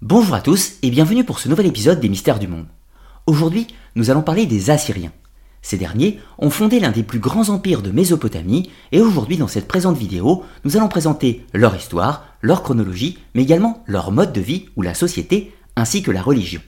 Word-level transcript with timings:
Bonjour 0.00 0.36
à 0.36 0.40
tous 0.40 0.74
et 0.82 0.90
bienvenue 0.90 1.24
pour 1.24 1.40
ce 1.40 1.48
nouvel 1.48 1.66
épisode 1.66 1.98
des 1.98 2.08
Mystères 2.08 2.38
du 2.38 2.46
Monde. 2.46 2.68
Aujourd'hui, 3.26 3.66
nous 3.96 4.10
allons 4.10 4.22
parler 4.22 4.46
des 4.46 4.70
Assyriens. 4.70 5.10
Ces 5.60 5.76
derniers 5.76 6.20
ont 6.38 6.50
fondé 6.50 6.78
l'un 6.78 6.92
des 6.92 7.02
plus 7.02 7.18
grands 7.18 7.48
empires 7.48 7.82
de 7.82 7.90
Mésopotamie 7.90 8.70
et 8.92 9.00
aujourd'hui 9.00 9.38
dans 9.38 9.48
cette 9.48 9.66
présente 9.66 9.98
vidéo, 9.98 10.44
nous 10.64 10.76
allons 10.76 10.86
présenter 10.86 11.44
leur 11.52 11.74
histoire, 11.74 12.26
leur 12.42 12.62
chronologie, 12.62 13.18
mais 13.34 13.42
également 13.42 13.82
leur 13.86 14.12
mode 14.12 14.32
de 14.32 14.40
vie 14.40 14.68
ou 14.76 14.82
la 14.82 14.94
société 14.94 15.52
ainsi 15.74 16.00
que 16.00 16.12
la 16.12 16.22
religion. 16.22 16.60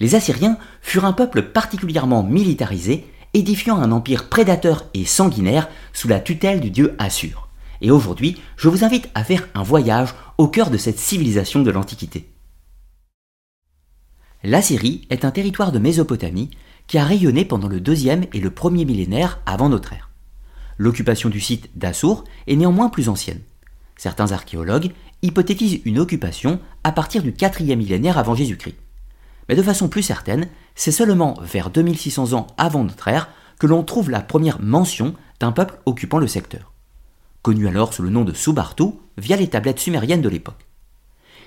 Les 0.00 0.14
Assyriens 0.14 0.56
furent 0.80 1.04
un 1.04 1.12
peuple 1.12 1.42
particulièrement 1.42 2.22
militarisé, 2.22 3.04
édifiant 3.34 3.76
un 3.76 3.92
empire 3.92 4.30
prédateur 4.30 4.86
et 4.94 5.04
sanguinaire 5.04 5.68
sous 5.92 6.08
la 6.08 6.20
tutelle 6.20 6.60
du 6.60 6.70
dieu 6.70 6.94
Assur. 6.98 7.50
Et 7.82 7.90
aujourd'hui, 7.90 8.40
je 8.56 8.70
vous 8.70 8.82
invite 8.82 9.10
à 9.14 9.24
faire 9.24 9.46
un 9.52 9.62
voyage 9.62 10.14
au 10.38 10.48
cœur 10.48 10.70
de 10.70 10.78
cette 10.78 10.98
civilisation 10.98 11.60
de 11.60 11.70
l'Antiquité. 11.70 12.30
L'Assyrie 14.46 15.08
est 15.10 15.24
un 15.24 15.32
territoire 15.32 15.72
de 15.72 15.80
Mésopotamie 15.80 16.50
qui 16.86 16.98
a 16.98 17.04
rayonné 17.04 17.44
pendant 17.44 17.66
le 17.66 17.80
deuxième 17.80 18.26
et 18.32 18.38
le 18.38 18.52
premier 18.52 18.84
millénaire 18.84 19.40
avant 19.44 19.68
notre 19.68 19.92
ère. 19.92 20.08
L'occupation 20.78 21.28
du 21.28 21.40
site 21.40 21.68
d'Assur 21.74 22.22
est 22.46 22.54
néanmoins 22.54 22.88
plus 22.88 23.08
ancienne. 23.08 23.40
Certains 23.96 24.30
archéologues 24.30 24.92
hypothétisent 25.22 25.80
une 25.84 25.98
occupation 25.98 26.60
à 26.84 26.92
partir 26.92 27.24
du 27.24 27.32
quatrième 27.32 27.80
millénaire 27.80 28.18
avant 28.18 28.36
Jésus-Christ. 28.36 28.76
Mais 29.48 29.56
de 29.56 29.62
façon 29.64 29.88
plus 29.88 30.04
certaine, 30.04 30.46
c'est 30.76 30.92
seulement 30.92 31.36
vers 31.42 31.70
2600 31.70 32.32
ans 32.34 32.46
avant 32.56 32.84
notre 32.84 33.08
ère 33.08 33.28
que 33.58 33.66
l'on 33.66 33.82
trouve 33.82 34.10
la 34.10 34.20
première 34.20 34.62
mention 34.62 35.16
d'un 35.40 35.50
peuple 35.50 35.80
occupant 35.86 36.20
le 36.20 36.28
secteur. 36.28 36.72
Connu 37.42 37.66
alors 37.66 37.92
sous 37.92 38.02
le 38.02 38.10
nom 38.10 38.22
de 38.22 38.32
Subartu 38.32 38.84
via 39.18 39.36
les 39.36 39.48
tablettes 39.48 39.80
sumériennes 39.80 40.22
de 40.22 40.28
l'époque. 40.28 40.66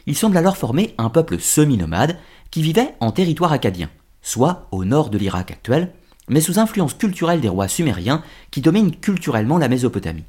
Il 0.05 0.15
semble 0.15 0.37
alors 0.37 0.57
former 0.57 0.95
un 0.97 1.09
peuple 1.09 1.39
semi-nomade 1.39 2.17
qui 2.51 2.61
vivait 2.61 2.95
en 2.99 3.11
territoire 3.11 3.51
acadien, 3.51 3.89
soit 4.21 4.67
au 4.71 4.85
nord 4.85 5.09
de 5.09 5.17
l'Irak 5.17 5.51
actuel, 5.51 5.93
mais 6.27 6.41
sous 6.41 6.59
influence 6.59 6.93
culturelle 6.93 7.41
des 7.41 7.49
rois 7.49 7.67
sumériens 7.67 8.23
qui 8.51 8.61
dominent 8.61 8.95
culturellement 8.95 9.57
la 9.57 9.67
Mésopotamie. 9.67 10.25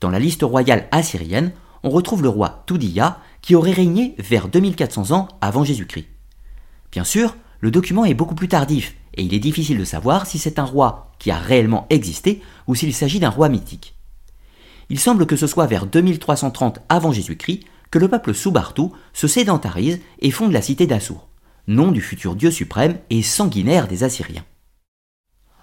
Dans 0.00 0.10
la 0.10 0.18
liste 0.18 0.42
royale 0.42 0.88
assyrienne, 0.90 1.52
on 1.82 1.90
retrouve 1.90 2.22
le 2.22 2.28
roi 2.28 2.62
Toudiya 2.66 3.18
qui 3.42 3.54
aurait 3.54 3.72
régné 3.72 4.14
vers 4.18 4.48
2400 4.48 5.12
ans 5.12 5.28
avant 5.40 5.64
Jésus-Christ. 5.64 6.08
Bien 6.92 7.04
sûr, 7.04 7.36
le 7.60 7.70
document 7.70 8.04
est 8.04 8.14
beaucoup 8.14 8.34
plus 8.34 8.48
tardif 8.48 8.94
et 9.14 9.22
il 9.22 9.34
est 9.34 9.38
difficile 9.40 9.78
de 9.78 9.84
savoir 9.84 10.26
si 10.26 10.38
c'est 10.38 10.58
un 10.58 10.64
roi 10.64 11.12
qui 11.18 11.30
a 11.30 11.38
réellement 11.38 11.86
existé 11.90 12.42
ou 12.66 12.74
s'il 12.74 12.94
s'agit 12.94 13.20
d'un 13.20 13.30
roi 13.30 13.48
mythique. 13.48 13.94
Il 14.88 14.98
semble 14.98 15.26
que 15.26 15.36
ce 15.36 15.46
soit 15.46 15.66
vers 15.66 15.86
2330 15.86 16.80
avant 16.88 17.12
Jésus-Christ 17.12 17.64
que 17.90 17.98
le 17.98 18.08
peuple 18.08 18.34
Soubartu 18.34 18.82
se 19.12 19.26
sédentarise 19.26 20.00
et 20.20 20.30
fonde 20.30 20.52
la 20.52 20.62
cité 20.62 20.86
d'Assur, 20.86 21.28
nom 21.66 21.92
du 21.92 22.00
futur 22.00 22.36
dieu 22.36 22.50
suprême 22.50 22.98
et 23.10 23.22
sanguinaire 23.22 23.88
des 23.88 24.04
Assyriens. 24.04 24.44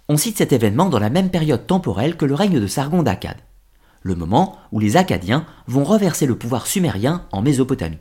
On 0.09 0.17
cite 0.17 0.37
cet 0.37 0.53
événement 0.53 0.89
dans 0.89 0.99
la 0.99 1.09
même 1.09 1.29
période 1.29 1.67
temporelle 1.67 2.15
que 2.15 2.25
le 2.25 2.33
règne 2.35 2.59
de 2.59 2.67
Sargon 2.67 3.03
d'Akkad, 3.03 3.37
le 4.01 4.15
moment 4.15 4.57
où 4.71 4.79
les 4.79 4.95
Akkadiens 4.95 5.45
vont 5.67 5.83
reverser 5.83 6.25
le 6.25 6.37
pouvoir 6.37 6.67
sumérien 6.67 7.25
en 7.31 7.41
Mésopotamie. 7.41 7.97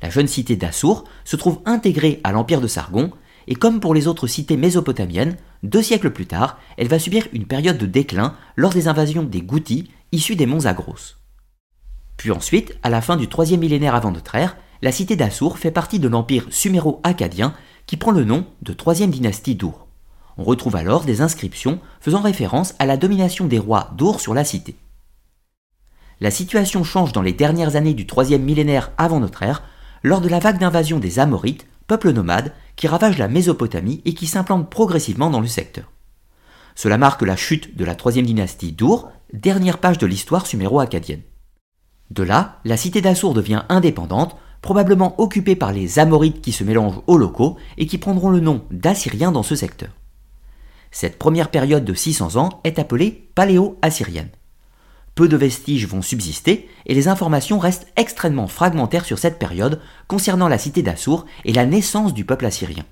La 0.00 0.10
jeune 0.10 0.28
cité 0.28 0.54
d'Assur 0.54 1.04
se 1.24 1.34
trouve 1.36 1.60
intégrée 1.64 2.20
à 2.22 2.30
l'empire 2.30 2.60
de 2.60 2.68
Sargon, 2.68 3.10
et 3.48 3.56
comme 3.56 3.80
pour 3.80 3.94
les 3.94 4.06
autres 4.06 4.28
cités 4.28 4.56
mésopotamiennes, 4.56 5.36
deux 5.64 5.82
siècles 5.82 6.10
plus 6.10 6.26
tard, 6.26 6.60
elle 6.76 6.86
va 6.86 7.00
subir 7.00 7.26
une 7.32 7.46
période 7.46 7.78
de 7.78 7.86
déclin 7.86 8.36
lors 8.54 8.72
des 8.72 8.86
invasions 8.86 9.24
des 9.24 9.42
Goutis 9.42 9.90
issus 10.12 10.36
des 10.36 10.46
monts 10.46 10.60
Zagros. 10.60 11.17
Puis 12.18 12.32
ensuite, 12.32 12.76
à 12.82 12.90
la 12.90 13.00
fin 13.00 13.16
du 13.16 13.28
troisième 13.28 13.60
millénaire 13.60 13.94
avant 13.94 14.10
notre 14.10 14.34
ère, 14.34 14.56
la 14.82 14.92
cité 14.92 15.16
d'Assur 15.16 15.56
fait 15.56 15.70
partie 15.70 16.00
de 16.00 16.08
l'empire 16.08 16.46
suméro-akkadien 16.50 17.54
qui 17.86 17.96
prend 17.96 18.10
le 18.10 18.24
nom 18.24 18.44
de 18.60 18.72
troisième 18.72 19.12
dynastie 19.12 19.54
d'Ur. 19.54 19.86
On 20.36 20.44
retrouve 20.44 20.76
alors 20.76 21.04
des 21.04 21.20
inscriptions 21.20 21.80
faisant 22.00 22.20
référence 22.20 22.74
à 22.80 22.86
la 22.86 22.96
domination 22.96 23.46
des 23.46 23.58
rois 23.58 23.92
d'Ur 23.96 24.20
sur 24.20 24.34
la 24.34 24.44
cité. 24.44 24.76
La 26.20 26.32
situation 26.32 26.82
change 26.82 27.12
dans 27.12 27.22
les 27.22 27.32
dernières 27.32 27.76
années 27.76 27.94
du 27.94 28.06
troisième 28.06 28.42
millénaire 28.42 28.90
avant 28.98 29.20
notre 29.20 29.44
ère, 29.44 29.62
lors 30.02 30.20
de 30.20 30.28
la 30.28 30.40
vague 30.40 30.58
d'invasion 30.58 30.98
des 30.98 31.20
Amorites, 31.20 31.66
peuple 31.86 32.10
nomade, 32.10 32.52
qui 32.74 32.88
ravage 32.88 33.18
la 33.18 33.28
Mésopotamie 33.28 34.02
et 34.04 34.14
qui 34.14 34.26
s'implante 34.26 34.68
progressivement 34.68 35.30
dans 35.30 35.40
le 35.40 35.46
secteur. 35.46 35.90
Cela 36.74 36.98
marque 36.98 37.22
la 37.22 37.36
chute 37.36 37.76
de 37.76 37.84
la 37.84 37.94
troisième 37.94 38.26
dynastie 38.26 38.72
d'Ur, 38.72 39.08
dernière 39.32 39.78
page 39.78 39.98
de 39.98 40.06
l'histoire 40.06 40.46
suméro-akkadienne. 40.46 41.22
De 42.10 42.22
là, 42.22 42.60
la 42.64 42.76
cité 42.76 43.00
d'Assour 43.00 43.34
devient 43.34 43.64
indépendante, 43.68 44.36
probablement 44.62 45.20
occupée 45.20 45.56
par 45.56 45.72
les 45.72 45.98
Amorites 45.98 46.40
qui 46.40 46.52
se 46.52 46.64
mélangent 46.64 47.00
aux 47.06 47.18
locaux 47.18 47.56
et 47.76 47.86
qui 47.86 47.98
prendront 47.98 48.30
le 48.30 48.40
nom 48.40 48.64
d'Assyriens 48.70 49.32
dans 49.32 49.42
ce 49.42 49.54
secteur. 49.54 49.90
Cette 50.90 51.18
première 51.18 51.50
période 51.50 51.84
de 51.84 51.94
600 51.94 52.36
ans 52.36 52.60
est 52.64 52.78
appelée 52.78 53.30
paléo-assyrienne. 53.34 54.30
Peu 55.14 55.28
de 55.28 55.36
vestiges 55.36 55.86
vont 55.86 56.00
subsister 56.00 56.68
et 56.86 56.94
les 56.94 57.08
informations 57.08 57.58
restent 57.58 57.88
extrêmement 57.96 58.46
fragmentaires 58.46 59.04
sur 59.04 59.18
cette 59.18 59.38
période 59.38 59.80
concernant 60.06 60.48
la 60.48 60.58
cité 60.58 60.82
d'Assour 60.82 61.26
et 61.44 61.52
la 61.52 61.66
naissance 61.66 62.14
du 62.14 62.24
peuple 62.24 62.46
assyrien. 62.46 62.84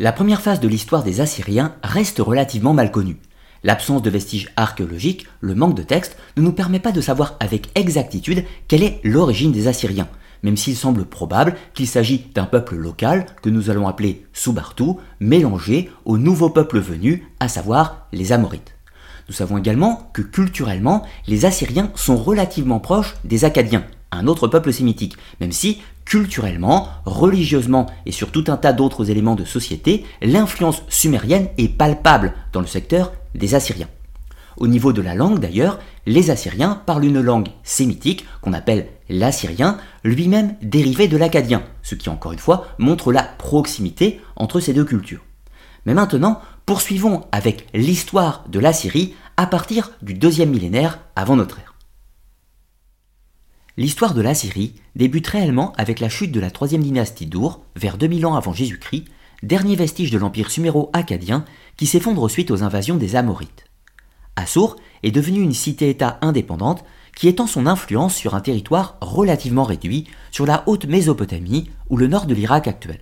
La 0.00 0.12
première 0.12 0.42
phase 0.42 0.60
de 0.60 0.68
l'histoire 0.68 1.02
des 1.02 1.20
Assyriens 1.20 1.74
reste 1.82 2.18
relativement 2.18 2.74
mal 2.74 2.92
connue. 2.92 3.20
L'absence 3.64 4.02
de 4.02 4.10
vestiges 4.10 4.50
archéologiques, 4.56 5.26
le 5.40 5.54
manque 5.54 5.76
de 5.76 5.82
textes, 5.82 6.16
ne 6.36 6.42
nous 6.42 6.52
permet 6.52 6.78
pas 6.78 6.92
de 6.92 7.00
savoir 7.00 7.36
avec 7.40 7.68
exactitude 7.74 8.44
quelle 8.68 8.82
est 8.82 9.00
l'origine 9.02 9.52
des 9.52 9.68
Assyriens, 9.68 10.08
même 10.42 10.56
s'il 10.56 10.76
semble 10.76 11.04
probable 11.04 11.56
qu'il 11.74 11.88
s'agit 11.88 12.26
d'un 12.34 12.44
peuple 12.44 12.76
local 12.76 13.26
que 13.42 13.50
nous 13.50 13.70
allons 13.70 13.88
appeler 13.88 14.26
Soubartu, 14.32 14.92
mélangé 15.20 15.90
au 16.04 16.18
nouveau 16.18 16.50
peuple 16.50 16.78
venu, 16.78 17.26
à 17.40 17.48
savoir 17.48 18.06
les 18.12 18.32
Amorites. 18.32 18.74
Nous 19.28 19.34
savons 19.34 19.58
également 19.58 20.10
que 20.14 20.22
culturellement, 20.22 21.04
les 21.26 21.44
Assyriens 21.44 21.90
sont 21.94 22.16
relativement 22.16 22.80
proches 22.80 23.16
des 23.24 23.44
Akkadiens, 23.44 23.84
un 24.10 24.26
autre 24.26 24.48
peuple 24.48 24.72
sémitique, 24.72 25.16
même 25.40 25.52
si 25.52 25.82
culturellement, 26.08 26.88
religieusement 27.04 27.84
et 28.06 28.12
sur 28.12 28.32
tout 28.32 28.44
un 28.48 28.56
tas 28.56 28.72
d'autres 28.72 29.10
éléments 29.10 29.34
de 29.34 29.44
société, 29.44 30.06
l'influence 30.22 30.82
sumérienne 30.88 31.48
est 31.58 31.68
palpable 31.68 32.32
dans 32.54 32.62
le 32.62 32.66
secteur 32.66 33.12
des 33.34 33.54
Assyriens. 33.54 33.90
Au 34.56 34.68
niveau 34.68 34.94
de 34.94 35.02
la 35.02 35.14
langue 35.14 35.38
d'ailleurs, 35.38 35.78
les 36.06 36.30
Assyriens 36.30 36.80
parlent 36.86 37.04
une 37.04 37.20
langue 37.20 37.50
sémitique 37.62 38.24
qu'on 38.40 38.54
appelle 38.54 38.88
l'assyrien, 39.10 39.76
lui-même 40.02 40.56
dérivé 40.62 41.08
de 41.08 41.18
l'acadien, 41.18 41.62
ce 41.82 41.94
qui 41.94 42.08
encore 42.08 42.32
une 42.32 42.38
fois 42.38 42.66
montre 42.78 43.12
la 43.12 43.22
proximité 43.22 44.20
entre 44.34 44.60
ces 44.60 44.72
deux 44.72 44.84
cultures. 44.84 45.24
Mais 45.84 45.92
maintenant, 45.92 46.40
poursuivons 46.64 47.26
avec 47.32 47.66
l'histoire 47.74 48.44
de 48.48 48.58
l'Assyrie 48.58 49.14
à 49.36 49.46
partir 49.46 49.90
du 50.00 50.14
deuxième 50.14 50.50
millénaire 50.50 51.00
avant 51.16 51.36
notre 51.36 51.58
ère. 51.58 51.67
L'histoire 53.78 54.12
de 54.12 54.20
l'Assyrie 54.20 54.74
débute 54.96 55.28
réellement 55.28 55.72
avec 55.76 56.00
la 56.00 56.08
chute 56.08 56.32
de 56.32 56.40
la 56.40 56.50
troisième 56.50 56.82
dynastie 56.82 57.26
d'Our, 57.26 57.62
vers 57.76 57.96
2000 57.96 58.26
ans 58.26 58.34
avant 58.34 58.52
Jésus-Christ, 58.52 59.04
dernier 59.44 59.76
vestige 59.76 60.10
de 60.10 60.18
l'empire 60.18 60.50
suméro-akkadien 60.50 61.44
qui 61.76 61.86
s'effondre 61.86 62.28
suite 62.28 62.50
aux 62.50 62.64
invasions 62.64 62.96
des 62.96 63.14
Amorites. 63.14 63.66
Assur 64.34 64.74
est 65.04 65.12
devenue 65.12 65.42
une 65.42 65.52
cité-État 65.52 66.18
indépendante 66.22 66.84
qui 67.14 67.28
étend 67.28 67.46
son 67.46 67.66
influence 67.66 68.16
sur 68.16 68.34
un 68.34 68.40
territoire 68.40 68.96
relativement 69.00 69.62
réduit 69.62 70.08
sur 70.32 70.44
la 70.44 70.64
haute 70.66 70.86
Mésopotamie 70.86 71.70
ou 71.88 71.96
le 71.96 72.08
nord 72.08 72.26
de 72.26 72.34
l'Irak 72.34 72.66
actuel. 72.66 72.98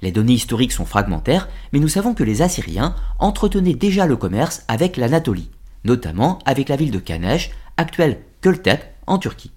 Les 0.00 0.12
données 0.12 0.34
historiques 0.34 0.70
sont 0.70 0.86
fragmentaires, 0.86 1.48
mais 1.72 1.80
nous 1.80 1.88
savons 1.88 2.14
que 2.14 2.22
les 2.22 2.40
Assyriens 2.40 2.94
entretenaient 3.18 3.74
déjà 3.74 4.06
le 4.06 4.16
commerce 4.16 4.62
avec 4.68 4.96
l'Anatolie, 4.96 5.50
notamment 5.84 6.38
avec 6.44 6.68
la 6.68 6.76
ville 6.76 6.92
de 6.92 7.00
Kanesh, 7.00 7.50
actuelle 7.76 8.20
Költep, 8.42 8.84
en 9.08 9.18
Turquie 9.18 9.50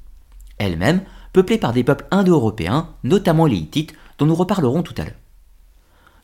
elle-même 0.58 1.02
peuplée 1.34 1.58
par 1.58 1.74
des 1.74 1.84
peuples 1.84 2.08
indo-européens, 2.12 2.90
notamment 3.04 3.46
les 3.46 3.58
Hittites, 3.58 3.94
dont 4.18 4.26
nous 4.26 4.36
reparlerons 4.36 4.84
tout 4.84 4.96
à 4.98 5.04
l'heure. 5.04 5.14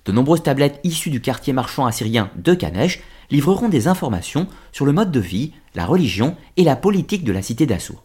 De 0.06 0.12
nombreuses 0.12 0.44
tablettes 0.44 0.80
issues 0.84 1.12
du 1.12 1.22
quartier 1.22 1.54
marchand 1.54 1.86
assyrien 1.86 2.32
de 2.36 2.54
Kanesh 2.54 3.02
livreront 3.30 3.70
des 3.70 3.88
informations 3.88 4.48
sur 4.72 4.86
le 4.86 4.94
mode 4.94 5.12
de 5.12 5.20
vie, 5.20 5.54
la 5.76 5.86
religion 5.86 6.36
et 6.58 6.64
la 6.64 6.76
politique 6.76 7.24
de 7.24 7.32
la 7.32 7.42
cité 7.42 7.66
d'Assur. 7.66 8.04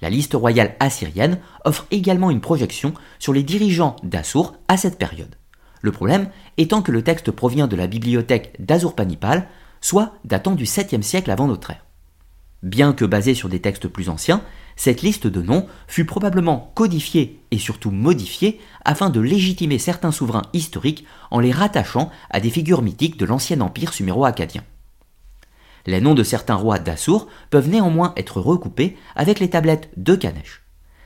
La 0.00 0.10
liste 0.10 0.34
royale 0.34 0.76
assyrienne 0.80 1.38
offre 1.64 1.86
également 1.90 2.30
une 2.30 2.40
projection 2.40 2.92
sur 3.18 3.32
les 3.32 3.42
dirigeants 3.42 3.96
d'Assur 4.02 4.54
à 4.68 4.76
cette 4.76 4.98
période. 4.98 5.36
Le 5.80 5.92
problème 5.92 6.28
étant 6.56 6.82
que 6.82 6.92
le 6.92 7.02
texte 7.02 7.30
provient 7.30 7.66
de 7.66 7.76
la 7.76 7.86
bibliothèque 7.86 8.54
d'Azurpanipal, 8.60 9.48
soit 9.80 10.12
datant 10.24 10.54
du 10.54 10.64
7e 10.64 11.02
siècle 11.02 11.30
avant 11.30 11.48
notre 11.48 11.70
ère. 11.70 11.84
Bien 12.62 12.92
que 12.92 13.04
basé 13.04 13.34
sur 13.34 13.48
des 13.48 13.60
textes 13.60 13.88
plus 13.88 14.08
anciens, 14.08 14.42
cette 14.76 15.02
liste 15.02 15.26
de 15.26 15.42
noms 15.42 15.66
fut 15.86 16.04
probablement 16.04 16.72
codifiée 16.74 17.40
et 17.50 17.58
surtout 17.58 17.90
modifiée 17.90 18.60
afin 18.84 19.10
de 19.10 19.20
légitimer 19.20 19.78
certains 19.78 20.12
souverains 20.12 20.48
historiques 20.52 21.04
en 21.30 21.40
les 21.40 21.52
rattachant 21.52 22.10
à 22.30 22.40
des 22.40 22.50
figures 22.50 22.82
mythiques 22.82 23.18
de 23.18 23.26
l'ancien 23.26 23.60
empire 23.60 23.92
suméro-akkadien. 23.92 24.64
Les 25.86 26.00
noms 26.00 26.14
de 26.14 26.22
certains 26.22 26.54
rois 26.54 26.78
d'Assur 26.78 27.26
peuvent 27.50 27.68
néanmoins 27.68 28.12
être 28.16 28.40
recoupés 28.40 28.96
avec 29.16 29.40
les 29.40 29.50
tablettes 29.50 29.90
de 29.96 30.14
Kanesh. 30.14 30.62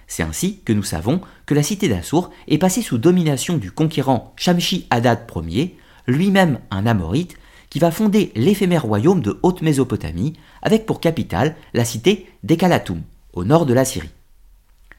C'est 0.07 0.23
ainsi 0.23 0.61
que 0.65 0.73
nous 0.73 0.83
savons 0.83 1.21
que 1.47 1.55
la 1.55 1.63
cité 1.63 1.89
d'Assour 1.89 2.31
est 2.47 2.59
passée 2.59 2.83
sous 2.83 2.99
domination 2.99 3.57
du 3.57 3.73
conquérant 3.73 4.35
Shamshi 4.37 4.87
Adad 4.91 5.27
Ier, 5.49 5.77
lui-même 6.07 6.61
un 6.71 6.87
Amorite, 6.87 7.37
qui 7.71 7.81
va 7.81 7.91
fonder 7.91 8.31
l'éphémère 8.37 8.85
royaume 8.85 9.21
de 9.21 9.41
Haute-Mésopotamie, 9.43 10.35
avec 10.63 10.87
pour 10.87 11.01
capitale 11.01 11.57
la 11.75 11.85
cité 11.85 12.27
d'Ekalatum, 12.45 13.03
au 13.37 13.45
nord 13.45 13.67
de 13.67 13.75
la 13.75 13.85
Syrie. 13.85 14.11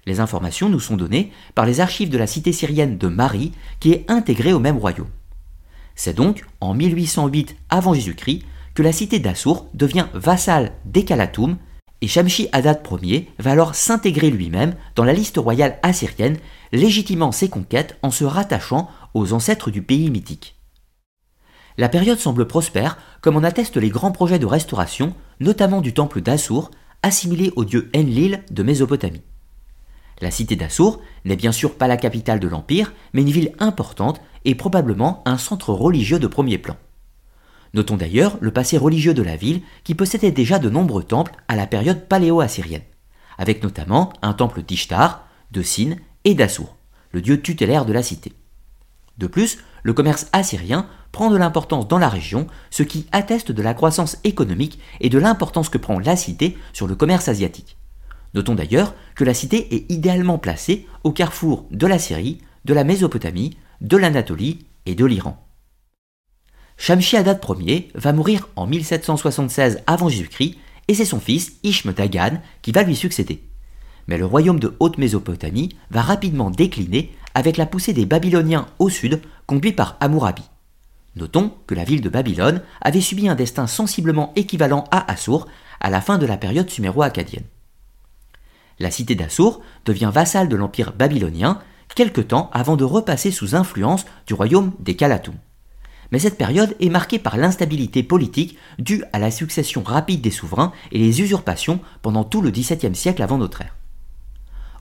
Les 0.05 0.21
informations 0.21 0.69
nous 0.69 0.79
sont 0.79 0.95
données 0.95 1.33
par 1.53 1.65
les 1.65 1.81
archives 1.81 2.09
de 2.09 2.17
la 2.17 2.27
cité 2.27 2.53
syrienne 2.53 2.97
de 2.97 3.07
Mari, 3.07 3.51
qui 3.81 3.91
est 3.91 4.09
intégrée 4.09 4.53
au 4.53 4.59
même 4.59 4.77
royaume. 4.77 5.09
C'est 5.95 6.15
donc 6.15 6.45
en 6.61 6.73
1808 6.73 7.57
avant 7.69 7.93
Jésus-Christ 7.93 8.43
que 8.73 8.83
la 8.83 8.93
cité 8.93 9.19
d'Assour 9.19 9.67
devient 9.73 10.05
vassale 10.13 10.71
d'Ekalatum 10.85 11.57
et 12.01 12.07
Shamshi 12.07 12.47
Adad 12.51 12.81
Ier 13.01 13.27
va 13.39 13.51
alors 13.51 13.73
s'intégrer 13.73 14.29
lui-même 14.29 14.75
dans 14.95 15.03
la 15.03 15.13
liste 15.13 15.37
royale 15.37 15.79
assyrienne, 15.81 16.37
légitimant 16.71 17.31
ses 17.31 17.49
conquêtes 17.49 17.97
en 18.03 18.11
se 18.11 18.23
rattachant 18.23 18.87
aux 19.15 19.33
ancêtres 19.33 19.71
du 19.71 19.81
pays 19.81 20.11
mythique. 20.11 20.55
La 21.79 21.89
période 21.89 22.19
semble 22.19 22.47
prospère, 22.47 22.97
comme 23.21 23.35
en 23.35 23.43
attestent 23.43 23.77
les 23.77 23.89
grands 23.89 24.11
projets 24.11 24.39
de 24.39 24.45
restauration, 24.45 25.15
notamment 25.39 25.81
du 25.81 25.93
temple 25.93 26.21
d'Assour, 26.21 26.69
assimilé 27.03 27.51
au 27.55 27.65
dieu 27.65 27.89
Enlil 27.95 28.43
de 28.51 28.63
Mésopotamie. 28.63 29.23
La 30.19 30.31
cité 30.31 30.55
d'Assour 30.55 31.01
n'est 31.25 31.35
bien 31.35 31.51
sûr 31.51 31.75
pas 31.75 31.87
la 31.87 31.97
capitale 31.97 32.39
de 32.39 32.47
l'empire, 32.47 32.93
mais 33.13 33.21
une 33.21 33.29
ville 33.29 33.53
importante 33.59 34.19
et 34.45 34.55
probablement 34.55 35.21
un 35.25 35.37
centre 35.37 35.73
religieux 35.73 36.19
de 36.19 36.27
premier 36.27 36.57
plan. 36.57 36.75
Notons 37.73 37.97
d'ailleurs 37.97 38.37
le 38.41 38.51
passé 38.51 38.77
religieux 38.77 39.13
de 39.13 39.21
la 39.21 39.35
ville 39.35 39.61
qui 39.83 39.93
possédait 39.93 40.31
déjà 40.31 40.57
de 40.57 40.69
nombreux 40.69 41.03
temples 41.03 41.35
à 41.47 41.55
la 41.55 41.67
période 41.67 42.07
paléo-assyrienne, 42.07 42.83
avec 43.37 43.61
notamment 43.61 44.13
un 44.21 44.33
temple 44.33 44.63
d'Ishtar, 44.63 45.27
de 45.51 45.61
Sin 45.61 45.95
et 46.23 46.33
d'Assour, 46.33 46.75
le 47.11 47.21
dieu 47.21 47.41
tutélaire 47.41 47.85
de 47.85 47.93
la 47.93 48.03
cité. 48.03 48.33
De 49.17 49.27
plus, 49.27 49.59
le 49.83 49.93
commerce 49.93 50.27
assyrien 50.31 50.87
prend 51.11 51.29
de 51.29 51.37
l'importance 51.37 51.87
dans 51.87 51.97
la 51.97 52.09
région, 52.09 52.47
ce 52.69 52.83
qui 52.83 53.07
atteste 53.11 53.51
de 53.51 53.61
la 53.61 53.73
croissance 53.73 54.17
économique 54.23 54.79
et 54.99 55.09
de 55.09 55.19
l'importance 55.19 55.69
que 55.69 55.77
prend 55.77 55.99
la 55.99 56.15
cité 56.15 56.57
sur 56.73 56.87
le 56.87 56.95
commerce 56.95 57.27
asiatique. 57.27 57.77
Notons 58.33 58.55
d'ailleurs 58.55 58.93
que 59.15 59.23
la 59.23 59.33
cité 59.33 59.75
est 59.75 59.91
idéalement 59.91 60.37
placée 60.37 60.85
au 61.03 61.11
carrefour 61.11 61.65
de 61.71 61.87
la 61.87 61.99
Syrie, 61.99 62.39
de 62.65 62.73
la 62.73 62.83
Mésopotamie, 62.83 63.57
de 63.81 63.97
l'Anatolie 63.97 64.65
et 64.85 64.95
de 64.95 65.05
l'Iran. 65.05 65.43
Shamshi 66.77 67.17
Adad 67.17 67.41
Ier 67.59 67.89
va 67.95 68.13
mourir 68.13 68.49
en 68.55 68.67
1776 68.67 69.81
avant 69.87 70.09
Jésus-Christ 70.09 70.57
et 70.87 70.93
c'est 70.93 71.05
son 71.05 71.19
fils 71.19 71.53
Ishme 71.63 71.93
Dagan 71.93 72.41
qui 72.61 72.71
va 72.71 72.83
lui 72.83 72.95
succéder. 72.95 73.43
Mais 74.07 74.17
le 74.17 74.25
royaume 74.25 74.59
de 74.59 74.75
Haute-Mésopotamie 74.79 75.75
va 75.89 76.01
rapidement 76.01 76.49
décliner 76.49 77.11
avec 77.37 77.57
la 77.57 77.67
poussée 77.67 77.93
des 77.93 78.07
Babyloniens 78.07 78.65
au 78.79 78.89
sud 78.89 79.21
conduits 79.45 79.71
par 79.71 79.95
Hammurabi. 79.99 80.41
Notons 81.15 81.53
que 81.67 81.75
la 81.75 81.83
ville 81.83 82.01
de 82.01 82.09
Babylone 82.09 82.63
avait 82.81 82.99
subi 82.99 83.29
un 83.29 83.35
destin 83.35 83.67
sensiblement 83.67 84.33
équivalent 84.35 84.85
à 84.89 85.11
Assur 85.11 85.45
à 85.79 85.91
la 85.91 86.01
fin 86.01 86.17
de 86.17 86.25
la 86.25 86.37
période 86.37 86.67
suméro-acadienne. 86.67 87.45
La 88.79 88.89
cité 88.89 89.13
d'Assur 89.13 89.61
devient 89.85 90.09
vassale 90.11 90.49
de 90.49 90.55
l'empire 90.55 90.93
babylonien 90.93 91.59
quelque 91.93 92.21
temps 92.21 92.49
avant 92.53 92.75
de 92.75 92.83
repasser 92.83 93.29
sous 93.29 93.53
influence 93.53 94.05
du 94.25 94.33
royaume 94.33 94.71
des 94.79 94.95
Kalatum 94.95 95.35
mais 96.09 96.19
cette 96.19 96.37
période 96.37 96.73
est 96.79 96.89
marquée 96.89 97.19
par 97.19 97.35
l'instabilité 97.35 98.01
politique 98.01 98.57
due 98.79 99.03
à 99.11 99.19
la 99.19 99.29
succession 99.29 99.83
rapide 99.83 100.21
des 100.21 100.31
souverains 100.31 100.71
et 100.93 100.97
les 100.97 101.21
usurpations 101.21 101.81
pendant 102.01 102.23
tout 102.23 102.41
le 102.41 102.49
XVIIe 102.49 102.95
siècle 102.95 103.21
avant 103.21 103.37
notre 103.37 103.61
ère. 103.61 103.75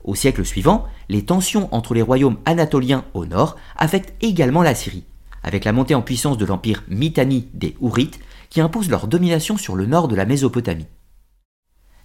Au 0.07 0.15
siècle 0.15 0.45
suivant, 0.45 0.85
les 1.09 1.25
tensions 1.25 1.67
entre 1.75 1.93
les 1.93 2.01
royaumes 2.01 2.37
anatoliens 2.45 3.03
au 3.13 3.25
nord 3.25 3.57
affectent 3.75 4.15
également 4.21 4.63
la 4.63 4.73
Syrie, 4.73 5.03
avec 5.43 5.65
la 5.65 5.73
montée 5.73 5.95
en 5.95 6.01
puissance 6.01 6.37
de 6.37 6.45
l'empire 6.45 6.85
Mitanni 6.87 7.49
des 7.53 7.75
Hourites 7.81 8.19
qui 8.49 8.61
impose 8.61 8.89
leur 8.89 9.07
domination 9.07 9.57
sur 9.57 9.75
le 9.75 9.85
nord 9.85 10.07
de 10.07 10.15
la 10.15 10.25
Mésopotamie. 10.25 10.87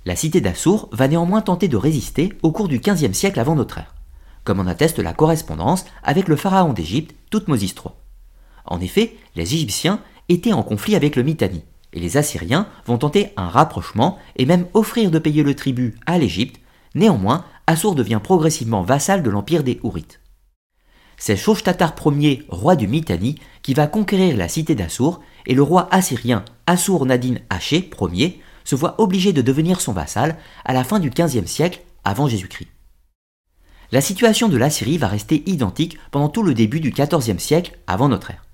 La 0.05 0.17
cité 0.17 0.41
d'Assour 0.41 0.89
va 0.91 1.07
néanmoins 1.07 1.43
tenter 1.43 1.69
de 1.69 1.77
résister 1.77 2.33
au 2.43 2.51
cours 2.51 2.67
du 2.67 2.81
XVe 2.81 3.13
siècle 3.13 3.39
avant 3.39 3.55
notre 3.55 3.79
ère, 3.79 3.95
comme 4.43 4.59
en 4.59 4.67
atteste 4.67 4.99
la 4.99 5.13
correspondance 5.13 5.85
avec 6.03 6.27
le 6.27 6.35
pharaon 6.35 6.73
d'Égypte, 6.73 7.15
Toutmosis 7.31 7.77
III. 7.77 7.95
En 8.65 8.81
effet, 8.81 9.17
les 9.37 9.55
Égyptiens 9.55 10.01
étaient 10.29 10.53
en 10.53 10.65
conflit 10.65 10.97
avec 10.97 11.15
le 11.15 11.23
Mitanni, 11.23 11.63
et 11.93 12.01
les 12.01 12.17
Assyriens 12.17 12.67
vont 12.85 12.99
tenter 12.99 13.33
un 13.37 13.49
rapprochement 13.49 14.19
et 14.35 14.45
même 14.45 14.67
offrir 14.75 15.13
de 15.13 15.21
payer 15.21 15.45
le 15.45 15.55
tribut 15.55 15.95
à 16.05 16.19
l'Égypte. 16.19 16.59
Néanmoins, 16.97 17.45
Assur 17.73 17.95
devient 17.95 18.21
progressivement 18.23 18.83
vassal 18.83 19.23
de 19.23 19.31
l'empire 19.31 19.65
des 19.65 19.81
Hourites. 19.83 20.21
C'est 21.17 21.39
Shoshtatar 21.39 21.95
Ier, 22.05 22.45
roi 22.51 22.77
du 22.77 22.87
Mitanni, 22.87 23.37
qui 23.63 23.73
va 23.73 23.87
conquérir 23.87 24.37
la 24.37 24.47
cité 24.47 24.75
d'Assur, 24.75 25.23
et 25.47 25.55
le 25.55 25.63
roi 25.63 25.89
assyrien 25.91 26.45
Assur-Nadin 26.67 27.37
Haché 27.49 27.89
Ier 28.13 28.43
se 28.65 28.75
voit 28.75 29.01
obligé 29.01 29.33
de 29.33 29.41
devenir 29.41 29.81
son 29.81 29.95
vassal 29.95 30.37
à 30.67 30.75
la 30.75 30.85
fin 30.85 30.99
du 30.99 31.09
XVe 31.09 31.47
siècle 31.47 31.81
avant 32.05 32.29
Jésus-Christ. 32.29 32.69
La 33.91 34.03
situation 34.03 34.51
de 34.51 34.59
l'Assyrie 34.59 34.99
va 34.99 35.09
rester 35.09 35.43
identique 35.47 35.97
pendant 36.11 36.29
tout 36.29 36.43
le 36.43 36.53
début 36.53 36.81
du 36.81 36.91
XIVe 36.91 37.39
siècle 37.39 37.79
avant 37.87 38.11
notre 38.11 38.33
ère. 38.33 38.45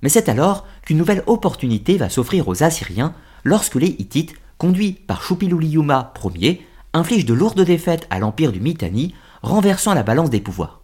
Mais 0.00 0.08
c'est 0.08 0.28
alors 0.28 0.64
qu'une 0.86 0.98
nouvelle 0.98 1.24
opportunité 1.26 1.96
va 1.96 2.08
s'offrir 2.08 2.46
aux 2.46 2.62
Assyriens 2.62 3.16
lorsque 3.42 3.74
les 3.74 3.96
Hittites, 3.98 4.34
conduits 4.58 4.92
par 4.92 5.24
Shupiluliyuma 5.24 6.14
Ier, 6.36 6.64
infligent 6.94 7.26
de 7.26 7.34
lourdes 7.34 7.60
défaites 7.60 8.06
à 8.08 8.18
l'empire 8.18 8.52
du 8.52 8.60
Mitanni, 8.60 9.14
renversant 9.42 9.92
la 9.92 10.02
balance 10.02 10.30
des 10.30 10.40
pouvoirs. 10.40 10.80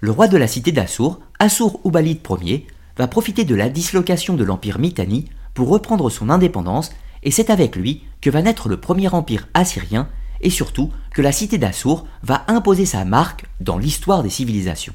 Le 0.00 0.10
roi 0.10 0.28
de 0.28 0.36
la 0.36 0.48
cité 0.48 0.72
d'Assur, 0.72 1.20
Assur-Ubalid 1.38 2.18
Ier, 2.42 2.66
va 2.98 3.06
profiter 3.06 3.44
de 3.44 3.54
la 3.54 3.70
dislocation 3.70 4.34
de 4.34 4.44
l'empire 4.44 4.78
Mitanni 4.78 5.30
pour 5.54 5.68
reprendre 5.68 6.10
son 6.10 6.28
indépendance, 6.28 6.92
et 7.22 7.30
c'est 7.30 7.48
avec 7.48 7.76
lui 7.76 8.02
que 8.20 8.28
va 8.28 8.42
naître 8.42 8.68
le 8.68 8.78
premier 8.78 9.08
empire 9.08 9.48
assyrien, 9.54 10.08
et 10.40 10.50
surtout 10.50 10.90
que 11.14 11.22
la 11.22 11.32
cité 11.32 11.56
d'Assur 11.56 12.04
va 12.22 12.44
imposer 12.48 12.84
sa 12.84 13.04
marque 13.04 13.46
dans 13.60 13.78
l'histoire 13.78 14.22
des 14.22 14.30
civilisations. 14.30 14.94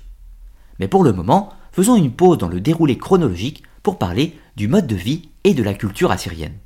Mais 0.80 0.88
pour 0.88 1.04
le 1.04 1.14
moment, 1.14 1.50
faisons 1.72 1.96
une 1.96 2.12
pause 2.12 2.38
dans 2.38 2.48
le 2.50 2.62
déroulé 2.62 2.98
chronologique 2.98 3.64
pour 3.82 3.98
parler 3.98 4.38
du 4.56 4.68
mode 4.68 4.88
de 4.88 4.96
vie 4.96 5.30
et 5.44 5.54
de 5.54 5.64
la 5.64 5.74
culture 5.74 6.12
assyrienne. 6.12 6.58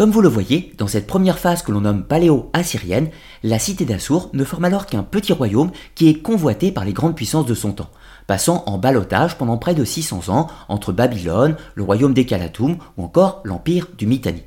Comme 0.00 0.12
vous 0.12 0.22
le 0.22 0.30
voyez, 0.30 0.72
dans 0.78 0.86
cette 0.86 1.06
première 1.06 1.38
phase 1.38 1.60
que 1.62 1.72
l'on 1.72 1.82
nomme 1.82 2.04
paléo-assyrienne, 2.04 3.10
la 3.42 3.58
cité 3.58 3.84
d'Assur 3.84 4.30
ne 4.32 4.44
forme 4.44 4.64
alors 4.64 4.86
qu'un 4.86 5.02
petit 5.02 5.34
royaume 5.34 5.72
qui 5.94 6.08
est 6.08 6.22
convoité 6.22 6.72
par 6.72 6.86
les 6.86 6.94
grandes 6.94 7.14
puissances 7.14 7.44
de 7.44 7.52
son 7.52 7.72
temps, 7.72 7.90
passant 8.26 8.64
en 8.64 8.78
balotage 8.78 9.36
pendant 9.36 9.58
près 9.58 9.74
de 9.74 9.84
600 9.84 10.30
ans 10.30 10.46
entre 10.70 10.92
Babylone, 10.92 11.54
le 11.74 11.82
royaume 11.82 12.14
des 12.14 12.24
Kalatum 12.24 12.78
ou 12.96 13.04
encore 13.04 13.42
l'empire 13.44 13.88
du 13.98 14.06
Mitanni. 14.06 14.42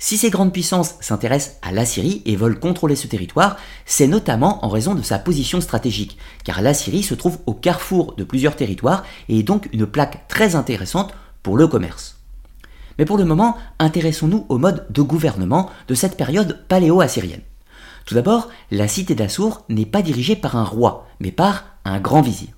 Si 0.00 0.16
ces 0.16 0.30
grandes 0.30 0.52
puissances 0.52 0.96
s'intéressent 0.98 1.58
à 1.62 1.70
l'Assyrie 1.70 2.22
et 2.26 2.34
veulent 2.34 2.58
contrôler 2.58 2.96
ce 2.96 3.06
territoire, 3.06 3.58
c'est 3.86 4.08
notamment 4.08 4.64
en 4.64 4.68
raison 4.68 4.96
de 4.96 5.02
sa 5.02 5.20
position 5.20 5.60
stratégique, 5.60 6.18
car 6.42 6.62
l'Assyrie 6.62 7.04
se 7.04 7.14
trouve 7.14 7.38
au 7.46 7.54
carrefour 7.54 8.16
de 8.16 8.24
plusieurs 8.24 8.56
territoires 8.56 9.04
et 9.28 9.38
est 9.38 9.44
donc 9.44 9.68
une 9.72 9.86
plaque 9.86 10.26
très 10.26 10.56
intéressante 10.56 11.14
pour 11.44 11.56
le 11.56 11.68
commerce. 11.68 12.19
Mais 13.00 13.06
pour 13.06 13.16
le 13.16 13.24
moment, 13.24 13.56
intéressons-nous 13.78 14.44
au 14.50 14.58
mode 14.58 14.84
de 14.90 15.00
gouvernement 15.00 15.70
de 15.88 15.94
cette 15.94 16.18
période 16.18 16.58
paléo-assyrienne. 16.68 17.40
Tout 18.04 18.14
d'abord, 18.14 18.50
la 18.70 18.88
cité 18.88 19.14
d'Assour 19.14 19.64
n'est 19.70 19.86
pas 19.86 20.02
dirigée 20.02 20.36
par 20.36 20.54
un 20.54 20.64
roi, 20.64 21.08
mais 21.18 21.32
par 21.32 21.64
un 21.86 21.98
grand 21.98 22.20
vizir. 22.20 22.50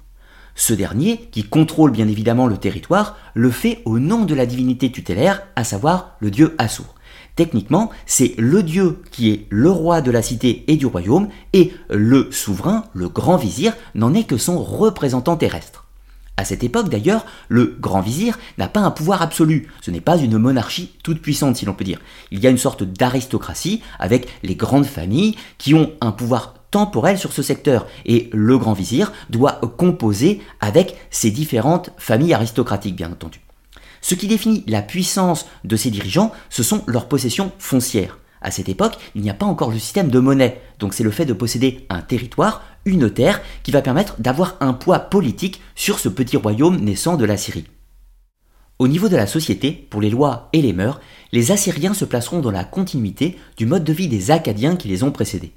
Ce 0.56 0.72
dernier, 0.72 1.28
qui 1.30 1.44
contrôle 1.44 1.92
bien 1.92 2.08
évidemment 2.08 2.48
le 2.48 2.56
territoire, 2.56 3.16
le 3.34 3.52
fait 3.52 3.82
au 3.84 4.00
nom 4.00 4.24
de 4.24 4.34
la 4.34 4.44
divinité 4.44 4.90
tutélaire, 4.90 5.44
à 5.54 5.62
savoir 5.62 6.16
le 6.18 6.32
dieu 6.32 6.56
Assur. 6.58 6.96
Techniquement, 7.36 7.90
c'est 8.04 8.34
le 8.36 8.64
dieu 8.64 9.00
qui 9.12 9.30
est 9.30 9.46
le 9.48 9.70
roi 9.70 10.00
de 10.00 10.10
la 10.10 10.22
cité 10.22 10.64
et 10.66 10.74
du 10.74 10.86
royaume, 10.86 11.28
et 11.52 11.72
le 11.88 12.32
souverain, 12.32 12.86
le 12.94 13.08
grand 13.08 13.36
vizir, 13.36 13.74
n'en 13.94 14.12
est 14.12 14.24
que 14.24 14.38
son 14.38 14.60
représentant 14.60 15.36
terrestre. 15.36 15.81
À 16.36 16.44
cette 16.44 16.64
époque 16.64 16.88
d'ailleurs, 16.88 17.26
le 17.48 17.76
grand 17.78 18.00
vizir 18.00 18.38
n'a 18.56 18.68
pas 18.68 18.80
un 18.80 18.90
pouvoir 18.90 19.20
absolu, 19.20 19.68
ce 19.80 19.90
n'est 19.90 20.00
pas 20.00 20.16
une 20.16 20.38
monarchie 20.38 20.92
toute 21.02 21.20
puissante 21.20 21.56
si 21.56 21.66
l'on 21.66 21.74
peut 21.74 21.84
dire. 21.84 22.00
Il 22.30 22.40
y 22.40 22.46
a 22.46 22.50
une 22.50 22.58
sorte 22.58 22.82
d'aristocratie 22.82 23.82
avec 23.98 24.28
les 24.42 24.56
grandes 24.56 24.86
familles 24.86 25.36
qui 25.58 25.74
ont 25.74 25.92
un 26.00 26.10
pouvoir 26.12 26.54
temporel 26.70 27.18
sur 27.18 27.32
ce 27.32 27.42
secteur 27.42 27.86
et 28.06 28.30
le 28.32 28.56
grand 28.56 28.72
vizir 28.72 29.12
doit 29.28 29.60
composer 29.76 30.40
avec 30.60 30.96
ces 31.10 31.30
différentes 31.30 31.90
familles 31.98 32.34
aristocratiques 32.34 32.96
bien 32.96 33.12
entendu. 33.12 33.40
Ce 34.00 34.14
qui 34.16 34.26
définit 34.26 34.64
la 34.66 34.82
puissance 34.82 35.46
de 35.64 35.76
ces 35.76 35.90
dirigeants, 35.90 36.32
ce 36.50 36.62
sont 36.62 36.82
leurs 36.86 37.08
possessions 37.08 37.52
foncières. 37.58 38.18
À 38.42 38.50
cette 38.50 38.68
époque, 38.68 38.98
il 39.14 39.22
n'y 39.22 39.30
a 39.30 39.34
pas 39.34 39.46
encore 39.46 39.70
le 39.70 39.78
système 39.78 40.10
de 40.10 40.18
monnaie, 40.18 40.60
donc 40.78 40.94
c'est 40.94 41.04
le 41.04 41.10
fait 41.10 41.24
de 41.24 41.32
posséder 41.32 41.86
un 41.88 42.00
territoire, 42.00 42.62
une 42.84 43.10
terre, 43.10 43.40
qui 43.62 43.70
va 43.70 43.82
permettre 43.82 44.20
d'avoir 44.20 44.56
un 44.60 44.72
poids 44.72 44.98
politique 44.98 45.60
sur 45.74 45.98
ce 45.98 46.08
petit 46.08 46.36
royaume 46.36 46.80
naissant 46.80 47.16
de 47.16 47.24
la 47.24 47.36
Syrie. 47.36 47.66
Au 48.80 48.88
niveau 48.88 49.08
de 49.08 49.16
la 49.16 49.28
société, 49.28 49.70
pour 49.70 50.00
les 50.00 50.10
lois 50.10 50.48
et 50.52 50.60
les 50.60 50.72
mœurs, 50.72 51.00
les 51.30 51.52
Assyriens 51.52 51.94
se 51.94 52.04
placeront 52.04 52.40
dans 52.40 52.50
la 52.50 52.64
continuité 52.64 53.38
du 53.56 53.64
mode 53.64 53.84
de 53.84 53.92
vie 53.92 54.08
des 54.08 54.32
Acadiens 54.32 54.74
qui 54.74 54.88
les 54.88 55.04
ont 55.04 55.12
précédés. 55.12 55.52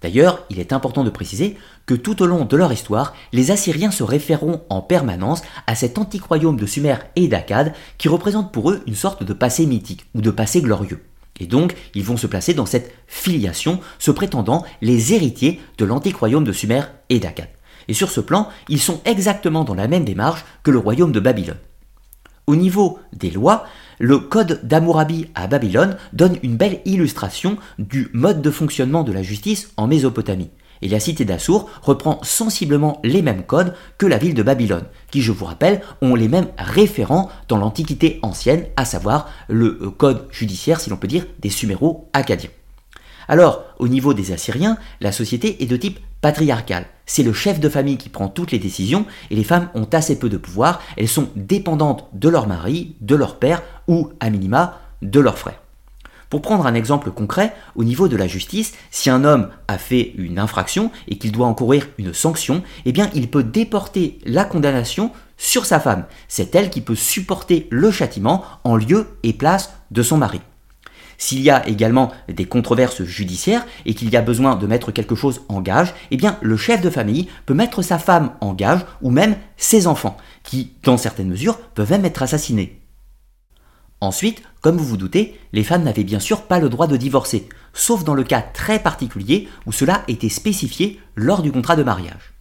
D'ailleurs, 0.00 0.46
il 0.48 0.58
est 0.58 0.72
important 0.72 1.04
de 1.04 1.10
préciser 1.10 1.58
que 1.84 1.92
tout 1.92 2.22
au 2.22 2.26
long 2.26 2.46
de 2.46 2.56
leur 2.56 2.72
histoire, 2.72 3.14
les 3.32 3.50
Assyriens 3.50 3.90
se 3.90 4.02
référeront 4.02 4.62
en 4.70 4.80
permanence 4.80 5.42
à 5.66 5.74
cet 5.74 5.98
antique 5.98 6.24
royaume 6.24 6.56
de 6.56 6.64
Sumer 6.64 6.96
et 7.16 7.28
d'Akkad 7.28 7.74
qui 7.98 8.08
représente 8.08 8.50
pour 8.50 8.70
eux 8.70 8.82
une 8.86 8.94
sorte 8.94 9.24
de 9.24 9.32
passé 9.34 9.66
mythique 9.66 10.06
ou 10.14 10.22
de 10.22 10.30
passé 10.30 10.62
glorieux. 10.62 11.02
Et 11.40 11.46
donc, 11.46 11.74
ils 11.94 12.04
vont 12.04 12.18
se 12.18 12.26
placer 12.26 12.54
dans 12.54 12.66
cette 12.66 12.92
filiation, 13.06 13.80
se 13.98 14.10
prétendant 14.10 14.64
les 14.82 15.14
héritiers 15.14 15.60
de 15.78 15.84
l'antique 15.84 16.16
royaume 16.16 16.44
de 16.44 16.52
Sumer 16.52 16.82
et 17.08 17.18
d'Akkad. 17.18 17.48
Et 17.88 17.94
sur 17.94 18.10
ce 18.10 18.20
plan, 18.20 18.48
ils 18.68 18.80
sont 18.80 19.00
exactement 19.04 19.64
dans 19.64 19.74
la 19.74 19.88
même 19.88 20.04
démarche 20.04 20.44
que 20.62 20.70
le 20.70 20.78
royaume 20.78 21.12
de 21.12 21.20
Babylone. 21.20 21.56
Au 22.46 22.56
niveau 22.56 22.98
des 23.12 23.30
lois, 23.30 23.64
le 23.98 24.18
code 24.18 24.60
d'Amourabi 24.62 25.28
à 25.34 25.46
Babylone 25.46 25.96
donne 26.12 26.36
une 26.42 26.56
belle 26.56 26.80
illustration 26.84 27.56
du 27.78 28.10
mode 28.12 28.42
de 28.42 28.50
fonctionnement 28.50 29.02
de 29.02 29.12
la 29.12 29.22
justice 29.22 29.72
en 29.76 29.86
Mésopotamie. 29.86 30.50
Et 30.82 30.88
la 30.88 31.00
cité 31.00 31.24
d'Assour 31.24 31.68
reprend 31.82 32.18
sensiblement 32.22 33.00
les 33.04 33.22
mêmes 33.22 33.44
codes 33.44 33.74
que 33.98 34.06
la 34.06 34.18
ville 34.18 34.34
de 34.34 34.42
Babylone, 34.42 34.86
qui, 35.10 35.20
je 35.20 35.32
vous 35.32 35.44
rappelle, 35.44 35.82
ont 36.00 36.14
les 36.14 36.28
mêmes 36.28 36.48
référents 36.58 37.30
dans 37.48 37.58
l'Antiquité 37.58 38.18
ancienne, 38.22 38.66
à 38.76 38.84
savoir 38.84 39.28
le 39.48 39.78
euh, 39.82 39.90
code 39.90 40.26
judiciaire, 40.30 40.80
si 40.80 40.90
l'on 40.90 40.96
peut 40.96 41.08
dire, 41.08 41.26
des 41.40 41.50
Suméro-Acadiens. 41.50 42.50
Alors, 43.28 43.62
au 43.78 43.86
niveau 43.86 44.12
des 44.12 44.32
Assyriens, 44.32 44.76
la 45.00 45.12
société 45.12 45.62
est 45.62 45.66
de 45.66 45.76
type 45.76 46.00
patriarcal. 46.20 46.86
C'est 47.06 47.22
le 47.22 47.32
chef 47.32 47.60
de 47.60 47.68
famille 47.68 47.96
qui 47.96 48.08
prend 48.08 48.28
toutes 48.28 48.50
les 48.50 48.58
décisions 48.58 49.06
et 49.30 49.36
les 49.36 49.44
femmes 49.44 49.68
ont 49.74 49.88
assez 49.92 50.18
peu 50.18 50.28
de 50.28 50.36
pouvoir, 50.36 50.82
elles 50.96 51.08
sont 51.08 51.28
dépendantes 51.36 52.08
de 52.12 52.28
leur 52.28 52.48
mari, 52.48 52.96
de 53.00 53.14
leur 53.14 53.38
père 53.38 53.62
ou, 53.86 54.10
à 54.18 54.30
minima, 54.30 54.80
de 55.02 55.20
leur 55.20 55.38
frère. 55.38 55.59
Pour 56.30 56.42
prendre 56.42 56.64
un 56.64 56.74
exemple 56.74 57.10
concret, 57.10 57.52
au 57.74 57.82
niveau 57.82 58.06
de 58.06 58.16
la 58.16 58.28
justice, 58.28 58.72
si 58.92 59.10
un 59.10 59.24
homme 59.24 59.48
a 59.66 59.78
fait 59.78 60.12
une 60.16 60.38
infraction 60.38 60.92
et 61.08 61.18
qu'il 61.18 61.32
doit 61.32 61.48
encourir 61.48 61.88
une 61.98 62.14
sanction, 62.14 62.62
eh 62.84 62.92
bien 62.92 63.10
il 63.14 63.28
peut 63.28 63.42
déporter 63.42 64.20
la 64.24 64.44
condamnation 64.44 65.10
sur 65.36 65.66
sa 65.66 65.80
femme. 65.80 66.04
C'est 66.28 66.54
elle 66.54 66.70
qui 66.70 66.82
peut 66.82 66.94
supporter 66.94 67.66
le 67.70 67.90
châtiment 67.90 68.44
en 68.62 68.76
lieu 68.76 69.08
et 69.24 69.32
place 69.32 69.72
de 69.90 70.04
son 70.04 70.18
mari. 70.18 70.40
S'il 71.18 71.40
y 71.40 71.50
a 71.50 71.66
également 71.68 72.12
des 72.28 72.46
controverses 72.46 73.02
judiciaires 73.02 73.66
et 73.84 73.94
qu'il 73.94 74.08
y 74.08 74.16
a 74.16 74.22
besoin 74.22 74.54
de 74.54 74.66
mettre 74.68 74.92
quelque 74.92 75.16
chose 75.16 75.42
en 75.48 75.60
gage, 75.60 75.94
eh 76.12 76.16
bien 76.16 76.38
le 76.42 76.56
chef 76.56 76.80
de 76.80 76.90
famille 76.90 77.28
peut 77.44 77.54
mettre 77.54 77.82
sa 77.82 77.98
femme 77.98 78.30
en 78.40 78.54
gage 78.54 78.86
ou 79.02 79.10
même 79.10 79.34
ses 79.56 79.88
enfants, 79.88 80.16
qui, 80.44 80.74
dans 80.84 80.96
certaines 80.96 81.28
mesures, 81.28 81.58
peuvent 81.58 81.90
même 81.90 82.04
être 82.04 82.22
assassinés. 82.22 82.79
Ensuite, 84.00 84.42
comme 84.60 84.76
vous 84.76 84.84
vous 84.84 84.96
doutez, 84.96 85.38
les 85.52 85.64
femmes 85.64 85.82
n'avaient 85.82 86.04
bien 86.04 86.20
sûr 86.20 86.42
pas 86.42 86.58
le 86.58 86.68
droit 86.68 86.86
de 86.86 86.96
divorcer, 86.96 87.48
sauf 87.74 88.04
dans 88.04 88.14
le 88.14 88.24
cas 88.24 88.42
très 88.42 88.78
particulier 88.78 89.48
où 89.66 89.72
cela 89.72 90.02
était 90.08 90.28
spécifié 90.28 91.00
lors 91.16 91.42
du 91.42 91.52
contrat 91.52 91.76
de 91.76 91.82
mariage. 91.82 92.32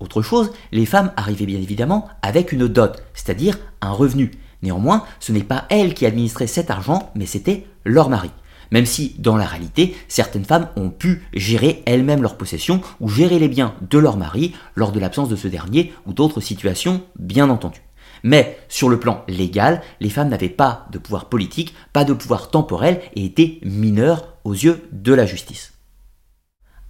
Autre 0.00 0.22
chose, 0.22 0.50
les 0.72 0.86
femmes 0.86 1.12
arrivaient 1.16 1.46
bien 1.46 1.60
évidemment 1.60 2.08
avec 2.22 2.52
une 2.52 2.66
dot, 2.66 3.02
c'est-à-dire 3.14 3.58
un 3.80 3.92
revenu, 3.92 4.32
Néanmoins, 4.62 5.04
ce 5.18 5.32
n'est 5.32 5.42
pas 5.42 5.64
elles 5.70 5.94
qui 5.94 6.06
administraient 6.06 6.46
cet 6.46 6.70
argent, 6.70 7.10
mais 7.14 7.26
c'était 7.26 7.66
leur 7.84 8.08
mari. 8.08 8.30
Même 8.70 8.86
si, 8.86 9.14
dans 9.18 9.36
la 9.36 9.44
réalité, 9.44 9.94
certaines 10.08 10.44
femmes 10.44 10.68
ont 10.76 10.88
pu 10.88 11.26
gérer 11.34 11.82
elles-mêmes 11.84 12.22
leurs 12.22 12.38
possessions 12.38 12.80
ou 13.00 13.08
gérer 13.08 13.38
les 13.38 13.48
biens 13.48 13.74
de 13.90 13.98
leur 13.98 14.16
mari 14.16 14.54
lors 14.76 14.92
de 14.92 15.00
l'absence 15.00 15.28
de 15.28 15.36
ce 15.36 15.48
dernier 15.48 15.92
ou 16.06 16.12
d'autres 16.12 16.40
situations, 16.40 17.02
bien 17.18 17.50
entendu. 17.50 17.82
Mais 18.22 18.58
sur 18.68 18.88
le 18.88 19.00
plan 19.00 19.24
légal, 19.28 19.82
les 20.00 20.10
femmes 20.10 20.28
n'avaient 20.28 20.48
pas 20.48 20.86
de 20.92 20.98
pouvoir 20.98 21.28
politique, 21.28 21.74
pas 21.92 22.04
de 22.04 22.12
pouvoir 22.12 22.50
temporel 22.50 23.00
et 23.16 23.24
étaient 23.24 23.58
mineures 23.62 24.28
aux 24.44 24.52
yeux 24.52 24.88
de 24.92 25.12
la 25.12 25.26
justice. 25.26 25.72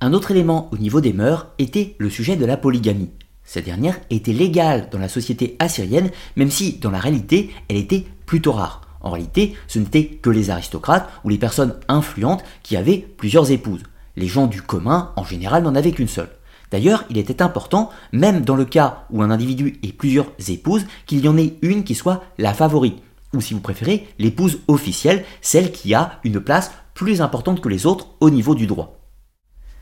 Un 0.01 0.12
autre 0.12 0.33
élément 0.33 0.69
au 0.73 0.79
niveau 0.79 1.01
des 1.01 1.12
mœurs 1.12 1.47
était 1.59 1.95
le 1.99 2.11
sujet 2.11 2.37
de 2.37 2.45
la 2.45 2.57
polygamie. 2.57 3.12
Cette 3.45 3.65
dernière 3.65 4.01
était 4.11 4.33
légale 4.33 4.89
dans 4.91 4.99
la 4.99 5.09
société 5.09 5.57
assyrienne, 5.59 6.11
même 6.37 6.51
si 6.51 6.79
dans 6.79 6.91
la 6.91 6.99
réalité, 6.99 7.51
elle 7.69 7.77
était 7.77 8.05
plutôt 8.27 8.53
rare. 8.53 8.83
En 9.01 9.11
réalité, 9.11 9.55
ce 9.67 9.79
n'était 9.79 10.07
que 10.07 10.31
les 10.31 10.51
aristocrates 10.51 11.09
ou 11.25 11.29
les 11.29 11.39
personnes 11.39 11.75
influentes 11.89 12.45
qui 12.62 12.77
avaient 12.77 12.99
plusieurs 12.99 13.51
épouses. 13.51 13.83
Les 14.17 14.29
gens 14.29 14.47
du 14.47 14.62
commun, 14.62 15.12
en 15.17 15.25
général, 15.25 15.62
n'en 15.65 15.75
avaient 15.75 15.93
qu'une 15.93 16.09
seule. 16.09 16.31
D'ailleurs, 16.73 17.05
il 17.11 17.19
était 17.19 17.43
important, 17.43 17.91
même 18.12 18.41
dans 18.41 18.57
le 18.57 18.64
cas 18.64 19.05
où 19.11 19.23
un 19.23 19.31
individu 19.31 19.79
ait 19.83 19.93
plusieurs 19.93 20.29
épouses, 20.49 20.87
qu'il 21.05 21.21
y 21.23 21.29
en 21.29 21.37
ait 21.37 21.59
une 21.61 21.85
qui 21.85 21.95
soit 21.95 22.25
la 22.38 22.55
favorite, 22.55 22.97
ou 23.35 23.43
si 23.43 23.52
vous 23.52 23.61
préférez, 23.61 24.09
l'épouse 24.19 24.61
officielle, 24.69 25.25
celle 25.43 25.71
qui 25.71 25.93
a 25.93 26.19
une 26.25 26.41
place 26.41 26.73
plus 26.95 27.21
importante 27.21 27.61
que 27.61 27.69
les 27.69 27.85
autres 27.85 28.09
au 28.21 28.31
niveau 28.31 28.55
du 28.55 28.67
droit. 28.67 28.99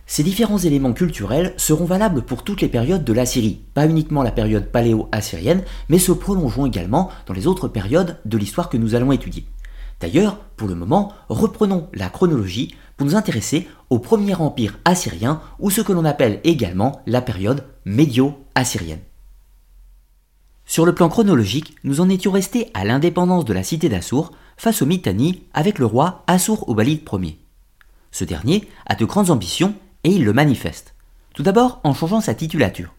Ces 0.07 0.25
différents 0.25 0.59
éléments 0.59 0.93
culturels 0.93 1.55
seront 1.57 1.85
valables 1.85 2.23
pour 2.23 2.43
toutes 2.43 2.61
les 2.61 2.69
périodes 2.69 3.05
de 3.05 3.13
l'Assyrie, 3.13 3.61
pas 3.73 3.87
uniquement 3.87 4.25
la 4.25 4.33
période 4.33 4.73
paléo-assyrienne, 4.73 5.63
mais 5.89 6.01
se 6.01 6.11
prolongeront 6.11 6.67
également 6.67 7.11
dans 7.27 7.35
les 7.35 7.47
autres 7.47 7.69
périodes 7.69 8.19
de 8.25 8.37
l'histoire 8.37 8.69
que 8.69 8.77
nous 8.77 8.97
allons 8.97 9.13
étudier. 9.13 9.47
D'ailleurs, 10.01 10.39
pour 10.57 10.69
le 10.69 10.75
moment, 10.75 11.13
reprenons 11.29 11.89
la 11.93 12.09
chronologie 12.09 12.75
pour 12.97 13.07
nous 13.07 13.17
intéresser 13.17 13.69
au 13.91 13.99
premier 13.99 14.35
empire 14.35 14.79
assyrien 14.85 15.41
ou 15.59 15.71
ce 15.71 15.83
que 15.83 15.93
l'on 15.93 16.05
appelle 16.05 16.41
également 16.45 17.03
la 17.07 17.21
période 17.21 17.65
médio-assyrienne. 17.85 19.01
Sur 20.65 20.87
le 20.87 20.95
plan 20.95 21.09
chronologique, 21.09 21.75
nous 21.83 22.01
en 22.01 22.09
étions 22.09 22.31
restés 22.31 22.71
à 22.75 22.85
l'indépendance 22.85 23.45
de 23.45 23.53
la 23.53 23.63
cité 23.63 23.89
d'Assour 23.89 24.33
face 24.57 24.83
au 24.83 24.87
Mitanni 24.87 25.43
avec 25.53 25.79
le 25.79 25.87
roi 25.87 26.23
Assur-Ubalid 26.29 27.03
Ier. 27.13 27.39
Ce 28.13 28.25
dernier 28.25 28.69
a 28.87 28.95
de 28.95 29.05
grandes 29.05 29.31
ambitions 29.31 29.75
et 30.05 30.11
il 30.11 30.25
le 30.25 30.33
manifeste. 30.33 30.95
Tout 31.35 31.43
d'abord 31.43 31.81
en 31.85 31.93
changeant 31.93 32.21
sa 32.21 32.35
titulature. 32.35 32.95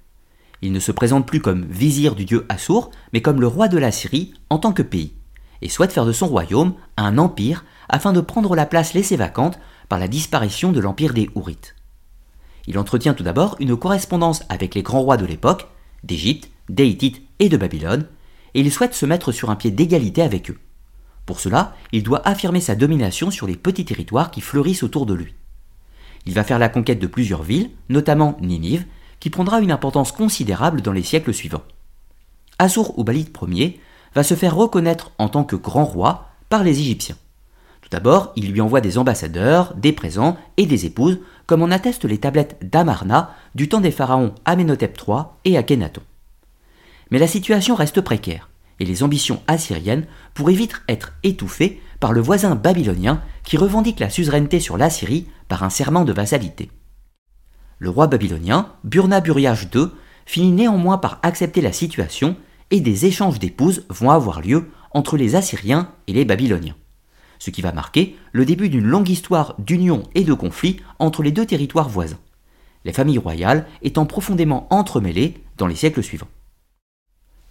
Il 0.61 0.71
ne 0.71 0.79
se 0.79 0.91
présente 0.91 1.25
plus 1.25 1.41
comme 1.41 1.65
vizir 1.65 2.13
du 2.13 2.25
dieu 2.25 2.45
Assur, 2.49 2.91
mais 3.13 3.21
comme 3.21 3.41
le 3.41 3.47
roi 3.47 3.67
de 3.67 3.77
la 3.77 3.91
Syrie 3.91 4.33
en 4.49 4.59
tant 4.59 4.73
que 4.73 4.83
pays, 4.83 5.13
et 5.61 5.69
souhaite 5.69 5.91
faire 5.91 6.05
de 6.05 6.11
son 6.11 6.27
royaume 6.27 6.73
un 6.97 7.17
empire 7.17 7.65
afin 7.89 8.13
de 8.13 8.21
prendre 8.21 8.55
la 8.55 8.65
place 8.65 8.93
laissée 8.93 9.17
vacante 9.17 9.59
par 9.89 9.99
la 9.99 10.07
disparition 10.07 10.71
de 10.71 10.79
l'empire 10.79 11.13
des 11.13 11.29
Hourites. 11.35 11.75
Il 12.67 12.77
entretient 12.77 13.13
tout 13.13 13.23
d'abord 13.23 13.55
une 13.59 13.75
correspondance 13.75 14.43
avec 14.49 14.75
les 14.75 14.83
grands 14.83 15.01
rois 15.01 15.17
de 15.17 15.25
l'époque, 15.25 15.67
d'Égypte, 16.03 16.49
d'Héïtite 16.69 17.21
et 17.39 17.49
de 17.49 17.57
Babylone, 17.57 18.05
et 18.53 18.61
il 18.61 18.71
souhaite 18.71 18.93
se 18.93 19.05
mettre 19.05 19.31
sur 19.31 19.49
un 19.49 19.55
pied 19.55 19.71
d'égalité 19.71 20.21
avec 20.21 20.49
eux. 20.49 20.59
Pour 21.25 21.39
cela, 21.39 21.75
il 21.91 22.03
doit 22.03 22.27
affirmer 22.27 22.61
sa 22.61 22.75
domination 22.75 23.31
sur 23.31 23.47
les 23.47 23.55
petits 23.55 23.85
territoires 23.85 24.31
qui 24.31 24.41
fleurissent 24.41 24.83
autour 24.83 25.05
de 25.05 25.13
lui. 25.13 25.33
Il 26.25 26.33
va 26.33 26.43
faire 26.43 26.59
la 26.59 26.69
conquête 26.69 26.99
de 26.99 27.07
plusieurs 27.07 27.43
villes, 27.43 27.71
notamment 27.89 28.37
Ninive, 28.41 28.85
qui 29.19 29.29
prendra 29.29 29.59
une 29.59 29.71
importance 29.71 30.11
considérable 30.11 30.81
dans 30.81 30.91
les 30.91 31.03
siècles 31.03 31.33
suivants. 31.33 31.63
Assur 32.59 32.93
Ubalid 32.97 33.29
Ier 33.49 33.79
va 34.15 34.23
se 34.23 34.35
faire 34.35 34.55
reconnaître 34.55 35.11
en 35.17 35.29
tant 35.29 35.43
que 35.43 35.55
grand 35.55 35.85
roi 35.85 36.29
par 36.49 36.63
les 36.63 36.79
Égyptiens. 36.79 37.15
Tout 37.81 37.89
d'abord, 37.89 38.31
il 38.35 38.51
lui 38.51 38.61
envoie 38.61 38.81
des 38.81 38.97
ambassadeurs, 38.97 39.73
des 39.75 39.93
présents 39.93 40.37
et 40.57 40.65
des 40.65 40.85
épouses, 40.85 41.19
comme 41.45 41.63
en 41.63 41.71
attestent 41.71 42.05
les 42.05 42.19
tablettes 42.19 42.57
d'Amarna 42.61 43.33
du 43.55 43.69
temps 43.69 43.81
des 43.81 43.91
pharaons 43.91 44.35
Amenhotep 44.45 44.97
III 44.97 45.23
et 45.45 45.57
Akhenaton. 45.57 46.01
Mais 47.09 47.19
la 47.19 47.27
situation 47.27 47.75
reste 47.75 48.01
précaire, 48.01 48.49
et 48.79 48.85
les 48.85 49.03
ambitions 49.03 49.41
assyriennes 49.47 50.05
pourraient 50.33 50.53
vite 50.53 50.81
être 50.87 51.13
étouffées 51.23 51.81
par 51.99 52.13
le 52.13 52.21
voisin 52.21 52.55
babylonien 52.55 53.21
qui 53.43 53.57
revendique 53.57 53.99
la 53.99 54.09
suzeraineté 54.09 54.59
sur 54.59 54.77
l'Assyrie 54.77 55.27
par 55.47 55.63
un 55.63 55.69
serment 55.69 56.03
de 56.03 56.13
vassalité. 56.13 56.71
Le 57.77 57.89
roi 57.89 58.07
babylonien, 58.07 58.69
Burna-Buriage 58.83 59.67
II, 59.73 59.87
finit 60.25 60.51
néanmoins 60.51 60.97
par 60.97 61.19
accepter 61.23 61.61
la 61.61 61.71
situation 61.71 62.35
et 62.71 62.79
des 62.79 63.05
échanges 63.05 63.39
d'épouses 63.39 63.85
vont 63.89 64.09
avoir 64.09 64.41
lieu 64.41 64.69
entre 64.91 65.17
les 65.17 65.35
Assyriens 65.35 65.91
et 66.07 66.13
les 66.13 66.25
Babyloniens. 66.25 66.75
Ce 67.39 67.49
qui 67.49 67.61
va 67.61 67.71
marquer 67.71 68.15
le 68.31 68.45
début 68.45 68.69
d'une 68.69 68.85
longue 68.85 69.09
histoire 69.09 69.55
d'union 69.59 70.03
et 70.15 70.23
de 70.23 70.33
conflits 70.33 70.79
entre 70.99 71.23
les 71.23 71.31
deux 71.31 71.45
territoires 71.45 71.89
voisins, 71.89 72.19
les 72.85 72.93
familles 72.93 73.17
royales 73.17 73.67
étant 73.81 74.05
profondément 74.05 74.67
entremêlées 74.69 75.43
dans 75.57 75.67
les 75.67 75.75
siècles 75.75 76.03
suivants. 76.03 76.27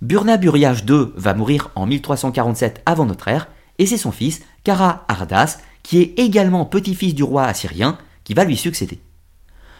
Burna-Buriage 0.00 0.84
II 0.88 1.08
va 1.14 1.34
mourir 1.34 1.70
en 1.74 1.86
1347 1.86 2.82
avant 2.86 3.04
notre 3.04 3.28
ère, 3.28 3.48
et 3.78 3.86
c'est 3.86 3.98
son 3.98 4.12
fils, 4.12 4.42
Kara 4.64 5.04
Ardas, 5.08 5.58
qui 5.82 6.00
est 6.00 6.18
également 6.18 6.64
petit-fils 6.64 7.14
du 7.14 7.22
roi 7.22 7.44
assyrien, 7.44 7.98
qui 8.24 8.34
va 8.34 8.44
lui 8.44 8.56
succéder. 8.56 9.00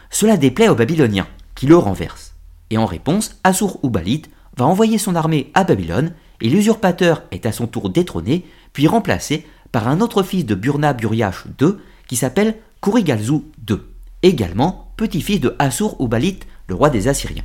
Cela 0.09 0.37
déplaît 0.37 0.69
aux 0.69 0.75
Babyloniens, 0.75 1.27
qui 1.55 1.65
le 1.65 1.77
renversent. 1.77 2.35
Et 2.69 2.77
en 2.77 2.85
réponse, 2.85 3.39
Assur-Uballit 3.43 4.23
va 4.61 4.67
envoyer 4.67 4.99
son 4.99 5.15
armée 5.15 5.49
à 5.55 5.63
Babylone, 5.63 6.13
et 6.39 6.47
l'usurpateur 6.47 7.23
est 7.31 7.47
à 7.47 7.51
son 7.51 7.65
tour 7.65 7.89
détrôné, 7.89 8.45
puis 8.73 8.85
remplacé 8.85 9.47
par 9.71 9.87
un 9.87 10.01
autre 10.01 10.21
fils 10.21 10.45
de 10.45 10.53
Burna 10.53 10.93
Buriach 10.93 11.45
II, 11.59 11.77
qui 12.07 12.15
s'appelle 12.15 12.57
Kurigalzu 12.79 13.41
II, 13.67 13.77
également 14.21 14.93
petit-fils 14.97 15.39
de 15.39 15.55
Assur-Uballit, 15.57 16.41
le 16.67 16.75
roi 16.75 16.91
des 16.91 17.07
Assyriens. 17.07 17.43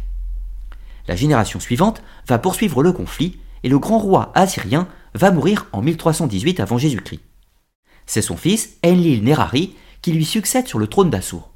La 1.09 1.17
génération 1.17 1.59
suivante 1.59 2.03
va 2.29 2.39
poursuivre 2.39 2.83
le 2.83 2.93
conflit, 2.93 3.39
et 3.63 3.71
le 3.71 3.79
grand 3.79 3.99
roi 3.99 4.31
assyrien 4.35 4.87
va 5.15 5.31
mourir 5.31 5.69
en 5.73 5.81
1318 5.81 6.61
avant 6.61 6.77
Jésus-Christ. 6.77 7.23
C'est 8.05 8.21
son 8.21 8.37
fils, 8.37 8.77
Enlil 8.85 9.25
Nerari, 9.25 9.75
qui 10.03 10.13
lui 10.13 10.27
succède 10.27 10.69
sur 10.69 10.79
le 10.79 10.87
trône 10.87 11.09
d'Assur. 11.09 11.49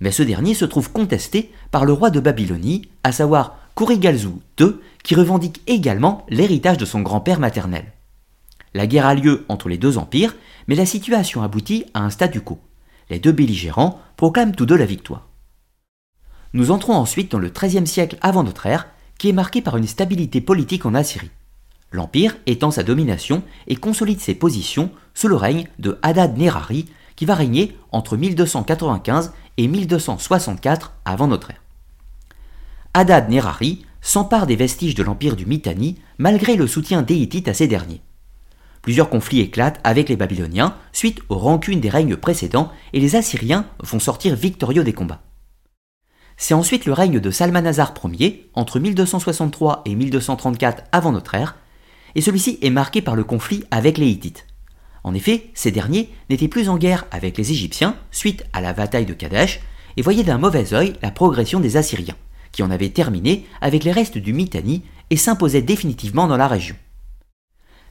mais 0.00 0.12
ce 0.12 0.22
dernier 0.22 0.54
se 0.54 0.64
trouve 0.64 0.90
contesté 0.90 1.52
par 1.70 1.84
le 1.84 1.92
roi 1.92 2.08
de 2.10 2.20
Babylonie, 2.20 2.88
à 3.02 3.12
savoir 3.12 3.58
Kurigalzu 3.76 4.28
II, 4.60 4.76
qui 5.04 5.14
revendique 5.14 5.62
également 5.68 6.26
l'héritage 6.28 6.78
de 6.78 6.84
son 6.84 7.02
grand-père 7.02 7.38
maternel. 7.38 7.92
La 8.72 8.88
guerre 8.88 9.06
a 9.06 9.14
lieu 9.14 9.44
entre 9.48 9.68
les 9.68 9.78
deux 9.78 9.98
empires, 9.98 10.34
mais 10.66 10.74
la 10.74 10.86
situation 10.86 11.42
aboutit 11.42 11.84
à 11.94 12.00
un 12.00 12.10
statu 12.10 12.40
quo. 12.40 12.58
Les 13.10 13.20
deux 13.20 13.30
belligérants 13.30 14.00
proclament 14.16 14.56
tous 14.56 14.66
deux 14.66 14.76
la 14.76 14.86
victoire. 14.86 15.28
Nous 16.54 16.70
entrons 16.70 16.94
ensuite 16.94 17.30
dans 17.30 17.38
le 17.38 17.50
XIIIe 17.50 17.86
siècle 17.86 18.18
avant 18.20 18.42
notre 18.42 18.66
ère, 18.66 18.88
qui 19.18 19.28
est 19.28 19.32
marqué 19.32 19.62
par 19.62 19.76
une 19.76 19.86
stabilité 19.86 20.40
politique 20.40 20.86
en 20.86 20.94
Assyrie. 20.94 21.30
L'Empire 21.92 22.36
étend 22.46 22.72
sa 22.72 22.82
domination 22.82 23.44
et 23.68 23.76
consolide 23.76 24.20
ses 24.20 24.34
positions 24.34 24.90
sous 25.14 25.28
le 25.28 25.36
règne 25.36 25.68
de 25.78 25.98
Hadad 26.02 26.36
Nerari, 26.36 26.86
qui 27.14 27.26
va 27.26 27.34
régner 27.34 27.76
entre 27.92 28.16
1295 28.16 29.32
et 29.58 29.68
1264 29.68 30.94
avant 31.04 31.28
notre 31.28 31.50
ère. 31.50 31.62
Hadad 32.94 33.28
Nerari 33.28 33.84
s'empare 34.04 34.46
des 34.46 34.54
vestiges 34.54 34.94
de 34.94 35.02
l'empire 35.02 35.34
du 35.34 35.46
Mitanni 35.46 35.98
malgré 36.18 36.56
le 36.56 36.66
soutien 36.66 37.02
des 37.02 37.16
Hittites 37.16 37.48
à 37.48 37.54
ces 37.54 37.66
derniers. 37.66 38.02
Plusieurs 38.82 39.08
conflits 39.08 39.40
éclatent 39.40 39.80
avec 39.82 40.10
les 40.10 40.16
Babyloniens 40.16 40.76
suite 40.92 41.20
aux 41.30 41.38
rancunes 41.38 41.80
des 41.80 41.88
règnes 41.88 42.16
précédents 42.16 42.70
et 42.92 43.00
les 43.00 43.16
Assyriens 43.16 43.66
vont 43.82 43.98
sortir 43.98 44.36
victorieux 44.36 44.84
des 44.84 44.92
combats. 44.92 45.22
C'est 46.36 46.52
ensuite 46.52 46.84
le 46.84 46.92
règne 46.92 47.18
de 47.18 47.30
Salmanazar 47.30 47.94
Ier 48.04 48.50
entre 48.52 48.78
1263 48.78 49.82
et 49.86 49.94
1234 49.94 50.84
avant 50.92 51.12
notre 51.12 51.34
ère, 51.34 51.56
et 52.14 52.20
celui-ci 52.20 52.58
est 52.60 52.70
marqué 52.70 53.00
par 53.00 53.16
le 53.16 53.24
conflit 53.24 53.64
avec 53.70 53.96
les 53.96 54.08
Hittites. 54.08 54.46
En 55.02 55.14
effet, 55.14 55.50
ces 55.54 55.70
derniers 55.70 56.10
n'étaient 56.28 56.48
plus 56.48 56.68
en 56.68 56.76
guerre 56.76 57.06
avec 57.10 57.38
les 57.38 57.52
Égyptiens 57.52 57.96
suite 58.10 58.44
à 58.52 58.60
la 58.60 58.74
bataille 58.74 59.06
de 59.06 59.14
Kadesh 59.14 59.60
et 59.96 60.02
voyaient 60.02 60.24
d'un 60.24 60.38
mauvais 60.38 60.74
œil 60.74 60.94
la 61.00 61.10
progression 61.10 61.60
des 61.60 61.78
Assyriens, 61.78 62.16
qui 62.54 62.62
en 62.62 62.70
avaient 62.70 62.90
terminé 62.90 63.46
avec 63.60 63.82
les 63.82 63.90
restes 63.90 64.16
du 64.16 64.32
Mitanni 64.32 64.84
et 65.10 65.16
s'imposaient 65.16 65.60
définitivement 65.60 66.28
dans 66.28 66.36
la 66.36 66.46
région. 66.46 66.76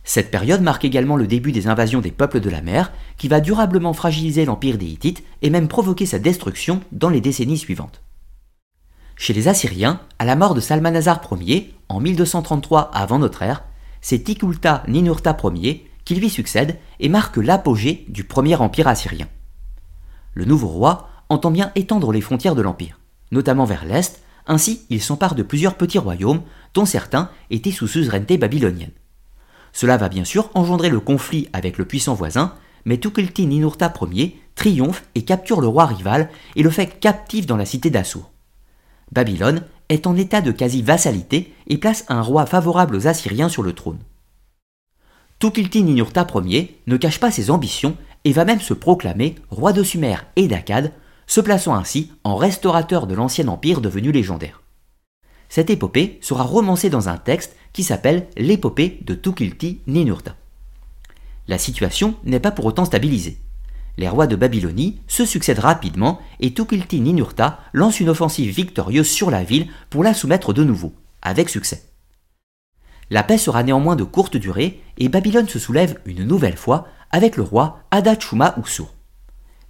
Cette 0.05 0.32
période 0.32 0.62
marque 0.62 0.86
également 0.86 1.17
le 1.17 1.27
début 1.27 1.51
des 1.51 1.67
invasions 1.67 2.00
des 2.00 2.12
peuples 2.12 2.39
de 2.39 2.50
la 2.50 2.62
mer, 2.62 2.91
qui 3.17 3.27
va 3.27 3.41
durablement 3.41 3.93
fragiliser 3.93 4.46
l'empire 4.46 4.77
des 4.77 4.86
Hittites 4.86 5.24
et 5.41 5.50
même 5.50 5.67
provoquer 5.67 6.05
sa 6.05 6.17
destruction 6.17 6.82
dans 6.91 7.10
les 7.10 7.22
décennies 7.22 7.58
suivantes. 7.58 8.01
Chez 9.17 9.34
les 9.34 9.48
Assyriens, 9.48 10.00
à 10.17 10.25
la 10.25 10.36
mort 10.36 10.55
de 10.55 10.62
Salmanazar 10.62 11.22
Ier, 11.39 11.74
en 11.89 12.00
1233 12.00 12.91
avant 12.93 13.20
notre 13.20 13.43
ère, 13.43 13.63
c'est 14.01 14.24
Tikulta 14.24 14.84
Ninurta 14.88 15.38
Ier 15.55 15.89
qui 16.05 16.15
lui 16.15 16.29
succède 16.29 16.79
et 17.00 17.10
marque 17.10 17.38
l'apogée 17.38 18.05
du 18.08 18.24
premier 18.24 18.55
empire 18.55 18.88
assyrien. 18.88 19.27
Le 20.34 20.46
nouveau 20.46 20.67
roi 20.67 21.10
entend 21.29 21.51
bien 21.51 21.72
étendre 21.75 22.12
les 22.12 22.22
frontières 22.22 22.55
de 22.55 22.62
l'empire, 22.62 23.00
notamment 23.32 23.65
vers 23.65 23.86
l'est, 23.86 24.23
ainsi 24.48 24.86
il 24.90 25.02
s'empare 25.02 25.36
de 25.36 25.44
plusieurs 25.44 25.76
petits 25.76 26.00
royaumes 26.00 26.42
dont 26.74 26.86
certains 26.86 27.30
étaient 27.50 27.72
sous 27.72 27.88
suzeraineté 27.88 28.38
babylonienne. 28.38 28.92
Cela 29.72 29.98
va 29.98 30.10
bien 30.10 30.24
sûr 30.24 30.50
engendrer 30.54 30.90
le 30.90 31.00
conflit 31.00 31.50
avec 31.54 31.78
le 31.78 31.86
puissant 31.86 32.14
voisin, 32.14 32.54
mais 32.86 32.98
Tukulti 32.98 33.46
Ninurta 33.48 33.92
Ier 34.12 34.40
triomphe 34.56 35.04
et 35.16 35.24
capture 35.24 35.62
le 35.62 35.68
roi 35.68 35.86
rival 35.86 36.30
et 36.56 36.64
le 36.64 36.70
fait 36.70 37.00
captif 37.00 37.46
dans 37.46 37.58
la 37.58 37.66
cité 37.66 37.90
d'Assur. 37.90 38.30
Babylone 39.12 39.64
est 39.90 40.08
en 40.08 40.16
état 40.16 40.42
de 40.42 40.52
quasi-vassalité 40.52 41.54
et 41.68 41.78
place 41.78 42.06
un 42.08 42.22
roi 42.22 42.46
favorable 42.46 42.96
aux 42.96 43.08
Assyriens 43.08 43.50
sur 43.50 43.64
le 43.64 43.74
trône. 43.74 44.00
Tukulti 45.40 45.84
Ninurta 45.84 46.26
Ier 46.46 46.80
ne 46.88 46.98
cache 46.98 47.20
pas 47.20 47.32
ses 47.32 47.52
ambitions 47.52 47.98
et 48.26 48.32
va 48.32 48.46
même 48.46 48.62
se 48.62 48.74
proclamer 48.74 49.36
roi 49.50 49.74
de 49.74 49.84
Sumer 49.84 50.16
et 50.36 50.48
d'Akkad, 50.48 50.94
se 51.27 51.42
plaçant 51.42 51.75
ainsi 51.75 52.12
en 52.24 52.36
restaurateur 52.36 53.08
de 53.08 53.15
l'ancien 53.15 53.48
empire 53.48 53.82
devenu 53.82 54.12
légendaire. 54.12 54.62
Cette 55.50 55.70
épopée 55.70 56.18
sera 56.22 56.44
romancée 56.44 56.89
dans 56.89 57.10
un 57.10 57.18
texte 57.18 57.55
qui 57.74 57.83
s'appelle 57.83 58.27
l'épopée 58.38 59.00
de 59.01 59.14
Tukilti 59.14 59.81
Ninurta. 59.88 60.36
La 61.48 61.57
situation 61.57 62.16
n'est 62.24 62.40
pas 62.40 62.51
pour 62.51 62.66
autant 62.66 62.86
stabilisée. 62.86 63.38
Les 63.98 64.09
rois 64.09 64.27
de 64.27 64.36
Babylonie 64.36 65.00
se 65.07 65.25
succèdent 65.25 65.59
rapidement 65.59 66.20
et 66.40 66.53
Tukilti 66.53 67.01
Ninurta 67.01 67.59
lance 67.74 68.00
une 68.00 68.09
offensive 68.09 68.53
victorieuse 68.53 69.09
sur 69.09 69.29
la 69.29 69.44
ville 69.44 69.68
pour 69.90 70.03
la 70.03 70.14
soumettre 70.14 70.53
de 70.53 70.64
nouveau, 70.64 70.94
avec 71.22 71.50
succès. 71.50 71.83
La 73.12 73.22
paix 73.22 73.38
sera 73.38 73.62
néanmoins 73.62 73.96
de 73.96 74.03
courte 74.03 74.38
durée 74.38 74.81
et 74.98 75.09
Babylone 75.09 75.48
se 75.48 75.59
soulève 75.59 76.00
une 76.05 76.24
nouvelle 76.24 76.57
fois 76.57 76.88
avec 77.12 77.38
le 77.38 77.44
roi 77.44 77.79
Adachuma 77.92 78.55
Uksur. 78.57 78.92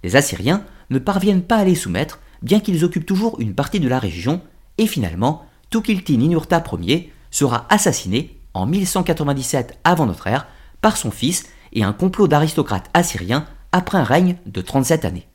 Les 0.02 0.16
Assyriens 0.16 0.64
ne 0.90 0.98
parviennent 0.98 1.42
pas 1.42 1.56
à 1.56 1.64
les 1.64 1.74
soumettre, 1.74 2.20
bien 2.42 2.60
qu'ils 2.60 2.84
occupent 2.84 3.06
toujours 3.06 3.40
une 3.40 3.54
partie 3.54 3.80
de 3.80 3.88
la 3.88 3.98
région, 3.98 4.40
et 4.78 4.86
finalement, 4.86 5.46
Tukilti 5.70 6.18
Ninurta 6.18 6.62
Ier 6.80 7.12
sera 7.30 7.66
assassiné 7.70 8.38
en 8.52 8.66
1197 8.66 9.78
avant 9.84 10.06
notre 10.06 10.26
ère 10.26 10.46
par 10.80 10.96
son 10.96 11.10
fils 11.10 11.46
et 11.72 11.82
un 11.82 11.92
complot 11.92 12.28
d'aristocrates 12.28 12.90
assyriens 12.94 13.46
après 13.72 13.98
un 13.98 14.04
règne 14.04 14.36
de 14.46 14.60
37 14.60 15.04
années. 15.04 15.26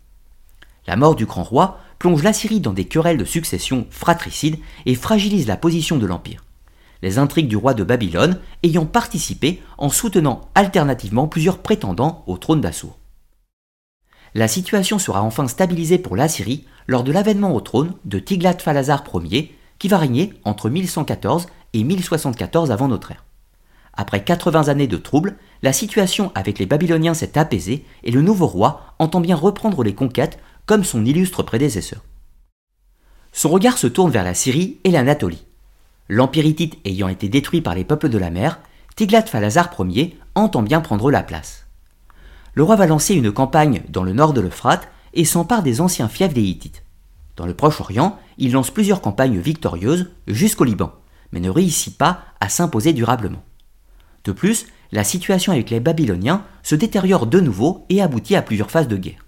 La 0.87 0.95
mort 0.95 1.15
du 1.15 1.25
grand 1.25 1.43
roi 1.43 1.79
plonge 1.99 2.23
l'Assyrie 2.23 2.61
dans 2.61 2.73
des 2.73 2.85
querelles 2.85 3.17
de 3.17 3.25
succession 3.25 3.85
fratricides 3.89 4.59
et 4.85 4.95
fragilise 4.95 5.47
la 5.47 5.57
position 5.57 5.97
de 5.97 6.05
l'Empire. 6.05 6.45
Les 7.01 7.17
intrigues 7.17 7.47
du 7.47 7.57
roi 7.57 7.73
de 7.73 7.83
Babylone 7.83 8.39
ayant 8.63 8.85
participé 8.85 9.61
en 9.77 9.89
soutenant 9.89 10.49
alternativement 10.55 11.27
plusieurs 11.27 11.59
prétendants 11.59 12.23
au 12.27 12.37
trône 12.37 12.61
d'Assur. 12.61 12.98
La 14.35 14.47
situation 14.47 14.99
sera 14.99 15.23
enfin 15.23 15.47
stabilisée 15.47 15.97
pour 15.97 16.15
l'Assyrie 16.15 16.65
lors 16.87 17.03
de 17.03 17.11
l'avènement 17.11 17.55
au 17.55 17.61
trône 17.61 17.93
de 18.05 18.19
Tiglath-Phalazar 18.19 19.03
Ier, 19.23 19.55
qui 19.79 19.87
va 19.87 19.97
régner 19.97 20.33
entre 20.43 20.69
1114 20.69 21.47
et 21.73 21.83
1074 21.83 22.71
avant 22.71 22.87
notre 22.87 23.11
ère. 23.11 23.25
Après 23.93 24.23
80 24.23 24.67
années 24.67 24.87
de 24.87 24.97
troubles, 24.97 25.35
la 25.61 25.73
situation 25.73 26.31
avec 26.35 26.59
les 26.59 26.65
Babyloniens 26.65 27.13
s'est 27.13 27.37
apaisée 27.37 27.85
et 28.03 28.11
le 28.11 28.21
nouveau 28.21 28.47
roi 28.47 28.95
entend 28.99 29.19
bien 29.19 29.35
reprendre 29.35 29.83
les 29.83 29.95
conquêtes 29.95 30.39
comme 30.65 30.83
son 30.83 31.03
illustre 31.05 31.43
prédécesseur. 31.43 32.01
Son 33.31 33.49
regard 33.49 33.77
se 33.77 33.87
tourne 33.87 34.11
vers 34.11 34.23
la 34.23 34.33
Syrie 34.33 34.77
et 34.83 34.91
l'Anatolie. 34.91 35.45
L'empire 36.07 36.45
hittite 36.45 36.77
ayant 36.85 37.07
été 37.07 37.29
détruit 37.29 37.61
par 37.61 37.75
les 37.75 37.83
peuples 37.83 38.09
de 38.09 38.17
la 38.17 38.29
mer, 38.29 38.59
Tiglath-Phalazar 38.95 39.69
Ier 39.79 40.17
entend 40.35 40.61
bien 40.61 40.81
prendre 40.81 41.11
la 41.11 41.23
place. 41.23 41.68
Le 42.59 42.63
roi 42.63 42.75
va 42.75 42.87
lancer 42.87 43.15
une 43.15 43.31
campagne 43.31 43.83
dans 43.87 44.03
le 44.03 44.11
nord 44.11 44.33
de 44.33 44.41
l'Euphrate 44.41 44.89
et 45.13 45.23
s'empare 45.23 45.63
des 45.63 45.79
anciens 45.79 46.09
fiefs 46.09 46.33
des 46.33 46.41
Hittites. 46.41 46.83
Dans 47.37 47.45
le 47.45 47.53
Proche-Orient, 47.53 48.19
il 48.37 48.51
lance 48.51 48.69
plusieurs 48.69 48.99
campagnes 48.99 49.39
victorieuses 49.39 50.09
jusqu'au 50.27 50.65
Liban, 50.65 50.91
mais 51.31 51.39
ne 51.39 51.49
réussit 51.49 51.97
pas 51.97 52.19
à 52.41 52.49
s'imposer 52.49 52.91
durablement. 52.91 53.41
De 54.25 54.33
plus, 54.33 54.65
la 54.91 55.05
situation 55.05 55.53
avec 55.53 55.69
les 55.69 55.79
Babyloniens 55.79 56.43
se 56.61 56.75
détériore 56.75 57.27
de 57.27 57.39
nouveau 57.39 57.85
et 57.87 58.01
aboutit 58.01 58.35
à 58.35 58.41
plusieurs 58.41 58.71
phases 58.71 58.89
de 58.89 58.97
guerre. 58.97 59.25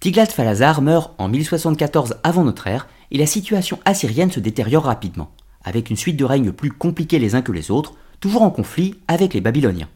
Tiglath-Phalazar 0.00 0.82
meurt 0.82 1.14
en 1.16 1.26
1074 1.26 2.16
avant 2.22 2.44
notre 2.44 2.66
ère 2.66 2.86
et 3.10 3.16
la 3.16 3.24
situation 3.24 3.78
assyrienne 3.86 4.30
se 4.30 4.40
détériore 4.40 4.84
rapidement, 4.84 5.30
avec 5.64 5.88
une 5.88 5.96
suite 5.96 6.18
de 6.18 6.26
règnes 6.26 6.52
plus 6.52 6.70
compliqués 6.70 7.18
les 7.18 7.34
uns 7.34 7.40
que 7.40 7.52
les 7.52 7.70
autres, 7.70 7.94
toujours 8.20 8.42
en 8.42 8.50
conflit 8.50 8.96
avec 9.08 9.32
les 9.32 9.40
Babyloniens. 9.40 9.88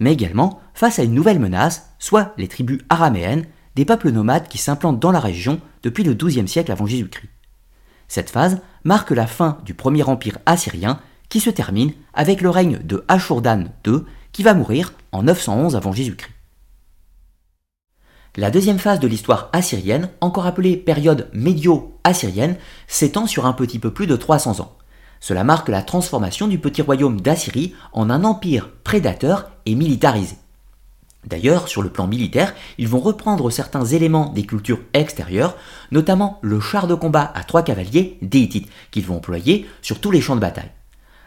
Mais 0.00 0.12
également 0.12 0.60
face 0.74 0.98
à 0.98 1.04
une 1.04 1.14
nouvelle 1.14 1.38
menace, 1.38 1.92
soit 1.98 2.34
les 2.36 2.48
tribus 2.48 2.80
araméennes, 2.88 3.46
des 3.76 3.84
peuples 3.84 4.10
nomades 4.10 4.48
qui 4.48 4.58
s'implantent 4.58 4.98
dans 4.98 5.12
la 5.12 5.20
région 5.20 5.60
depuis 5.82 6.02
le 6.02 6.14
XIIe 6.14 6.48
siècle 6.48 6.72
avant 6.72 6.86
Jésus-Christ. 6.86 7.30
Cette 8.08 8.30
phase 8.30 8.60
marque 8.82 9.12
la 9.12 9.28
fin 9.28 9.58
du 9.64 9.74
premier 9.74 10.02
empire 10.02 10.38
assyrien 10.46 10.98
qui 11.28 11.38
se 11.38 11.50
termine 11.50 11.92
avec 12.12 12.40
le 12.40 12.50
règne 12.50 12.80
de 12.82 13.04
Ashurdan 13.06 13.66
II 13.86 14.00
qui 14.32 14.42
va 14.42 14.54
mourir 14.54 14.94
en 15.12 15.22
911 15.22 15.76
avant 15.76 15.92
Jésus-Christ. 15.92 16.32
La 18.36 18.50
deuxième 18.50 18.78
phase 18.78 19.00
de 19.00 19.08
l'histoire 19.08 19.50
assyrienne, 19.52 20.08
encore 20.20 20.46
appelée 20.46 20.76
période 20.76 21.28
médio-assyrienne, 21.32 22.56
s'étend 22.86 23.26
sur 23.26 23.44
un 23.44 23.52
petit 23.52 23.78
peu 23.78 23.92
plus 23.92 24.06
de 24.06 24.16
300 24.16 24.60
ans. 24.60 24.76
Cela 25.20 25.44
marque 25.44 25.68
la 25.68 25.82
transformation 25.82 26.48
du 26.48 26.58
petit 26.58 26.82
royaume 26.82 27.20
d'Assyrie 27.20 27.74
en 27.92 28.08
un 28.08 28.24
empire 28.24 28.70
prédateur 28.82 29.50
et 29.66 29.74
militarisé. 29.74 30.36
D'ailleurs, 31.26 31.68
sur 31.68 31.82
le 31.82 31.90
plan 31.90 32.06
militaire, 32.06 32.54
ils 32.78 32.88
vont 32.88 32.98
reprendre 32.98 33.50
certains 33.50 33.84
éléments 33.84 34.32
des 34.32 34.44
cultures 34.44 34.80
extérieures, 34.94 35.56
notamment 35.90 36.38
le 36.40 36.60
char 36.60 36.86
de 36.86 36.94
combat 36.94 37.30
à 37.34 37.44
trois 37.44 37.62
cavaliers 37.62 38.16
des 38.22 38.48
qu'ils 38.90 39.04
vont 39.04 39.16
employer 39.16 39.66
sur 39.82 40.00
tous 40.00 40.10
les 40.10 40.22
champs 40.22 40.34
de 40.34 40.40
bataille. 40.40 40.70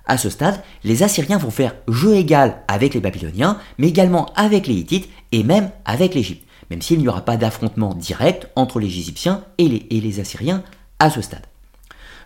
À 0.06 0.18
ce 0.18 0.32
stade, 0.32 0.62
les 0.84 1.04
Assyriens 1.04 1.38
vont 1.38 1.52
faire 1.52 1.76
jeu 1.88 2.16
égal 2.16 2.64
avec 2.68 2.96
les 2.96 3.00
Babyloniens, 3.00 3.60
mais 3.78 3.88
également 3.88 4.34
avec 4.36 4.66
les 4.66 4.74
Hittites 4.74 5.10
et 5.32 5.44
même 5.44 5.70
avec 5.86 6.16
l'Égypte, 6.16 6.46
même 6.72 6.82
s'il 6.82 7.00
n'y 7.00 7.08
aura 7.08 7.22
pas 7.22 7.38
d'affrontement 7.38 7.94
direct 7.94 8.50
entre 8.56 8.80
les 8.80 8.88
Égyptiens 8.88 9.44
et 9.60 9.70
les 9.70 10.20
Assyriens 10.20 10.64
à 11.00 11.12
ce 11.12 11.22
stade. 11.22 11.46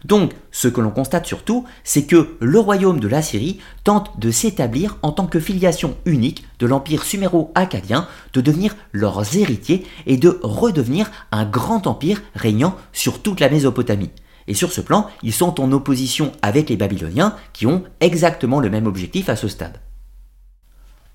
Donc, 0.06 0.34
ce 0.52 0.68
que 0.68 0.82
l'on 0.82 0.92
constate 0.92 1.26
surtout, 1.26 1.66
c'est 1.84 2.06
que 2.06 2.38
le 2.40 2.60
royaume 2.60 3.00
de 3.00 3.08
l'Assyrie 3.08 3.60
tente 3.84 4.20
de 4.20 4.32
s'établir 4.32 4.98
en 5.02 5.12
tant 5.12 5.28
que 5.28 5.40
filiation 5.40 5.98
unique 6.06 6.46
de 6.60 6.68
l'empire 6.68 7.04
suméro-akkadien, 7.04 8.08
de 8.34 8.42
devenir 8.42 8.76
leurs 8.92 9.36
héritiers 9.36 9.86
et 10.06 10.18
de 10.18 10.40
redevenir 10.42 11.10
un 11.32 11.46
grand 11.46 11.88
empire 11.88 12.22
régnant 12.36 12.76
sur 12.94 13.22
toute 13.22 13.40
la 13.40 13.50
Mésopotamie. 13.50 14.12
Et 14.48 14.54
sur 14.54 14.72
ce 14.72 14.82
plan, 14.82 15.08
ils 15.24 15.34
sont 15.34 15.60
en 15.60 15.72
opposition 15.72 16.32
avec 16.42 16.70
les 16.70 16.78
Babyloniens 16.78 17.36
qui 17.54 17.68
ont 17.68 17.84
exactement 18.00 18.60
le 18.60 18.70
même 18.70 18.88
objectif 18.88 19.30
à 19.30 19.36
ce 19.36 19.48
stade. 19.48 19.80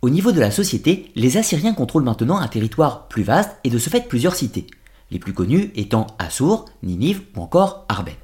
Au 0.03 0.11
niveau 0.11 0.33
de 0.33 0.40
la 0.40 0.51
société, 0.51 1.12
les 1.14 1.37
Assyriens 1.37 1.75
contrôlent 1.75 2.03
maintenant 2.03 2.38
un 2.38 2.49
territoire 2.49 3.09
plus 3.09 3.23
vaste 3.23 3.57
et 3.64 3.71
de 3.71 3.79
ce 3.79 3.88
fait 3.88 4.09
plusieurs 4.09 4.35
cités, 4.35 4.66
les 5.12 5.18
plus 5.18 5.33
connues 5.33 5.71
étant 5.77 6.09
Assur, 6.18 6.64
Ninive 6.83 7.23
ou 7.37 7.40
encore 7.40 7.87
Arben. 7.88 8.14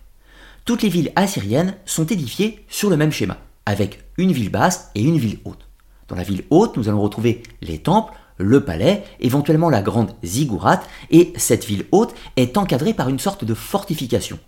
Toutes 0.69 0.83
les 0.83 0.91
villes 0.91 1.13
assyriennes 1.17 1.77
sont 1.87 2.05
édifiées 2.05 2.63
sur 2.69 2.91
le 2.91 2.99
même 2.99 3.11
schéma, 3.11 3.39
avec 3.65 4.05
une 4.19 4.33
ville 4.33 4.51
basse 4.51 4.91
et 4.95 5.01
une 5.01 5.17
ville 5.17 5.39
haute. 5.47 5.67
Dans 6.09 6.15
la 6.15 6.25
ville 6.25 6.45
haute, 6.51 6.77
nous 6.77 6.91
allons 6.91 7.01
retrouver 7.01 7.43
les 7.63 7.79
temples, 7.79 8.13
le 8.37 8.63
palais, 8.63 9.03
éventuellement 9.19 9.71
la 9.71 9.81
grande 9.81 10.11
ziggurat, 10.23 10.83
et 11.11 11.33
cette 11.39 11.65
ville 11.65 11.87
haute 11.91 12.15
est 12.37 12.59
encadrée 12.59 12.93
par 12.93 13.09
une 13.09 13.19
sorte 13.19 13.47
de 13.47 13.55
fortification. 13.55 14.39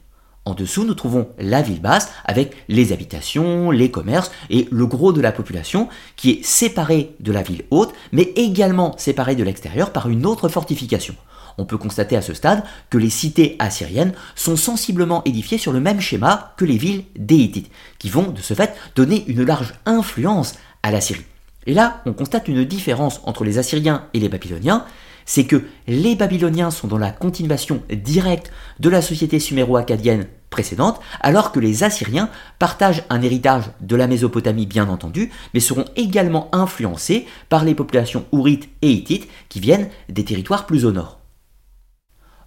En 0.45 0.53
dessous, 0.53 0.85
nous 0.85 0.93
trouvons 0.93 1.27
la 1.39 1.63
ville 1.63 1.81
basse 1.81 2.13
avec 2.27 2.55
les 2.69 2.93
habitations, 2.93 3.71
les 3.71 3.91
commerces 3.91 4.31
et 4.51 4.69
le 4.71 4.87
gros 4.87 5.15
de 5.15 5.23
la 5.23 5.33
population 5.33 5.89
qui 6.17 6.33
est 6.33 6.45
séparée 6.45 7.17
de 7.21 7.33
la 7.33 7.41
ville 7.41 7.65
haute, 7.71 7.95
mais 8.13 8.35
également 8.37 8.95
séparée 8.99 9.37
de 9.37 9.45
l'extérieur 9.45 9.91
par 9.91 10.11
une 10.11 10.27
autre 10.27 10.51
fortification. 10.51 11.15
On 11.61 11.67
peut 11.67 11.77
constater 11.77 12.17
à 12.17 12.23
ce 12.23 12.33
stade 12.33 12.65
que 12.89 12.97
les 12.97 13.11
cités 13.11 13.57
assyriennes 13.59 14.15
sont 14.35 14.57
sensiblement 14.57 15.23
édifiées 15.27 15.59
sur 15.59 15.73
le 15.73 15.81
même 15.81 16.01
schéma 16.01 16.55
que 16.57 16.65
les 16.65 16.79
villes 16.79 17.05
déitites, 17.19 17.71
qui 17.99 18.09
vont 18.09 18.31
de 18.31 18.41
ce 18.41 18.55
fait 18.55 18.75
donner 18.97 19.27
une 19.27 19.45
large 19.45 19.75
influence 19.85 20.55
à 20.83 20.91
la 20.91 21.03
Syrie. 21.03 21.27
Et 21.67 21.75
là, 21.75 22.01
on 22.07 22.15
constate 22.15 22.49
une 22.49 22.65
différence 22.65 23.21
entre 23.25 23.45
les 23.45 23.59
Assyriens 23.59 24.07
et 24.15 24.21
les 24.21 24.31
Babyloniens, 24.31 24.87
c'est 25.27 25.45
que 25.45 25.63
les 25.87 26.17
Babyloniens 26.17 26.71
sont 26.71 26.89
dans 26.89 26.97
la 26.97 27.11
continuation 27.11 27.83
directe 27.93 28.51
de 28.79 28.89
la 28.89 29.03
société 29.03 29.39
suméro-akkadienne 29.39 30.29
précédente, 30.49 30.99
alors 31.21 31.53
que 31.53 31.61
les 31.61 31.85
Assyriens 31.85 32.31
partagent 32.59 33.05
un 33.11 33.21
héritage 33.21 33.65
de 33.83 33.97
la 33.97 34.07
Mésopotamie 34.07 34.65
bien 34.65 34.89
entendu, 34.89 35.31
mais 35.53 35.61
seront 35.61 35.85
également 35.95 36.49
influencés 36.53 37.27
par 37.51 37.67
les 37.67 37.75
populations 37.75 38.25
ourites 38.33 38.71
et 38.81 38.91
hittites 38.91 39.29
qui 39.51 39.61
viennent 39.61 39.91
des 40.09 40.25
territoires 40.25 40.65
plus 40.65 40.87
au 40.87 40.93
nord. 40.93 41.20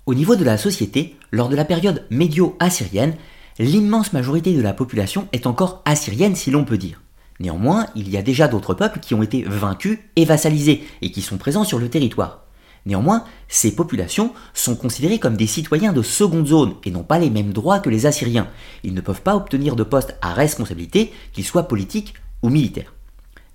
Au 0.06 0.14
niveau 0.14 0.36
de 0.36 0.44
la 0.44 0.58
société, 0.58 1.16
lors 1.32 1.48
de 1.48 1.56
la 1.56 1.64
période 1.64 2.06
médio-assyrienne, 2.10 3.16
l'immense 3.58 4.12
majorité 4.12 4.54
de 4.54 4.62
la 4.62 4.74
population 4.74 5.30
est 5.32 5.48
encore 5.48 5.82
assyrienne 5.86 6.36
si 6.36 6.52
l'on 6.52 6.66
peut 6.66 6.78
dire. 6.78 7.02
Néanmoins, 7.40 7.88
il 7.96 8.10
y 8.10 8.18
a 8.18 8.22
déjà 8.22 8.50
d'autres 8.50 8.74
peuples 8.74 9.00
qui 9.00 9.14
ont 9.14 9.24
été 9.24 9.44
vaincus 9.44 10.00
et 10.18 10.26
vassalisés 10.26 10.84
et 11.02 11.10
qui 11.10 11.22
sont 11.22 11.38
présents 11.38 11.64
sur 11.64 11.80
le 11.80 11.90
territoire. 11.90 12.44
Néanmoins, 12.86 13.24
ces 13.48 13.74
populations 13.74 14.34
sont 14.54 14.76
considérées 14.76 15.20
comme 15.20 15.38
des 15.38 15.48
citoyens 15.48 15.94
de 15.94 16.02
seconde 16.02 16.48
zone 16.48 16.74
et 16.84 16.92
n'ont 16.92 17.04
pas 17.04 17.18
les 17.18 17.30
mêmes 17.30 17.54
droits 17.54 17.80
que 17.80 17.90
les 17.90 18.06
Assyriens. 18.06 18.50
Ils 18.84 18.94
ne 18.94 19.00
peuvent 19.00 19.22
pas 19.22 19.38
obtenir 19.38 19.78
de 19.78 19.84
postes 19.84 20.18
à 20.22 20.34
responsabilité, 20.34 21.14
qu'ils 21.32 21.46
soient 21.46 21.70
politiques 21.70 22.14
ou 22.42 22.50
militaires. 22.50 22.94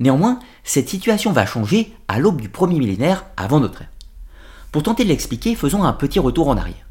Néanmoins, 0.00 0.38
cette 0.64 0.88
situation 0.88 1.30
va 1.30 1.44
changer 1.44 1.92
à 2.08 2.18
l'aube 2.18 2.40
du 2.40 2.48
premier 2.48 2.78
millénaire 2.78 3.26
avant 3.36 3.60
notre 3.60 3.82
ère. 3.82 3.90
Pour 4.70 4.82
tenter 4.82 5.04
de 5.04 5.08
l'expliquer, 5.08 5.54
faisons 5.54 5.84
un 5.84 5.92
petit 5.94 6.18
retour 6.18 6.48
en 6.48 6.56
arrière. 6.56 6.86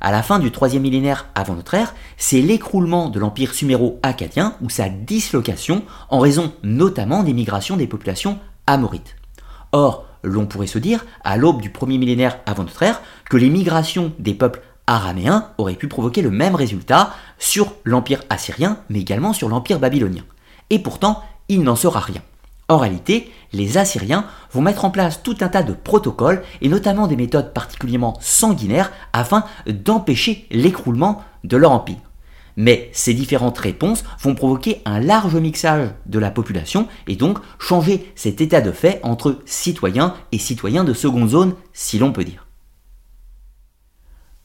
À 0.00 0.12
la 0.12 0.22
fin 0.22 0.38
du 0.38 0.50
troisième 0.50 0.82
millénaire 0.82 1.26
avant 1.34 1.54
notre 1.54 1.72
ère, 1.72 1.94
c'est 2.18 2.42
l'écroulement 2.42 3.08
de 3.08 3.18
l'empire 3.18 3.54
suméro-akkadien 3.54 4.56
ou 4.60 4.68
sa 4.68 4.90
dislocation 4.90 5.84
en 6.10 6.18
raison 6.18 6.52
notamment 6.62 7.22
des 7.22 7.32
migrations 7.32 7.78
des 7.78 7.86
populations 7.86 8.38
amorites. 8.66 9.16
Or, 9.72 10.04
l'on 10.22 10.44
pourrait 10.44 10.66
se 10.66 10.78
dire, 10.78 11.06
à 11.24 11.38
l'aube 11.38 11.62
du 11.62 11.70
premier 11.70 11.96
millénaire 11.96 12.40
avant 12.44 12.64
notre 12.64 12.82
ère, 12.82 13.00
que 13.30 13.38
les 13.38 13.48
migrations 13.48 14.12
des 14.18 14.34
peuples 14.34 14.60
araméens 14.86 15.48
auraient 15.56 15.74
pu 15.74 15.88
provoquer 15.88 16.20
le 16.20 16.30
même 16.30 16.54
résultat 16.54 17.14
sur 17.38 17.72
l'empire 17.84 18.22
assyrien, 18.28 18.78
mais 18.90 19.00
également 19.00 19.32
sur 19.32 19.48
l'empire 19.48 19.78
babylonien. 19.78 20.24
Et 20.68 20.78
pourtant, 20.78 21.22
il 21.48 21.62
n'en 21.62 21.76
sera 21.76 22.00
rien. 22.00 22.20
En 22.68 22.78
réalité, 22.78 23.30
les 23.52 23.76
Assyriens 23.76 24.26
vont 24.50 24.62
mettre 24.62 24.84
en 24.84 24.90
place 24.90 25.22
tout 25.22 25.36
un 25.40 25.48
tas 25.48 25.62
de 25.62 25.74
protocoles 25.74 26.42
et 26.62 26.68
notamment 26.68 27.06
des 27.06 27.16
méthodes 27.16 27.52
particulièrement 27.52 28.16
sanguinaires 28.20 28.90
afin 29.12 29.44
d'empêcher 29.66 30.46
l'écroulement 30.50 31.22
de 31.44 31.56
leur 31.56 31.72
empire. 31.72 31.98
Mais 32.56 32.88
ces 32.92 33.14
différentes 33.14 33.58
réponses 33.58 34.04
vont 34.20 34.34
provoquer 34.34 34.80
un 34.84 35.00
large 35.00 35.36
mixage 35.36 35.90
de 36.06 36.18
la 36.18 36.30
population 36.30 36.88
et 37.06 37.16
donc 37.16 37.38
changer 37.58 38.12
cet 38.14 38.40
état 38.40 38.60
de 38.60 38.72
fait 38.72 39.00
entre 39.02 39.40
citoyens 39.44 40.14
et 40.32 40.38
citoyens 40.38 40.84
de 40.84 40.94
seconde 40.94 41.30
zone, 41.30 41.54
si 41.72 41.98
l'on 41.98 42.12
peut 42.12 42.24
dire. 42.24 42.46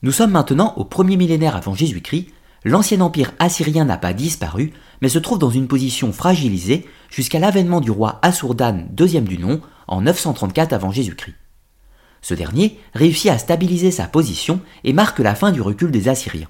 Nous 0.01 0.12
sommes 0.12 0.32
maintenant 0.32 0.73
au 0.77 0.86
premier 0.86 1.17
millénaire 1.17 1.55
avant 1.55 1.75
Jésus-Christ, 1.75 2.27
l'ancien 2.65 3.02
empire 3.02 3.32
assyrien 3.39 3.86
n'a 3.86 3.98
pas 3.98 4.13
disparu, 4.13 4.74
mais 5.02 5.10
se 5.10 5.19
trouve 5.19 5.39
dans 5.39 5.50
une 5.50 5.67
position 5.67 6.12
fragilisée 6.12 6.88
jusqu'à 7.10 7.39
l'avènement 7.39 7.82
du 7.82 7.91
roi 7.91 8.19
Assurdan 8.22 8.88
II 9.00 9.22
du 9.22 9.38
nom 9.38 9.62
en 9.88 10.02
934 10.02 10.74
avant 10.74 10.91
Jésus-Christ. 10.91 11.36
Ce 12.22 12.34
dernier 12.34 12.80
réussit 12.93 13.32
à 13.32 13.38
stabiliser 13.38 13.91
sa 13.91 14.08
position 14.08 14.62
et 14.84 14.93
marque 14.93 15.19
la 15.19 15.36
fin 15.36 15.52
du 15.52 15.62
recul 15.62 15.91
des 15.91 16.10
Assyriens. 16.10 16.50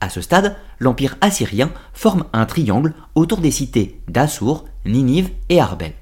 À 0.00 0.08
ce 0.08 0.20
stade, 0.20 0.56
l'empire 0.80 1.16
assyrien 1.20 1.70
forme 1.92 2.24
un 2.32 2.46
triangle 2.46 2.94
autour 3.14 3.38
des 3.40 3.50
cités 3.50 4.00
d'Assur, 4.08 4.64
Ninive 4.84 5.30
et 5.48 5.60
Arbel. 5.60 5.92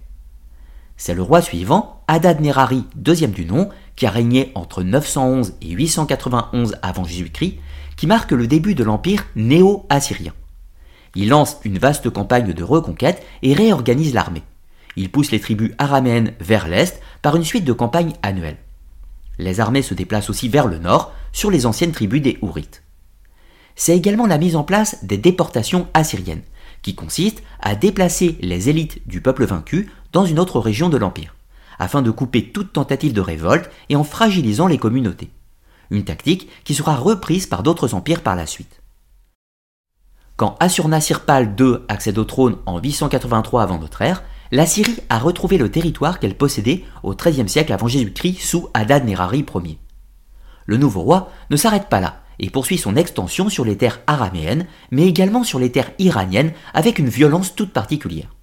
C'est 0.97 1.15
le 1.15 1.23
roi 1.23 1.43
suivant, 1.43 2.03
Adad-Nerari 2.07 2.85
II 3.07 3.29
du 3.29 3.45
nom, 3.45 3.69
qui 3.97 4.07
a 4.07 4.11
régné 4.11 4.53
entre 4.55 4.83
911 4.83 5.55
et 5.61 5.71
891 5.71 6.77
avant 6.83 7.05
Jésus-Christ, 7.05 7.59
qui 8.03 8.09
marque 8.09 8.33
le 8.33 8.49
début 8.49 8.75
de 8.75 8.83
l'empire 8.83 9.27
néo-assyrien. 9.37 10.33
Il 11.15 11.29
lance 11.29 11.59
une 11.63 11.79
vaste 11.79 12.11
campagne 12.11 12.53
de 12.53 12.65
reconquête 12.65 13.25
et 13.43 13.55
réorganise 13.55 14.13
l'armée. 14.13 14.43
Il 14.97 15.09
pousse 15.09 15.31
les 15.31 15.39
tribus 15.39 15.71
araméennes 15.79 16.33
vers 16.41 16.67
l'est 16.67 17.01
par 17.23 17.37
une 17.37 17.45
suite 17.45 17.65
de 17.65 17.73
campagnes 17.73 18.15
annuelles. 18.25 18.57
Les 19.39 19.61
armées 19.61 19.83
se 19.83 19.95
déplacent 19.95 20.31
aussi 20.31 20.49
vers 20.49 20.67
le 20.67 20.81
nord, 20.81 21.13
sur 21.31 21.49
les 21.49 21.65
anciennes 21.65 21.93
tribus 21.93 22.21
des 22.21 22.39
Hourites. 22.43 22.83
C'est 23.77 23.97
également 23.97 24.27
la 24.27 24.39
mise 24.39 24.57
en 24.57 24.65
place 24.65 25.05
des 25.05 25.17
déportations 25.17 25.87
assyriennes, 25.95 26.43
qui 26.83 26.97
consistent 26.97 27.45
à 27.61 27.77
déplacer 27.77 28.37
les 28.41 28.69
élites 28.69 29.07
du 29.07 29.21
peuple 29.21 29.45
vaincu 29.45 29.89
dans 30.13 30.25
une 30.25 30.41
autre 30.41 30.59
région 30.59 30.89
de 30.89 30.97
l'Empire, 30.97 31.37
afin 31.79 32.03
de 32.03 32.11
couper 32.11 32.51
toute 32.51 32.73
tentative 32.73 33.13
de 33.13 33.21
révolte 33.21 33.71
et 33.91 33.95
en 33.95 34.03
fragilisant 34.03 34.67
les 34.67 34.79
communautés 34.79 35.31
une 35.93 36.05
tactique 36.05 36.49
qui 36.65 36.75
sera 36.75 36.97
reprise 36.97 37.47
par 37.47 37.63
d'autres 37.63 37.95
empires 37.95 38.23
par 38.23 38.35
la 38.35 38.47
suite. 38.47 38.83
Quand 40.37 40.57
Assur-Nassir-Pal 40.59 41.55
II 41.59 41.77
accède 41.89 42.19
au 42.19 42.25
trône 42.25 42.57
en 42.67 42.81
883 42.81 43.63
avant 43.63 43.79
notre 43.79 44.03
ère, 44.03 44.25
la 44.51 44.67
Syrie 44.67 44.99
a 45.09 45.19
retrouvé 45.19 45.57
le 45.57 45.71
territoire 45.71 46.19
qu'elle 46.19 46.37
possédait 46.37 46.85
au 47.03 47.15
XIIIe 47.15 47.49
siècle 47.49 47.73
avant 47.73 47.87
Jésus-Christ 47.87 48.41
sous 48.41 48.69
Adad-Nerari 48.75 49.45
Ier. 49.55 49.79
Le 50.67 50.77
nouveau 50.77 51.03
roi 51.03 51.31
ne 51.51 51.57
s'arrête 51.57 51.89
pas 51.89 52.01
là 52.01 52.23
et 52.39 52.51
poursuit 52.51 52.79
son 52.79 52.97
extension 52.97 53.49
sur 53.49 53.65
les 53.65 53.77
terres 53.77 54.01
araméennes, 54.07 54.67
mais 54.91 55.07
également 55.07 55.45
sur 55.45 55.59
les 55.59 55.71
terres 55.71 55.93
iraniennes 55.99 56.53
avec 56.75 56.99
une 56.99 57.09
violence 57.09 57.55
toute 57.55 57.73
particulière. 57.73 58.35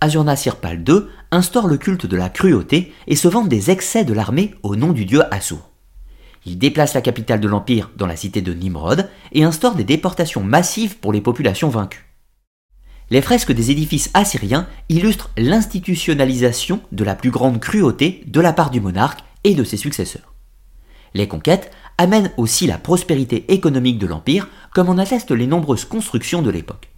Assur-Nassir-Pal 0.00 0.84
II 0.88 1.06
instaure 1.30 1.66
le 1.66 1.78
culte 1.78 2.06
de 2.06 2.16
la 2.16 2.28
cruauté 2.28 2.92
et 3.06 3.16
se 3.16 3.28
vante 3.28 3.48
des 3.48 3.70
excès 3.70 4.04
de 4.04 4.12
l'armée 4.12 4.54
au 4.62 4.76
nom 4.76 4.92
du 4.92 5.04
dieu 5.04 5.22
Assur. 5.34 5.68
Il 6.46 6.58
déplace 6.58 6.94
la 6.94 7.00
capitale 7.00 7.40
de 7.40 7.48
l'Empire 7.48 7.90
dans 7.96 8.06
la 8.06 8.16
cité 8.16 8.40
de 8.42 8.54
Nimrod 8.54 9.08
et 9.32 9.44
instaure 9.44 9.74
des 9.74 9.84
déportations 9.84 10.42
massives 10.42 10.98
pour 10.98 11.12
les 11.12 11.20
populations 11.20 11.68
vaincues. 11.68 12.06
Les 13.10 13.22
fresques 13.22 13.52
des 13.52 13.70
édifices 13.70 14.10
assyriens 14.14 14.66
illustrent 14.88 15.30
l'institutionnalisation 15.38 16.80
de 16.92 17.04
la 17.04 17.14
plus 17.14 17.30
grande 17.30 17.58
cruauté 17.58 18.22
de 18.26 18.40
la 18.40 18.52
part 18.52 18.70
du 18.70 18.80
monarque 18.80 19.20
et 19.44 19.54
de 19.54 19.64
ses 19.64 19.78
successeurs. 19.78 20.34
Les 21.14 21.26
conquêtes 21.26 21.70
amènent 21.96 22.30
aussi 22.36 22.66
la 22.66 22.78
prospérité 22.78 23.52
économique 23.52 23.98
de 23.98 24.06
l'Empire, 24.06 24.48
comme 24.74 24.90
en 24.90 24.98
attestent 24.98 25.30
les 25.30 25.46
nombreuses 25.46 25.86
constructions 25.86 26.42
de 26.42 26.50
l'époque. 26.50 26.90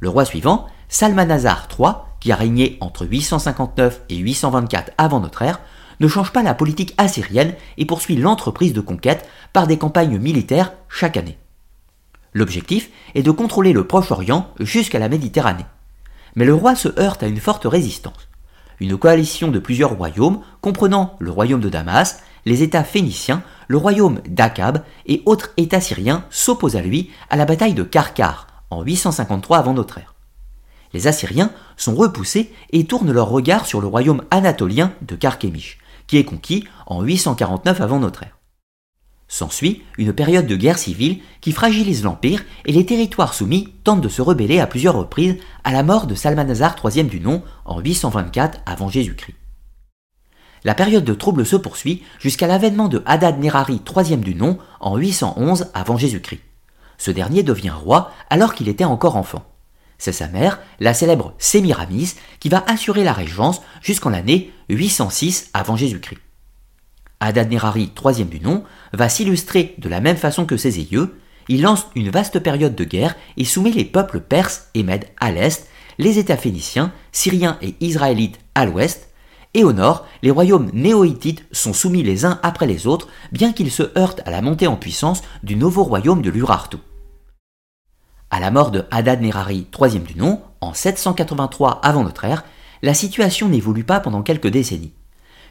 Le 0.00 0.08
roi 0.08 0.24
suivant, 0.24 0.66
Salmanazar 0.88 1.68
III, 1.78 1.92
qui 2.20 2.32
a 2.32 2.36
régné 2.36 2.76
entre 2.80 3.06
859 3.06 4.02
et 4.08 4.16
824 4.16 4.92
avant 4.98 5.20
notre 5.20 5.42
ère, 5.42 5.60
ne 6.00 6.08
change 6.08 6.32
pas 6.32 6.42
la 6.42 6.54
politique 6.54 6.94
assyrienne 6.98 7.54
et 7.76 7.84
poursuit 7.84 8.16
l'entreprise 8.16 8.72
de 8.72 8.80
conquête 8.80 9.28
par 9.52 9.66
des 9.66 9.78
campagnes 9.78 10.18
militaires 10.18 10.72
chaque 10.88 11.16
année. 11.16 11.38
L'objectif 12.32 12.90
est 13.14 13.22
de 13.22 13.30
contrôler 13.30 13.72
le 13.72 13.86
Proche-Orient 13.86 14.48
jusqu'à 14.60 14.98
la 14.98 15.08
Méditerranée. 15.08 15.66
Mais 16.36 16.44
le 16.44 16.54
roi 16.54 16.74
se 16.74 16.88
heurte 17.00 17.22
à 17.22 17.26
une 17.26 17.40
forte 17.40 17.64
résistance. 17.64 18.28
Une 18.80 18.96
coalition 18.96 19.48
de 19.48 19.58
plusieurs 19.58 19.96
royaumes, 19.96 20.40
comprenant 20.60 21.16
le 21.18 21.30
royaume 21.30 21.60
de 21.60 21.68
Damas, 21.68 22.22
les 22.44 22.62
États 22.62 22.84
phéniciens, 22.84 23.42
le 23.66 23.76
royaume 23.76 24.20
d'Akab 24.28 24.84
et 25.06 25.22
autres 25.26 25.50
États 25.56 25.80
syriens 25.80 26.24
s'opposent 26.30 26.76
à 26.76 26.80
lui 26.80 27.10
à 27.28 27.36
la 27.36 27.44
bataille 27.44 27.74
de 27.74 27.82
Karkar 27.82 28.46
en 28.70 28.82
853 28.82 29.58
avant 29.58 29.74
notre 29.74 29.98
ère. 29.98 30.14
Les 30.94 31.06
Assyriens 31.06 31.50
sont 31.76 31.94
repoussés 31.94 32.52
et 32.70 32.86
tournent 32.86 33.12
leur 33.12 33.28
regard 33.28 33.66
sur 33.66 33.80
le 33.80 33.86
royaume 33.86 34.22
anatolien 34.30 34.92
de 35.02 35.16
Karkemish, 35.16 35.78
qui 36.08 36.16
est 36.16 36.24
conquis 36.24 36.64
en 36.86 37.02
849 37.02 37.80
avant 37.80 38.00
notre 38.00 38.24
ère. 38.24 38.38
S'ensuit 39.28 39.82
une 39.98 40.14
période 40.14 40.46
de 40.46 40.56
guerre 40.56 40.78
civile 40.78 41.18
qui 41.42 41.52
fragilise 41.52 42.02
l'Empire 42.02 42.44
et 42.64 42.72
les 42.72 42.86
territoires 42.86 43.34
soumis 43.34 43.74
tentent 43.84 44.00
de 44.00 44.08
se 44.08 44.22
rebeller 44.22 44.58
à 44.58 44.66
plusieurs 44.66 44.96
reprises 44.96 45.36
à 45.64 45.72
la 45.72 45.82
mort 45.82 46.06
de 46.06 46.14
Salmanazar 46.14 46.76
III 46.82 47.04
du 47.04 47.20
nom 47.20 47.42
en 47.66 47.78
824 47.78 48.60
avant 48.64 48.88
Jésus-Christ. 48.88 49.36
La 50.64 50.74
période 50.74 51.04
de 51.04 51.14
trouble 51.14 51.46
se 51.46 51.56
poursuit 51.56 52.02
jusqu'à 52.18 52.46
l'avènement 52.46 52.88
de 52.88 53.02
Hadad 53.06 53.38
Nerari 53.38 53.80
III 53.94 54.16
du 54.16 54.34
nom 54.34 54.58
en 54.80 54.96
811 54.96 55.70
avant 55.74 55.98
Jésus-Christ. 55.98 56.40
Ce 56.96 57.10
dernier 57.10 57.42
devient 57.42 57.70
roi 57.70 58.10
alors 58.30 58.54
qu'il 58.54 58.68
était 58.68 58.84
encore 58.84 59.16
enfant. 59.16 59.44
C'est 59.98 60.12
sa 60.12 60.28
mère, 60.28 60.60
la 60.78 60.94
célèbre 60.94 61.34
Sémiramis, 61.38 62.14
qui 62.38 62.48
va 62.48 62.64
assurer 62.68 63.04
la 63.04 63.12
régence 63.12 63.60
jusqu'en 63.82 64.10
l'année 64.10 64.52
806 64.68 65.50
avant 65.54 65.76
Jésus-Christ. 65.76 66.20
Adad-Nerari, 67.20 67.90
troisième 67.94 68.28
du 68.28 68.40
nom, 68.40 68.62
va 68.92 69.08
s'illustrer 69.08 69.74
de 69.78 69.88
la 69.88 70.00
même 70.00 70.16
façon 70.16 70.46
que 70.46 70.56
ses 70.56 70.78
aïeux. 70.78 71.18
Il 71.48 71.62
lance 71.62 71.86
une 71.96 72.10
vaste 72.10 72.38
période 72.38 72.76
de 72.76 72.84
guerre 72.84 73.16
et 73.36 73.44
soumet 73.44 73.72
les 73.72 73.84
peuples 73.84 74.20
perses 74.20 74.68
et 74.74 74.84
mèdes 74.84 75.08
à 75.18 75.32
l'est, 75.32 75.68
les 75.98 76.18
États 76.18 76.36
phéniciens, 76.36 76.92
syriens 77.10 77.58
et 77.60 77.74
israélites 77.80 78.38
à 78.54 78.66
l'ouest, 78.66 79.08
et 79.54 79.64
au 79.64 79.72
nord, 79.72 80.06
les 80.22 80.30
royaumes 80.30 80.70
néo-hittites 80.72 81.44
sont 81.52 81.72
soumis 81.72 82.02
les 82.02 82.24
uns 82.24 82.38
après 82.42 82.66
les 82.66 82.86
autres, 82.86 83.08
bien 83.32 83.52
qu'ils 83.52 83.72
se 83.72 83.98
heurtent 83.98 84.20
à 84.26 84.30
la 84.30 84.42
montée 84.42 84.66
en 84.66 84.76
puissance 84.76 85.22
du 85.42 85.56
nouveau 85.56 85.82
royaume 85.82 86.22
de 86.22 86.30
l'Urartu. 86.30 86.76
À 88.30 88.40
la 88.40 88.50
mort 88.50 88.70
de 88.70 88.84
Hadad-Nerari, 88.90 89.66
troisième 89.70 90.04
du 90.04 90.16
nom, 90.16 90.42
en 90.60 90.74
783 90.74 91.80
avant 91.82 92.04
notre 92.04 92.24
ère, 92.24 92.44
la 92.82 92.94
situation 92.94 93.48
n'évolue 93.48 93.84
pas 93.84 94.00
pendant 94.00 94.22
quelques 94.22 94.48
décennies 94.48 94.92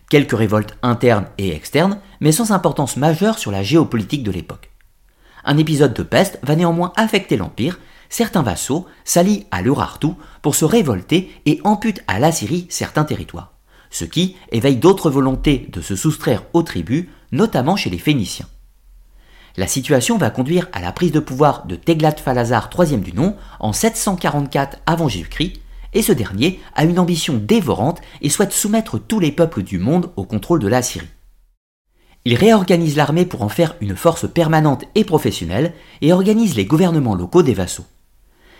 quelques 0.09 0.37
révoltes 0.37 0.77
internes 0.81 1.27
et 1.37 1.55
externes, 1.55 1.99
mais 2.19 2.31
sans 2.31 2.51
importance 2.51 2.97
majeure 2.97 3.37
sur 3.37 3.51
la 3.51 3.63
géopolitique 3.63 4.23
de 4.23 4.31
l'époque. 4.31 4.71
Un 5.43 5.57
épisode 5.57 5.93
de 5.93 6.03
peste 6.03 6.39
va 6.43 6.55
néanmoins 6.55 6.93
affecter 6.95 7.37
l'Empire, 7.37 7.79
certains 8.09 8.41
vassaux 8.41 8.85
s'allient 9.05 9.45
à 9.51 9.61
l'Urartu 9.61 10.07
pour 10.41 10.55
se 10.55 10.65
révolter 10.65 11.31
et 11.45 11.61
amputent 11.63 12.03
à 12.07 12.19
l'Assyrie 12.19 12.67
certains 12.69 13.03
territoires, 13.03 13.53
ce 13.89 14.05
qui 14.05 14.35
éveille 14.51 14.77
d'autres 14.77 15.09
volontés 15.09 15.69
de 15.71 15.81
se 15.81 15.95
soustraire 15.95 16.43
aux 16.53 16.63
tribus, 16.63 17.07
notamment 17.31 17.75
chez 17.75 17.89
les 17.89 17.97
Phéniciens. 17.97 18.47
La 19.59 19.65
situation 19.65 20.19
va 20.19 20.29
conduire 20.29 20.69
à 20.71 20.81
la 20.81 20.91
prise 20.91 21.11
de 21.11 21.19
pouvoir 21.19 21.65
de 21.65 21.75
Teglat-Phalazar 21.75 22.69
III 22.77 22.97
du 22.97 23.13
nom 23.13 23.35
en 23.59 23.73
744 23.73 24.77
avant 24.85 25.07
Jésus-Christ, 25.07 25.53
et 25.93 26.03
ce 26.03 26.11
dernier 26.11 26.59
a 26.75 26.83
une 26.83 26.99
ambition 26.99 27.41
dévorante 27.43 27.99
et 28.21 28.29
souhaite 28.29 28.53
soumettre 28.53 28.99
tous 28.99 29.19
les 29.19 29.31
peuples 29.31 29.63
du 29.63 29.79
monde 29.79 30.11
au 30.15 30.25
contrôle 30.25 30.59
de 30.59 30.67
la 30.67 30.83
Syrie. 30.83 31.07
Il 32.23 32.35
réorganise 32.35 32.95
l'armée 32.95 33.25
pour 33.25 33.41
en 33.41 33.49
faire 33.49 33.75
une 33.81 33.95
force 33.95 34.29
permanente 34.31 34.83
et 34.93 35.03
professionnelle 35.03 35.73
et 36.01 36.13
organise 36.13 36.55
les 36.55 36.65
gouvernements 36.65 37.15
locaux 37.15 37.41
des 37.41 37.55
vassaux. 37.55 37.85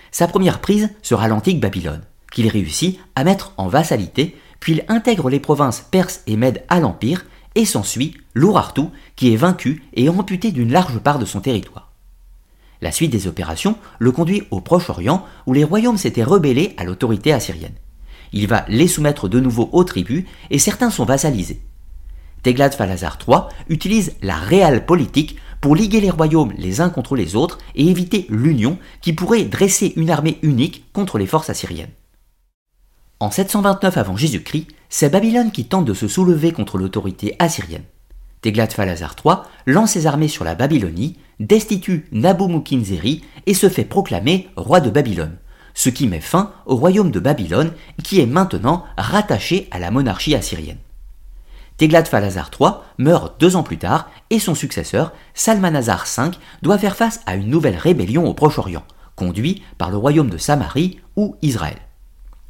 Sa 0.10 0.28
première 0.28 0.62
prise 0.62 0.90
sera 1.04 1.28
l'antique 1.28 1.60
Babylone, 1.60 2.02
qu'il 2.32 2.48
réussit 2.48 3.00
à 3.16 3.24
mettre 3.24 3.54
en 3.58 3.68
vassalité, 3.68 4.36
puis 4.60 4.74
il 4.74 4.86
intègre 4.88 5.30
les 5.30 5.40
provinces 5.40 5.82
perses 5.92 6.24
et 6.26 6.38
mèdes 6.38 6.64
à 6.70 6.80
l'Empire, 6.80 7.26
et 7.58 7.66
s'ensuit 7.66 8.14
l'Urartu, 8.36 8.84
qui 9.16 9.34
est 9.34 9.36
vaincu 9.36 9.84
et 9.96 10.08
amputé 10.08 10.52
d'une 10.52 10.72
large 10.72 11.00
part 11.00 11.18
de 11.18 11.26
son 11.26 11.42
territoire. 11.42 11.92
La 12.82 12.92
suite 12.92 13.12
des 13.12 13.28
opérations 13.28 13.76
le 13.98 14.12
conduit 14.12 14.44
au 14.52 14.62
Proche-Orient 14.62 15.26
où 15.48 15.54
les 15.54 15.64
royaumes 15.64 15.98
s'étaient 15.98 16.24
rebellés 16.24 16.76
à 16.78 16.84
l'autorité 16.84 17.34
assyrienne. 17.34 17.74
Il 18.32 18.48
va 18.48 18.64
les 18.68 18.88
soumettre 18.88 19.28
de 19.28 19.40
nouveau 19.40 19.70
aux 19.72 19.84
tribus 19.84 20.26
et 20.52 20.60
certains 20.60 20.92
sont 20.92 21.06
vassalisés. 21.06 21.60
Teglat-Phalazar 22.44 23.18
III 23.28 23.40
utilise 23.70 24.14
la 24.22 24.36
réelle 24.36 24.86
politique 24.86 25.38
pour 25.60 25.76
liguer 25.76 26.00
les 26.00 26.12
royaumes 26.12 26.54
les 26.60 26.80
uns 26.80 26.92
contre 26.92 27.16
les 27.16 27.36
autres 27.36 27.58
et 27.74 27.88
éviter 27.88 28.28
l'union 28.30 28.78
qui 29.02 29.14
pourrait 29.14 29.46
dresser 29.46 29.94
une 29.96 30.12
armée 30.12 30.38
unique 30.44 30.86
contre 30.94 31.18
les 31.18 31.26
forces 31.26 31.50
assyriennes. 31.50 31.90
En 33.20 33.32
729 33.32 33.98
avant 33.98 34.16
Jésus-Christ, 34.16 34.68
c'est 34.90 35.10
Babylone 35.10 35.52
qui 35.52 35.66
tente 35.66 35.86
de 35.86 35.96
se 35.96 36.08
soulever 36.08 36.52
contre 36.52 36.78
l'autorité 36.78 37.36
assyrienne. 37.40 37.84
Teglat-Phalazar 38.44 39.16
III 39.26 39.38
lance 39.66 39.92
ses 39.94 40.06
armées 40.06 40.28
sur 40.28 40.44
la 40.44 40.54
Babylonie, 40.54 41.18
destitue 41.40 42.08
Nabu-Mukinzeri 42.12 43.24
et 43.48 43.54
se 43.56 43.70
fait 43.70 43.86
proclamer 43.86 44.50
roi 44.56 44.82
de 44.82 44.92
Babylone, 44.92 45.38
ce 45.74 45.90
qui 45.90 46.08
met 46.08 46.20
fin 46.20 46.52
au 46.68 46.76
royaume 46.76 47.10
de 47.10 47.20
Babylone 47.20 47.74
qui 48.04 48.22
est 48.22 48.28
maintenant 48.28 48.86
rattaché 48.98 49.68
à 49.72 49.80
la 49.80 49.90
monarchie 49.90 50.36
assyrienne. 50.36 50.78
Teglat-Phalazar 51.78 52.52
III 52.60 52.70
meurt 53.00 53.42
deux 53.42 53.56
ans 53.56 53.64
plus 53.64 53.80
tard 53.80 54.12
et 54.30 54.38
son 54.38 54.54
successeur, 54.54 55.12
Salmanazar 55.34 56.06
V, 56.06 56.32
doit 56.62 56.78
faire 56.78 56.96
face 56.96 57.22
à 57.26 57.36
une 57.36 57.50
nouvelle 57.50 57.78
rébellion 57.78 58.28
au 58.28 58.36
Proche-Orient, 58.36 58.84
conduit 59.16 59.64
par 59.80 59.90
le 59.90 59.98
royaume 59.98 60.30
de 60.30 60.38
Samarie 60.38 61.00
ou 61.16 61.36
Israël. 61.42 61.87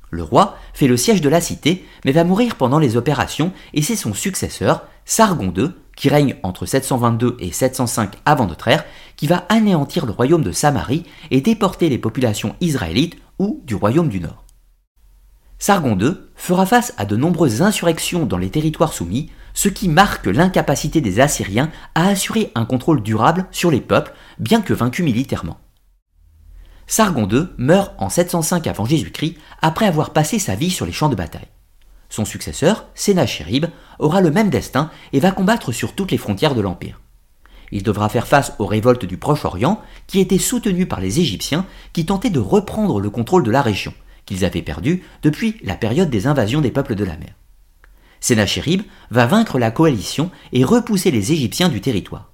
Le 0.09 0.23
roi 0.23 0.57
fait 0.73 0.87
le 0.87 0.97
siège 0.97 1.21
de 1.21 1.29
la 1.29 1.41
cité, 1.41 1.85
mais 2.05 2.11
va 2.11 2.23
mourir 2.23 2.55
pendant 2.55 2.79
les 2.79 2.95
opérations 2.95 3.51
et 3.73 3.81
c'est 3.81 3.95
son 3.95 4.13
successeur, 4.13 4.85
Sargon 5.05 5.53
II, 5.55 5.71
qui 5.97 6.09
règne 6.09 6.35
entre 6.43 6.65
722 6.65 7.37
et 7.39 7.51
705 7.51 8.13
avant 8.25 8.45
notre 8.45 8.67
ère, 8.67 8.85
qui 9.17 9.27
va 9.27 9.45
anéantir 9.49 10.05
le 10.05 10.11
royaume 10.11 10.43
de 10.43 10.51
Samarie 10.51 11.03
et 11.31 11.41
déporter 11.41 11.89
les 11.89 11.97
populations 11.97 12.55
israélites 12.61 13.17
ou 13.39 13.61
du 13.65 13.75
royaume 13.75 14.09
du 14.09 14.19
Nord. 14.19 14.45
Sargon 15.59 15.97
II 15.99 16.13
fera 16.35 16.67
face 16.67 16.93
à 16.97 17.05
de 17.05 17.15
nombreuses 17.15 17.63
insurrections 17.63 18.27
dans 18.27 18.37
les 18.37 18.51
territoires 18.51 18.93
soumis, 18.93 19.31
ce 19.55 19.69
qui 19.69 19.89
marque 19.89 20.27
l'incapacité 20.27 21.01
des 21.01 21.19
Assyriens 21.19 21.71
à 21.95 22.07
assurer 22.07 22.51
un 22.53 22.63
contrôle 22.63 23.01
durable 23.01 23.47
sur 23.51 23.71
les 23.71 23.81
peuples, 23.81 24.13
bien 24.37 24.61
que 24.61 24.73
vaincus 24.73 25.03
militairement. 25.03 25.57
Sargon 26.87 27.27
II 27.29 27.47
meurt 27.57 27.93
en 27.97 28.09
705 28.09 28.65
avant 28.65 28.85
Jésus-Christ 28.85 29.35
après 29.61 29.85
avoir 29.85 30.13
passé 30.13 30.39
sa 30.39 30.55
vie 30.55 30.71
sur 30.71 30.85
les 30.85 30.93
champs 30.93 31.09
de 31.09 31.15
bataille. 31.15 31.49
Son 32.09 32.23
successeur, 32.23 32.85
Sénachérib, 32.95 33.65
aura 33.99 34.21
le 34.21 34.31
même 34.31 34.49
destin 34.49 34.89
et 35.11 35.19
va 35.19 35.31
combattre 35.31 35.73
sur 35.73 35.93
toutes 35.93 36.11
les 36.11 36.17
frontières 36.17 36.55
de 36.55 36.61
l'Empire. 36.61 37.01
Il 37.71 37.83
devra 37.83 38.07
faire 38.07 38.27
face 38.27 38.53
aux 38.59 38.65
révoltes 38.65 39.03
du 39.03 39.17
Proche-Orient, 39.17 39.81
qui 40.07 40.21
étaient 40.21 40.37
soutenues 40.37 40.85
par 40.85 41.01
les 41.01 41.19
Égyptiens, 41.19 41.65
qui 41.91 42.05
tentaient 42.05 42.29
de 42.29 42.39
reprendre 42.39 43.01
le 43.01 43.09
contrôle 43.09 43.43
de 43.43 43.51
la 43.51 43.61
région, 43.61 43.93
qu'ils 44.25 44.45
avaient 44.45 44.61
perdu 44.61 45.03
depuis 45.21 45.57
la 45.63 45.75
période 45.75 46.09
des 46.09 46.27
invasions 46.27 46.61
des 46.61 46.71
peuples 46.71 46.95
de 46.95 47.03
la 47.03 47.17
mer. 47.17 47.33
Sénachérib 48.21 48.83
va 49.11 49.25
vaincre 49.25 49.59
la 49.59 49.71
coalition 49.71 50.31
et 50.53 50.63
repousser 50.63 51.11
les 51.11 51.33
Égyptiens 51.33 51.67
du 51.67 51.81
territoire. 51.81 52.31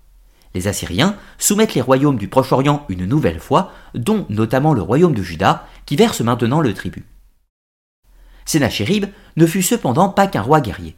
Les 0.53 0.67
Assyriens 0.67 1.17
soumettent 1.37 1.73
les 1.73 1.81
royaumes 1.81 2.17
du 2.17 2.27
Proche-Orient 2.27 2.85
une 2.89 3.05
nouvelle 3.05 3.39
fois, 3.39 3.71
dont 3.95 4.25
notamment 4.29 4.73
le 4.73 4.81
royaume 4.81 5.15
de 5.15 5.23
Juda, 5.23 5.67
qui 5.85 5.95
verse 5.95 6.21
maintenant 6.21 6.61
le 6.61 6.73
tribut. 6.73 7.05
Sénachérib 8.45 9.05
ne 9.35 9.45
fut 9.45 9.63
cependant 9.63 10.09
pas 10.09 10.27
qu'un 10.27 10.41
roi 10.41 10.61
guerrier. 10.61 10.95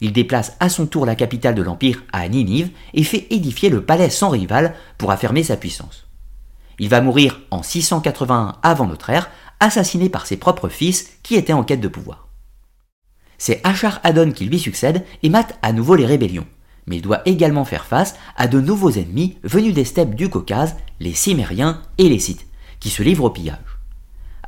Il 0.00 0.12
déplace 0.12 0.56
à 0.60 0.68
son 0.68 0.86
tour 0.86 1.06
la 1.06 1.14
capitale 1.14 1.54
de 1.54 1.62
l'Empire 1.62 2.04
à 2.12 2.28
Ninive 2.28 2.70
et 2.94 3.02
fait 3.02 3.26
édifier 3.30 3.68
le 3.68 3.82
palais 3.82 4.10
sans 4.10 4.28
rival 4.28 4.74
pour 4.96 5.10
affirmer 5.10 5.42
sa 5.42 5.56
puissance. 5.56 6.06
Il 6.78 6.88
va 6.88 7.00
mourir 7.00 7.40
en 7.50 7.62
681 7.62 8.56
avant 8.62 8.86
notre 8.86 9.10
ère, 9.10 9.30
assassiné 9.58 10.08
par 10.08 10.26
ses 10.26 10.36
propres 10.36 10.68
fils 10.68 11.10
qui 11.22 11.34
étaient 11.34 11.52
en 11.52 11.64
quête 11.64 11.80
de 11.80 11.88
pouvoir. 11.88 12.28
C'est 13.38 13.60
Achar 13.64 14.00
Adon 14.04 14.30
qui 14.32 14.44
lui 14.44 14.58
succède 14.58 15.04
et 15.22 15.28
mate 15.28 15.58
à 15.62 15.72
nouveau 15.72 15.96
les 15.96 16.06
rébellions, 16.06 16.46
mais 16.88 16.96
il 16.96 17.02
doit 17.02 17.22
également 17.26 17.64
faire 17.64 17.84
face 17.84 18.16
à 18.36 18.48
de 18.48 18.60
nouveaux 18.60 18.90
ennemis 18.90 19.36
venus 19.44 19.74
des 19.74 19.84
steppes 19.84 20.14
du 20.14 20.28
Caucase, 20.28 20.76
les 21.00 21.12
Cimériens 21.12 21.82
et 21.98 22.08
les 22.08 22.18
Scythes, 22.18 22.46
qui 22.80 22.90
se 22.90 23.02
livrent 23.02 23.24
au 23.24 23.30
pillage. 23.30 23.58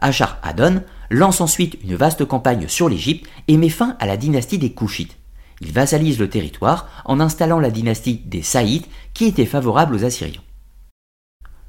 Achar 0.00 0.38
Adon 0.42 0.82
lance 1.10 1.40
ensuite 1.40 1.76
une 1.84 1.94
vaste 1.94 2.24
campagne 2.24 2.66
sur 2.68 2.88
l'Égypte 2.88 3.28
et 3.48 3.56
met 3.56 3.68
fin 3.68 3.96
à 4.00 4.06
la 4.06 4.16
dynastie 4.16 4.58
des 4.58 4.72
Couchites. 4.72 5.16
Il 5.60 5.72
vassalise 5.72 6.18
le 6.18 6.30
territoire 6.30 6.88
en 7.04 7.20
installant 7.20 7.60
la 7.60 7.70
dynastie 7.70 8.22
des 8.24 8.42
Saïdes 8.42 8.86
qui 9.12 9.26
était 9.26 9.44
favorable 9.44 9.94
aux 9.94 10.04
Assyriens. 10.04 10.40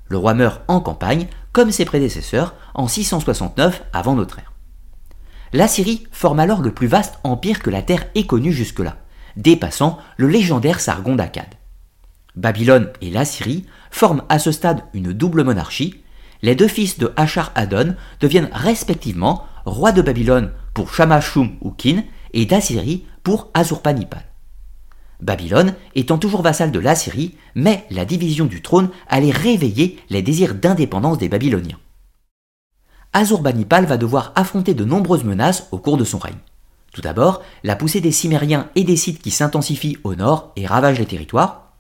Le 0.08 0.18
roi 0.18 0.34
meurt 0.34 0.62
en 0.70 0.80
campagne, 0.80 1.28
comme 1.52 1.72
ses 1.72 1.84
prédécesseurs, 1.84 2.56
en 2.74 2.88
669 2.88 3.84
avant 3.92 4.16
notre 4.16 4.40
ère. 4.40 4.54
L'Assyrie 5.52 6.08
forme 6.12 6.40
alors 6.40 6.62
le 6.62 6.74
plus 6.74 6.88
vaste 6.88 7.20
empire 7.26 7.60
que 7.60 7.70
la 7.70 7.82
Terre 7.82 8.06
ait 8.16 8.26
connu 8.26 8.54
jusque-là, 8.54 8.96
dépassant 9.38 9.98
le 10.18 10.28
légendaire 10.28 10.80
Sargon 10.80 11.16
d'Akkad. 11.16 11.48
Babylone 12.36 12.90
et 13.02 13.10
l'Assyrie 13.10 13.66
forment 13.90 14.24
à 14.30 14.40
ce 14.40 14.52
stade 14.52 14.84
une 14.94 15.14
double 15.14 15.44
monarchie, 15.44 16.02
les 16.42 16.56
deux 16.56 16.68
fils 16.68 16.98
de 16.98 17.12
Achar 17.18 17.52
Adon 17.56 17.96
deviennent 18.20 18.50
respectivement 18.52 19.46
rois 19.66 19.92
de 19.92 20.02
Babylone 20.02 20.52
pour 20.74 20.94
Shamashum 20.94 21.58
ou 21.62 21.72
Kin 21.72 22.04
et 22.34 22.46
d'Assyrie 22.46 23.06
pour 23.24 23.50
Azurpanipal. 23.54 24.24
Babylone 25.22 25.76
étant 25.94 26.18
toujours 26.18 26.42
vassale 26.42 26.72
de 26.72 26.80
l'Assyrie, 26.80 27.36
mais 27.54 27.86
la 27.92 28.06
division 28.06 28.46
du 28.46 28.62
trône 28.62 28.90
allait 29.08 29.32
réveiller 29.32 30.00
les 30.10 30.24
désirs 30.24 30.56
d'indépendance 30.56 31.20
des 31.20 31.30
Babyloniens. 31.30 31.78
Azurbanipal 33.14 33.86
va 33.86 33.98
devoir 33.98 34.32
affronter 34.36 34.74
de 34.74 34.86
nombreuses 34.86 35.26
menaces 35.26 35.68
au 35.72 35.78
cours 35.78 35.98
de 35.98 36.06
son 36.06 36.18
règne. 36.18 36.38
Tout 36.94 37.02
d'abord, 37.02 37.42
la 37.64 37.76
poussée 37.76 38.02
des 38.02 38.12
Cimériens 38.12 38.70
et 38.76 38.84
des 38.84 38.98
Scythes 38.98 39.22
qui 39.22 39.32
s'intensifie 39.32 39.98
au 40.04 40.16
nord 40.16 40.52
et 40.56 40.66
ravage 40.66 41.00
les 41.00 41.06
territoires. 41.06 41.72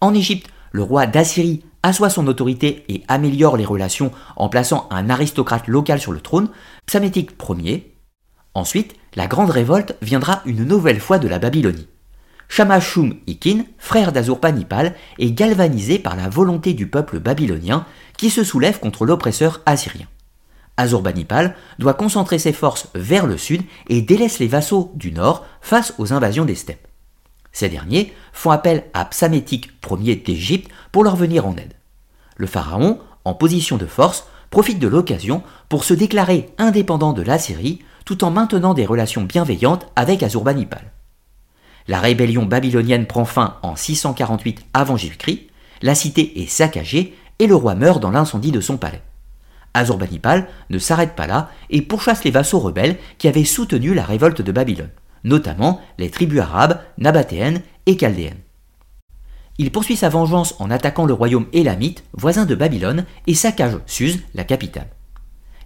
En 0.00 0.14
Égypte, 0.14 0.48
le 0.72 0.82
roi 0.82 1.06
d'Assyrie 1.06 1.62
assoit 1.82 2.10
son 2.10 2.26
autorité 2.26 2.84
et 2.88 3.02
améliore 3.08 3.56
les 3.56 3.64
relations 3.64 4.10
en 4.36 4.48
plaçant 4.48 4.88
un 4.90 5.10
aristocrate 5.10 5.68
local 5.68 6.00
sur 6.00 6.12
le 6.12 6.20
trône, 6.20 6.48
Psamétique 6.86 7.32
Ier. 7.48 7.94
Ensuite, 8.54 8.94
la 9.14 9.26
grande 9.26 9.50
révolte 9.50 9.96
viendra 10.02 10.42
une 10.46 10.64
nouvelle 10.64 11.00
fois 11.00 11.18
de 11.18 11.28
la 11.28 11.38
Babylonie. 11.38 11.88
Shamashum 12.48 13.14
Ikin, 13.26 13.64
frère 13.76 14.12
d'Azurbanipal, 14.12 14.94
est 15.18 15.30
galvanisé 15.32 15.98
par 15.98 16.16
la 16.16 16.28
volonté 16.28 16.72
du 16.72 16.88
peuple 16.88 17.20
babylonien 17.20 17.84
qui 18.16 18.30
se 18.30 18.42
soulève 18.42 18.80
contre 18.80 19.04
l'oppresseur 19.04 19.60
assyrien. 19.66 20.06
Azurbanipal 20.78 21.54
doit 21.78 21.92
concentrer 21.92 22.38
ses 22.38 22.54
forces 22.54 22.88
vers 22.94 23.26
le 23.26 23.36
sud 23.36 23.62
et 23.88 24.00
délaisse 24.00 24.38
les 24.38 24.48
vassaux 24.48 24.92
du 24.94 25.12
nord 25.12 25.44
face 25.60 25.92
aux 25.98 26.14
invasions 26.14 26.46
des 26.46 26.54
steppes. 26.54 26.88
Ces 27.52 27.68
derniers 27.68 28.14
font 28.32 28.50
appel 28.50 28.84
à 28.94 29.04
Psamétique 29.04 29.70
Ier 29.90 30.16
d'Égypte 30.16 30.70
pour 30.92 31.04
leur 31.04 31.16
venir 31.16 31.46
en 31.46 31.56
aide. 31.56 31.74
Le 32.36 32.46
pharaon, 32.46 33.00
en 33.24 33.34
position 33.34 33.76
de 33.76 33.86
force, 33.86 34.26
profite 34.50 34.78
de 34.78 34.88
l'occasion 34.88 35.42
pour 35.68 35.84
se 35.84 35.92
déclarer 35.92 36.48
indépendant 36.56 37.12
de 37.12 37.22
l'Assyrie 37.22 37.82
tout 38.04 38.24
en 38.24 38.30
maintenant 38.30 38.72
des 38.72 38.86
relations 38.86 39.24
bienveillantes 39.24 39.86
avec 39.96 40.22
Azurbanipal. 40.22 40.92
La 41.88 42.00
rébellion 42.00 42.46
babylonienne 42.46 43.06
prend 43.06 43.24
fin 43.24 43.56
en 43.62 43.76
648 43.76 44.66
avant 44.72 44.96
Jésus-Christ, 44.96 45.48
la 45.82 45.94
cité 45.94 46.40
est 46.42 46.46
saccagée 46.46 47.16
et 47.38 47.46
le 47.46 47.54
roi 47.54 47.74
meurt 47.74 48.00
dans 48.00 48.10
l'incendie 48.10 48.52
de 48.52 48.60
son 48.60 48.76
palais. 48.76 49.02
Azurbanipal 49.78 50.48
ne 50.70 50.78
s'arrête 50.78 51.14
pas 51.14 51.26
là 51.26 51.50
et 51.70 51.82
pourchasse 51.82 52.24
les 52.24 52.30
vassaux 52.30 52.58
rebelles 52.58 52.96
qui 53.18 53.28
avaient 53.28 53.44
soutenu 53.44 53.94
la 53.94 54.04
révolte 54.04 54.42
de 54.42 54.52
Babylone, 54.52 54.90
notamment 55.24 55.80
les 55.98 56.10
tribus 56.10 56.40
arabes, 56.40 56.80
nabatéennes 56.98 57.62
et 57.86 57.98
chaldéennes. 57.98 58.40
Il 59.58 59.72
poursuit 59.72 59.96
sa 59.96 60.08
vengeance 60.08 60.54
en 60.60 60.70
attaquant 60.70 61.04
le 61.04 61.12
royaume 61.12 61.46
élamite, 61.52 62.04
voisin 62.12 62.46
de 62.46 62.54
Babylone, 62.54 63.04
et 63.26 63.34
saccage 63.34 63.78
Suse, 63.86 64.20
la 64.34 64.44
capitale. 64.44 64.88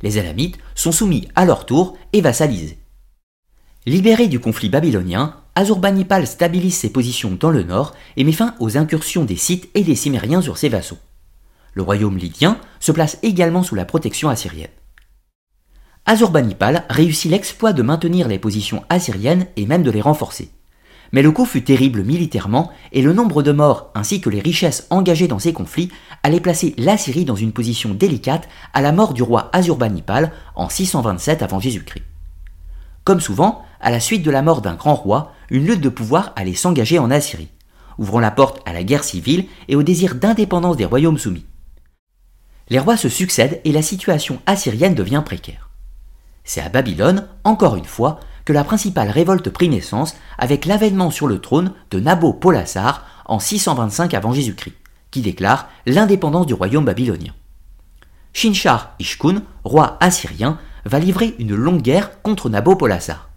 Les 0.01 0.19
Élamites 0.19 0.59
sont 0.75 0.93
soumis 0.93 1.29
à 1.37 1.45
leur 1.45 1.67
tour 1.67 1.97
et 2.13 2.23
vassalisés. 2.23 2.79
Libéré 3.85 4.29
du 4.29 4.41
conflit 4.41 4.69
babylonien, 4.69 5.37
Azurbanipal 5.55 6.27
stabilise 6.27 6.77
ses 6.77 6.91
positions 6.91 7.37
dans 7.39 7.51
le 7.51 7.63
nord 7.63 7.95
et 8.17 8.25
met 8.25 8.33
fin 8.33 8.55
aux 8.61 8.79
incursions 8.79 9.25
des 9.25 9.37
Scythes 9.37 9.69
et 9.75 9.83
des 9.83 9.97
Cimériens 9.97 10.41
sur 10.41 10.57
ses 10.57 10.71
vassaux. 10.71 10.99
Le 11.75 11.83
royaume 11.83 12.19
lydien 12.19 12.59
se 12.81 12.93
place 12.93 13.19
également 13.23 13.63
sous 13.63 13.75
la 13.75 13.85
protection 13.85 14.29
assyrienne. 14.29 14.69
Azurbanipal 16.05 16.85
réussit 16.91 17.31
l'exploit 17.31 17.73
de 17.73 17.83
maintenir 17.83 18.27
les 18.29 18.39
positions 18.39 18.83
assyriennes 18.89 19.47
et 19.57 19.67
même 19.67 19.83
de 19.83 19.91
les 19.91 20.01
renforcer. 20.01 20.51
Mais 21.13 21.23
le 21.23 21.31
coup 21.31 21.45
fut 21.45 21.63
terrible 21.63 22.03
militairement 22.03 22.71
et 22.91 23.03
le 23.03 23.13
nombre 23.13 23.43
de 23.43 23.53
morts 23.53 23.91
ainsi 23.95 24.21
que 24.21 24.31
les 24.31 24.41
richesses 24.41 24.87
engagées 24.91 25.29
dans 25.29 25.39
ces 25.39 25.53
conflits 25.53 25.91
allaient 26.23 26.41
placer 26.41 26.75
l'Assyrie 26.79 27.25
dans 27.25 27.37
une 27.37 27.53
position 27.53 27.95
délicate 27.95 28.49
à 28.73 28.81
la 28.81 28.93
mort 28.93 29.13
du 29.13 29.23
roi 29.23 29.51
Azurbanipal 29.53 30.33
en 30.57 30.69
627 30.69 31.43
avant 31.43 31.61
Jésus-Christ. 31.61 32.05
Comme 33.05 33.21
souvent, 33.21 33.63
à 33.81 33.91
la 33.91 34.01
suite 34.01 34.23
de 34.23 34.31
la 34.31 34.43
mort 34.43 34.63
d'un 34.63 34.75
grand 34.75 34.95
roi, 34.95 35.33
une 35.51 35.67
lutte 35.67 35.81
de 35.81 35.89
pouvoir 35.89 36.33
allait 36.35 36.55
s'engager 36.55 36.99
en 36.99 37.11
Assyrie, 37.11 37.51
ouvrant 37.99 38.21
la 38.21 38.31
porte 38.31 38.61
à 38.67 38.73
la 38.73 38.83
guerre 38.83 39.05
civile 39.05 39.47
et 39.69 39.77
au 39.77 39.83
désir 39.83 40.15
d'indépendance 40.15 40.77
des 40.77 40.85
royaumes 40.85 41.19
soumis. 41.19 41.45
Les 42.73 42.79
rois 42.79 42.97
se 42.97 43.11
succèdent 43.11 43.61
et 43.67 43.71
la 43.71 43.83
situation 43.83 44.41
assyrienne 44.47 44.95
devient 44.95 45.21
précaire. 45.23 45.69
C'est 46.43 46.63
à 46.63 46.71
Babylone, 46.71 47.29
encore 47.45 47.77
une 47.77 47.85
fois, 47.85 48.19
que 48.47 48.55
la 48.55 48.65
principale 48.65 49.11
révolte 49.11 49.51
prit 49.51 49.69
naissance 49.69 50.17
avec 50.39 50.65
l'avènement 50.65 51.11
sur 51.11 51.27
le 51.27 51.39
trône 51.39 51.75
de 51.91 52.01
Nabopolassar 52.01 53.05
en 53.27 53.39
625 53.39 54.15
avant 54.15 54.33
Jésus-Christ, 54.33 54.75
qui 55.11 55.21
déclare 55.21 55.69
l'indépendance 55.85 56.47
du 56.47 56.55
royaume 56.55 56.87
babylonien. 56.87 57.35
Shinshar 58.33 58.95
Ishkun, 58.99 59.43
roi 59.65 59.99
assyrien, 60.01 60.59
va 60.87 60.99
livrer 60.99 61.35
une 61.39 61.55
longue 61.55 61.83
guerre 61.83 62.23
contre 62.23 62.49
Nabopolassar. 62.49 63.29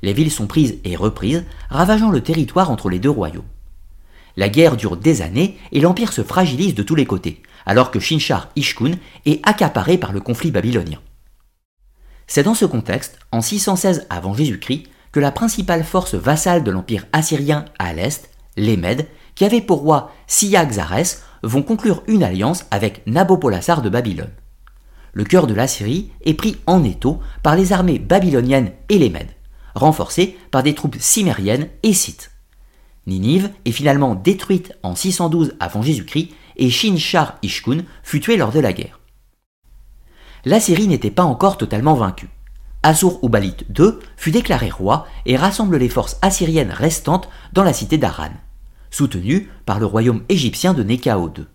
Les 0.00 0.14
villes 0.14 0.32
sont 0.32 0.46
prises 0.46 0.78
et 0.84 0.96
reprises, 0.96 1.44
ravageant 1.68 2.10
le 2.10 2.22
territoire 2.22 2.70
entre 2.70 2.88
les 2.88 3.00
deux 3.00 3.10
royaumes. 3.10 3.44
La 4.38 4.48
guerre 4.48 4.78
dure 4.78 4.96
des 4.96 5.20
années 5.20 5.58
et 5.72 5.80
l'empire 5.80 6.14
se 6.14 6.22
fragilise 6.22 6.74
de 6.74 6.82
tous 6.82 6.94
les 6.94 7.06
côtés, 7.06 7.42
alors 7.68 7.90
que 7.90 8.00
Shinshar 8.00 8.48
Ishkun 8.56 8.92
est 9.26 9.46
accaparé 9.46 9.98
par 9.98 10.12
le 10.12 10.20
conflit 10.20 10.50
babylonien. 10.50 10.98
C'est 12.26 12.42
dans 12.42 12.54
ce 12.54 12.64
contexte, 12.64 13.18
en 13.30 13.42
616 13.42 14.06
avant 14.10 14.34
Jésus-Christ, 14.34 14.84
que 15.12 15.20
la 15.20 15.30
principale 15.30 15.84
force 15.84 16.14
vassale 16.14 16.64
de 16.64 16.70
l'empire 16.70 17.06
assyrien 17.12 17.66
à 17.78 17.92
l'est, 17.92 18.30
les 18.56 18.76
Mèdes, 18.76 19.06
qui 19.34 19.44
avaient 19.44 19.60
pour 19.60 19.80
roi 19.80 20.12
Siagzares, 20.26 21.18
vont 21.42 21.62
conclure 21.62 22.02
une 22.08 22.24
alliance 22.24 22.64
avec 22.70 23.06
Nabopolassar 23.06 23.82
de 23.82 23.90
Babylone. 23.90 24.32
Le 25.12 25.24
cœur 25.24 25.46
de 25.46 25.54
l'Assyrie 25.54 26.10
est 26.24 26.34
pris 26.34 26.56
en 26.66 26.82
étau 26.84 27.20
par 27.42 27.54
les 27.54 27.72
armées 27.72 27.98
babyloniennes 27.98 28.72
et 28.88 28.98
les 28.98 29.10
Mèdes, 29.10 29.36
renforcées 29.74 30.38
par 30.50 30.62
des 30.62 30.74
troupes 30.74 30.96
cimériennes 30.98 31.68
et 31.82 31.92
scythes. 31.92 32.30
Ninive 33.06 33.50
est 33.64 33.72
finalement 33.72 34.14
détruite 34.14 34.72
en 34.82 34.94
612 34.94 35.54
avant 35.60 35.82
Jésus-Christ 35.82 36.30
et 36.58 36.70
Shinshar 36.70 37.38
Ishkun 37.42 37.84
fut 38.02 38.20
tué 38.20 38.36
lors 38.36 38.52
de 38.52 38.60
la 38.60 38.72
guerre. 38.72 38.98
L'Assyrie 40.44 40.88
n'était 40.88 41.10
pas 41.10 41.24
encore 41.24 41.58
totalement 41.58 41.94
vaincue. 41.94 42.28
Assur-Ubalit 42.82 43.56
II 43.76 43.92
fut 44.16 44.30
déclaré 44.30 44.70
roi 44.70 45.06
et 45.26 45.36
rassemble 45.36 45.76
les 45.76 45.88
forces 45.88 46.16
assyriennes 46.22 46.70
restantes 46.70 47.28
dans 47.52 47.64
la 47.64 47.72
cité 47.72 47.98
d'Aran, 47.98 48.30
soutenue 48.90 49.50
par 49.66 49.80
le 49.80 49.86
royaume 49.86 50.22
égyptien 50.28 50.74
de 50.74 50.82
Nekao 50.82 51.32
II. 51.36 51.46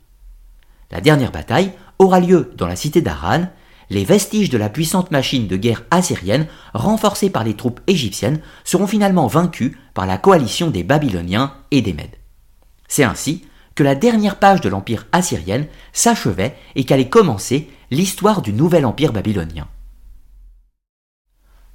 La 0.91 1.01
dernière 1.01 1.31
bataille 1.31 1.71
aura 1.97 2.19
lieu 2.19 2.51
dans 2.57 2.67
la 2.67 2.75
cité 2.75 3.01
d'Aran, 3.01 3.47
les 3.89 4.03
vestiges 4.03 4.49
de 4.49 4.57
la 4.57 4.69
puissante 4.69 5.11
machine 5.11 5.47
de 5.47 5.55
guerre 5.55 5.83
assyrienne, 5.91 6.47
renforcée 6.73 7.29
par 7.29 7.43
les 7.43 7.55
troupes 7.55 7.79
égyptiennes, 7.87 8.41
seront 8.63 8.87
finalement 8.87 9.27
vaincus 9.27 9.77
par 9.93 10.05
la 10.05 10.17
coalition 10.17 10.71
des 10.71 10.83
Babyloniens 10.83 11.53
et 11.71 11.81
des 11.81 11.93
Mèdes. 11.93 12.17
C'est 12.87 13.03
ainsi 13.03 13.45
que 13.75 13.83
la 13.83 13.95
dernière 13.95 14.39
page 14.39 14.61
de 14.61 14.69
l'empire 14.69 15.07
assyrien 15.11 15.65
s'achevait 15.91 16.55
et 16.75 16.83
qu'allait 16.83 17.09
commencer 17.09 17.69
l'histoire 17.91 18.41
du 18.41 18.53
nouvel 18.53 18.85
empire 18.85 19.13
babylonien. 19.13 19.67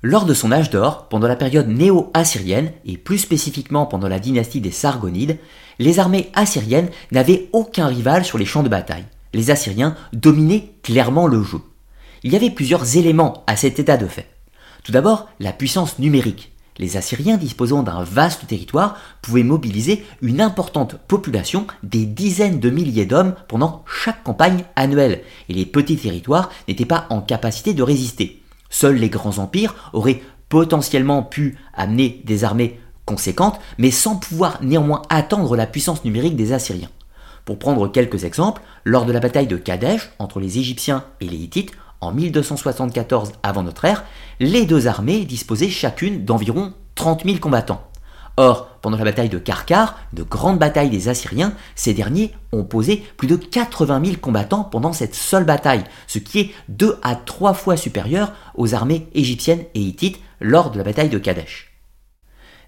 Lors 0.03 0.27
de 0.27 0.35
son 0.35 0.53
âge 0.53 0.71
d'or, 0.71 1.09
pendant 1.09 1.27
la 1.27 1.35
période 1.35 1.67
néo-assyrienne, 1.67 2.71
et 2.85 2.97
plus 2.97 3.19
spécifiquement 3.19 3.85
pendant 3.85 4.07
la 4.07 4.21
dynastie 4.21 4.61
des 4.61 4.71
Sargonides, 4.71 5.39
les 5.81 5.99
armées 5.99 6.31
assyriennes 6.35 6.91
n'avaient 7.11 7.49
aucun 7.53 7.89
rival 7.89 8.25
sur 8.25 8.39
les 8.39 8.45
champs 8.45 8.63
de 8.63 8.69
bataille. 8.69 9.07
Les 9.35 9.51
Assyriens 9.51 9.97
dominaient 10.13 10.71
clairement 10.83 11.27
le 11.27 11.43
jeu. 11.43 11.61
Il 12.23 12.33
y 12.33 12.37
avait 12.37 12.51
plusieurs 12.51 12.97
éléments 12.97 13.45
à 13.47 13.57
cet 13.57 13.79
état 13.79 13.97
de 13.97 14.07
fait. 14.07 14.29
Tout 14.85 14.93
d'abord, 14.93 15.29
la 15.41 15.53
puissance 15.53 15.99
numérique 15.99 16.53
les 16.79 16.97
Assyriens 16.97 17.37
disposant 17.37 17.83
d'un 17.83 18.03
vaste 18.03 18.47
territoire 18.47 18.97
pouvaient 19.23 19.43
mobiliser 19.43 20.05
une 20.23 20.41
importante 20.41 20.97
population, 21.09 21.67
des 21.83 22.07
dizaines 22.07 22.61
de 22.61 22.71
milliers 22.71 23.07
d'hommes 23.07 23.35
pendant 23.49 23.85
chaque 23.87 24.23
campagne 24.23 24.65
annuelle, 24.77 25.23
et 25.49 25.55
les 25.55 25.67
petits 25.67 25.97
territoires 25.97 26.51
n'étaient 26.67 26.85
pas 26.85 27.07
en 27.11 27.21
capacité 27.21 27.75
de 27.75 27.83
résister. 27.83 28.43
Seuls 28.71 28.97
les 28.97 29.09
grands 29.09 29.39
empires 29.39 29.75
auraient 29.93 30.23
potentiellement 30.49 31.23
pu 31.23 31.59
amener 31.75 32.23
des 32.25 32.45
armées 32.45 32.81
conséquentes, 33.05 33.59
mais 33.79 33.91
sans 33.91 34.17
pouvoir 34.17 34.59
néanmoins 34.63 35.03
attendre 35.09 35.57
la 35.57 35.67
puissance 35.67 36.05
numérique 36.05 36.37
des 36.37 36.53
Assyriens. 36.53 36.91
Pour 37.45 37.59
prendre 37.59 37.89
quelques 37.91 38.25
exemples, 38.25 38.61
lors 38.85 39.07
de 39.07 39.13
la 39.13 39.21
bataille 39.21 39.47
de 39.47 39.57
Kadesh 39.57 40.11
entre 40.19 40.39
les 40.39 40.59
Égyptiens 40.59 41.05
et 41.21 41.27
les 41.27 41.39
Hittites, 41.39 41.73
en 42.01 42.13
1274 42.13 43.33
avant 43.43 43.63
notre 43.63 43.85
ère, 43.85 44.05
les 44.41 44.67
deux 44.67 44.87
armées 44.87 45.25
disposaient 45.25 45.69
chacune 45.69 46.25
d'environ 46.25 46.73
30 46.95 47.25
000 47.25 47.39
combattants. 47.39 47.83
Or, 48.37 48.69
pendant 48.83 48.97
la 48.97 49.05
bataille 49.05 49.29
de 49.29 49.39
Karkar, 49.39 49.99
de 50.13 50.23
grande 50.23 50.61
bataille 50.61 50.91
des 50.91 51.09
Assyriens, 51.09 51.55
ces 51.75 51.93
derniers 51.93 52.33
ont 52.53 52.63
posé 52.63 53.03
plus 53.17 53.27
de 53.27 53.35
80 53.35 54.01
000 54.05 54.17
combattants 54.21 54.63
pendant 54.63 54.93
cette 54.93 55.17
seule 55.17 55.45
bataille, 55.45 55.83
ce 56.07 56.21
qui 56.21 56.39
est 56.39 56.51
deux 56.69 56.99
à 57.03 57.17
trois 57.17 57.53
fois 57.53 57.77
supérieur 57.77 58.33
aux 58.55 58.75
armées 58.75 59.09
égyptiennes 59.13 59.65
et 59.75 59.81
hittites 59.81 60.21
lors 60.41 60.71
de 60.71 60.79
la 60.79 60.85
bataille 60.85 61.09
de 61.09 61.19
Kadesh. 61.19 61.73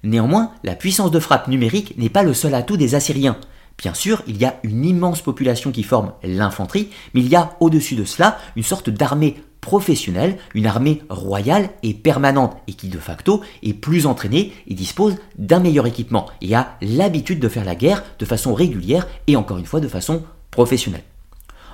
Néanmoins, 0.03 0.51
la 0.65 0.75
puissance 0.75 1.13
de 1.13 1.21
frappe 1.21 1.47
numérique 1.47 1.97
n'est 1.99 2.09
pas 2.09 2.25
le 2.25 2.35
seul 2.35 2.55
atout 2.55 2.77
des 2.77 2.97
Assyriens. 2.97 3.37
Bien 3.79 3.95
sûr, 3.95 4.23
il 4.27 4.37
y 4.37 4.45
a 4.45 4.61
une 4.63 4.85
immense 4.85 5.23
population 5.23 5.71
qui 5.73 5.83
forme 5.83 6.13
l'infanterie, 6.23 6.91
mais 7.15 7.21
il 7.21 7.29
y 7.29 7.37
a 7.37 7.57
au-dessus 7.61 7.97
de 7.97 8.05
cela 8.05 8.39
une 8.57 8.63
sorte 8.63 8.91
d'armée 8.91 9.37
professionnelle, 9.61 10.39
une 10.55 10.67
armée 10.67 11.03
royale 11.09 11.71
et 11.83 11.95
permanente 11.95 12.57
et 12.67 12.73
qui 12.73 12.89
de 12.89 12.99
facto 12.99 13.43
est 13.63 13.75
plus 13.75 14.07
entraînée 14.07 14.53
et 14.67 14.75
dispose 14.75 15.17
d'un 15.39 15.61
meilleur 15.61 15.87
équipement 15.87 16.27
et 16.41 16.55
a 16.55 16.77
l'habitude 16.81 17.41
de 17.41 17.49
faire 17.49 17.65
la 17.65 17.75
guerre 17.75 18.03
de 18.19 18.25
façon 18.25 18.55
régulière 18.55 19.07
et 19.27 19.37
encore 19.37 19.59
une 19.59 19.67
fois 19.67 19.81
de 19.81 19.89
façon 19.89 20.23
professionnelle. 20.51 21.05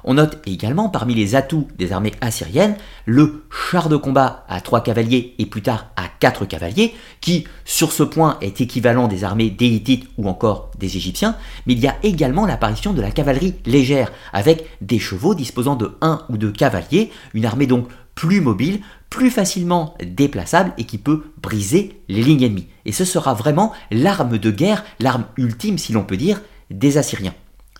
On 0.04 0.14
note 0.14 0.40
également 0.46 0.88
parmi 0.88 1.14
les 1.14 1.34
atouts 1.34 1.68
des 1.78 1.92
armées 1.92 2.12
assyriennes 2.20 2.76
le 3.06 3.44
char 3.50 3.88
de 3.88 3.96
combat 3.96 4.44
à 4.48 4.60
3 4.60 4.82
cavaliers 4.82 5.34
et 5.38 5.46
plus 5.46 5.62
tard 5.62 5.90
à 5.96 6.05
4 6.20 6.44
cavaliers, 6.46 6.94
qui 7.20 7.44
sur 7.64 7.92
ce 7.92 8.02
point 8.02 8.38
est 8.40 8.60
équivalent 8.60 9.08
des 9.08 9.24
armées 9.24 9.50
des 9.50 9.76
ou 10.18 10.28
encore 10.28 10.70
des 10.78 10.96
Égyptiens, 10.96 11.36
mais 11.66 11.74
il 11.74 11.80
y 11.80 11.86
a 11.86 11.96
également 12.02 12.46
l'apparition 12.46 12.92
de 12.92 13.02
la 13.02 13.10
cavalerie 13.10 13.54
légère, 13.64 14.12
avec 14.32 14.66
des 14.80 14.98
chevaux 14.98 15.34
disposant 15.34 15.76
de 15.76 15.96
1 16.00 16.22
ou 16.28 16.36
2 16.36 16.50
cavaliers, 16.52 17.10
une 17.34 17.46
armée 17.46 17.66
donc 17.66 17.88
plus 18.14 18.40
mobile, 18.40 18.80
plus 19.10 19.30
facilement 19.30 19.94
déplaçable 20.04 20.72
et 20.78 20.84
qui 20.84 20.98
peut 20.98 21.24
briser 21.40 22.00
les 22.08 22.22
lignes 22.22 22.42
ennemies. 22.42 22.68
Et 22.84 22.92
ce 22.92 23.04
sera 23.04 23.34
vraiment 23.34 23.72
l'arme 23.90 24.38
de 24.38 24.50
guerre, 24.50 24.84
l'arme 25.00 25.26
ultime 25.36 25.78
si 25.78 25.92
l'on 25.92 26.02
peut 26.02 26.16
dire, 26.16 26.40
des 26.70 26.98
Assyriens. 26.98 27.34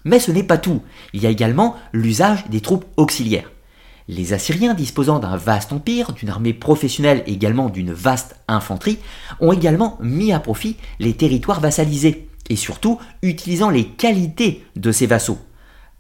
Mais 0.05 0.21
ce 0.21 0.31
n'est 0.31 0.45
pas 0.45 0.59
tout. 0.59 0.83
Il 1.15 1.23
y 1.23 1.27
a 1.27 1.31
également 1.31 1.77
l'usage 1.93 2.45
des 2.49 2.61
troupes 2.61 2.85
auxiliaires. 2.97 3.51
Les 4.09 4.33
Assyriens, 4.33 4.75
disposant 4.75 5.19
d'un 5.19 5.37
vaste 5.37 5.73
empire, 5.73 6.13
d'une 6.13 6.29
armée 6.29 6.53
professionnelle 6.53 7.25
et 7.27 7.33
également 7.33 7.69
d'une 7.69 7.93
vaste 7.93 8.37
infanterie, 8.47 8.99
ont 9.41 9.53
également 9.53 9.99
mis 10.01 10.33
à 10.33 10.39
profit 10.39 10.77
les 11.01 11.15
territoires 11.15 11.61
vassalisés, 11.61 12.29
et 12.49 12.57
surtout 12.57 13.01
utilisant 13.23 13.69
les 13.69 13.85
qualités 13.85 14.65
de 14.77 14.93
ces 14.93 15.07
vassaux. 15.07 15.39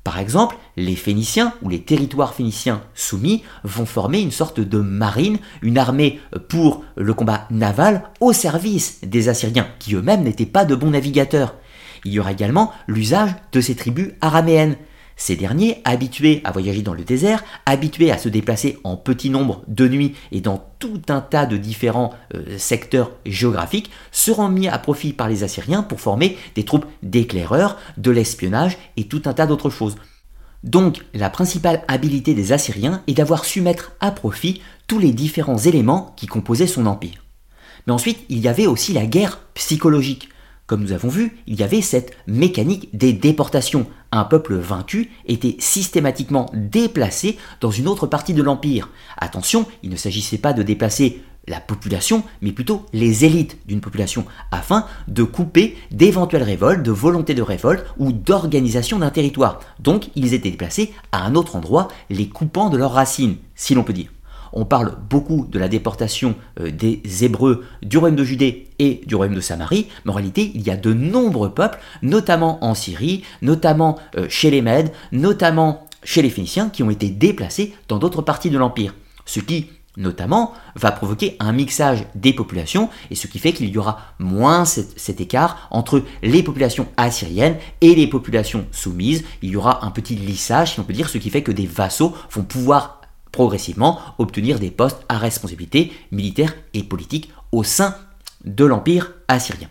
Par 0.04 0.20
exemple, 0.20 0.57
les 0.76 0.94
Phéniciens 0.94 1.52
ou 1.62 1.68
les 1.68 1.82
territoires 1.82 2.32
phéniciens 2.32 2.80
soumis 2.94 3.42
vont 3.64 3.86
former 3.86 4.20
une 4.20 4.30
sorte 4.30 4.61
de 4.61 4.78
marine, 4.78 5.38
une 5.62 5.78
armée 5.78 6.20
pour 6.48 6.84
le 6.94 7.12
combat 7.12 7.48
naval 7.50 8.04
au 8.20 8.32
service 8.32 9.00
des 9.02 9.28
Assyriens, 9.28 9.66
qui 9.80 9.96
eux-mêmes 9.96 10.22
n'étaient 10.22 10.46
pas 10.46 10.64
de 10.64 10.76
bons 10.76 10.90
navigateurs. 10.90 11.57
Il 12.04 12.12
y 12.12 12.20
aura 12.20 12.30
également 12.30 12.72
l'usage 12.86 13.34
de 13.50 13.61
ces 13.61 13.74
tribus 13.74 14.12
araméennes. 14.20 14.76
Ces 15.19 15.35
derniers, 15.35 15.81
habitués 15.85 16.43
à 16.45 16.53
voyager 16.53 16.83
dans 16.83 16.93
le 16.93 17.03
désert, 17.03 17.43
habitués 17.64 18.11
à 18.11 18.19
se 18.19 18.29
déplacer 18.29 18.79
en 18.85 18.97
petit 18.97 19.31
nombre 19.31 19.62
de 19.67 19.89
nuit 19.89 20.14
et 20.31 20.43
dans 20.43 20.62
tout 20.79 21.01
un 21.09 21.23
tas 21.23 21.47
de 21.47 21.57
différents 21.57 22.12
euh, 22.35 22.59
secteurs 22.59 23.12
géographiques, 23.25 23.91
seront 24.12 24.49
mis 24.49 24.69
à 24.69 24.79
profit 24.79 25.14
par 25.14 25.29
les 25.29 25.43
Assyriens 25.43 25.83
pour 25.83 26.01
former 26.01 26.37
des 26.55 26.64
troupes 26.64 26.85
d'éclaireurs, 27.03 27.79
de 27.97 28.11
l'espionnage 28.11 28.77
et 28.99 29.05
tout 29.05 29.23
un 29.25 29.33
tas 29.33 29.47
d'autres 29.47 29.71
choses. 29.71 29.97
Donc 30.64 31.05
la 31.14 31.31
principale 31.31 31.83
habilité 31.89 32.35
des 32.35 32.53
Assyriens 32.53 33.03
est 33.07 33.14
d'avoir 33.14 33.47
su 33.47 33.62
mettre 33.62 33.93
à 34.01 34.11
profit 34.11 34.61
tous 34.87 34.99
les 34.99 35.12
différents 35.12 35.59
éléments 35.59 36.14
qui 36.17 36.27
composaient 36.27 36.67
son 36.67 36.85
empire. 36.85 37.25
Mais 37.87 37.93
ensuite, 37.93 38.19
il 38.29 38.41
y 38.41 38.49
avait 38.49 38.67
aussi 38.67 38.93
la 38.93 39.07
guerre 39.07 39.41
psychologique. 39.55 40.29
Comme 40.67 40.83
nous 40.83 40.93
avons 40.93 41.09
vu, 41.09 41.39
il 41.47 41.61
y 41.61 41.62
avait 41.62 41.81
cette 41.81 42.17
mécanique 42.27 42.89
des 42.93 43.12
déportations. 43.12 43.87
Un 44.11 44.25
peuple 44.25 44.57
vaincu 44.57 45.11
était 45.27 45.57
systématiquement 45.61 46.51
déplacé 46.55 47.39
dans 47.61 47.71
une 47.71 47.87
autre 47.87 48.09
partie 48.09 48.35
de 48.35 48.43
l'Empire. 48.43 48.91
Attention, 49.17 49.67
il 49.85 49.91
ne 49.91 49.97
s'agissait 49.97 50.39
pas 50.39 50.53
de 50.53 50.64
déplacer 50.64 51.23
la 51.47 51.61
population, 51.61 52.25
mais 52.43 52.51
plutôt 52.51 52.85
les 52.93 53.25
élites 53.25 53.59
d'une 53.67 53.81
population, 53.81 54.25
afin 54.51 54.87
de 55.07 55.23
couper 55.23 55.77
d'éventuelles 55.93 56.43
révoltes, 56.43 56.83
de 56.83 56.91
volontés 56.91 57.35
de 57.35 57.43
révolte 57.43 57.87
ou 57.99 58.11
d'organisation 58.11 58.99
d'un 58.99 59.11
territoire. 59.11 59.61
Donc 59.79 60.11
ils 60.17 60.35
étaient 60.35 60.51
déplacés 60.51 60.93
à 61.12 61.25
un 61.25 61.37
autre 61.37 61.55
endroit, 61.55 61.87
les 62.11 62.29
coupant 62.29 62.71
de 62.71 62.77
leurs 62.77 62.93
racines, 62.93 63.37
si 63.55 63.75
l'on 63.75 63.85
peut 63.85 63.93
dire 63.93 64.11
on 64.57 64.64
parle 64.64 64.96
beaucoup 65.09 65.46
de 65.48 65.59
la 65.59 65.68
déportation 65.68 66.34
euh, 66.61 66.70
des 66.70 67.02
Hébreux 67.22 67.64
du 67.82 67.98
royaume 67.98 68.16
de 68.16 68.24
Judée 68.24 68.68
et 68.78 69.02
du 69.07 69.14
royaume 69.14 69.36
de 69.36 69.40
Samarie, 69.40 69.86
mais 70.04 70.11
en 70.11 70.14
réalité, 70.14 70.50
il 70.54 70.62
y 70.62 70.70
a 70.70 70.76
de 70.76 70.92
nombreux 70.92 71.52
peuples, 71.52 71.78
notamment 72.02 72.64
en 72.64 72.74
Syrie, 72.74 73.22
notamment 73.42 73.98
euh, 74.16 74.26
chez 74.28 74.50
les 74.50 74.62
Mèdes, 74.62 74.92
notamment 75.12 75.86
chez 76.02 76.22
les 76.22 76.30
Phéniciens, 76.30 76.70
qui 76.70 76.82
ont 76.82 76.90
été 76.90 77.11
déplacés 77.11 77.74
dans 77.88 77.98
d'autres 77.98 78.22
parties 78.22 78.50
de 78.50 78.59
l'Empire. 78.59 78.94
Ce 79.26 79.40
qui, 79.40 79.66
notamment, 79.98 80.54
va 80.74 80.90
provoquer 80.90 81.36
un 81.38 81.52
mixage 81.52 82.07
des 82.14 82.32
populations, 82.32 82.88
et 83.11 83.14
ce 83.14 83.26
qui 83.26 83.38
fait 83.38 83.52
qu'il 83.52 83.68
y 83.68 83.76
aura 83.76 83.98
moins 84.18 84.64
cet, 84.64 84.98
cet, 84.98 85.20
écart 85.20 85.68
entre 85.70 86.02
les 86.22 86.42
populations 86.42 86.88
assyriennes 86.96 87.57
et 87.82 87.94
les 87.94 88.07
populations 88.07 88.66
soumises. 88.72 89.24
Il 89.42 89.50
y 89.50 89.57
aura 89.57 89.84
un 89.84 89.90
petit 89.90 90.14
lissage, 90.14 90.74
si 90.74 90.80
on 90.80 90.84
peut 90.84 90.94
dire, 90.94 91.11
ce 91.11 91.18
qui 91.18 91.28
fait 91.28 91.42
que 91.42 91.52
des 91.52 91.66
vassaux 91.66 92.14
vont 92.30 92.42
pouvoir 92.42 93.00
progressivement 93.37 93.99
obtenir 94.16 94.59
des 94.59 94.70
postes 94.70 95.05
à 95.11 95.18
responsabilité 95.18 95.93
militaire 96.11 96.55
et 96.72 96.82
politique 96.82 97.30
au 97.53 97.64
sein 97.64 97.95
de 98.47 98.64
l'Empire 98.64 99.12
assyrien. 99.28 99.68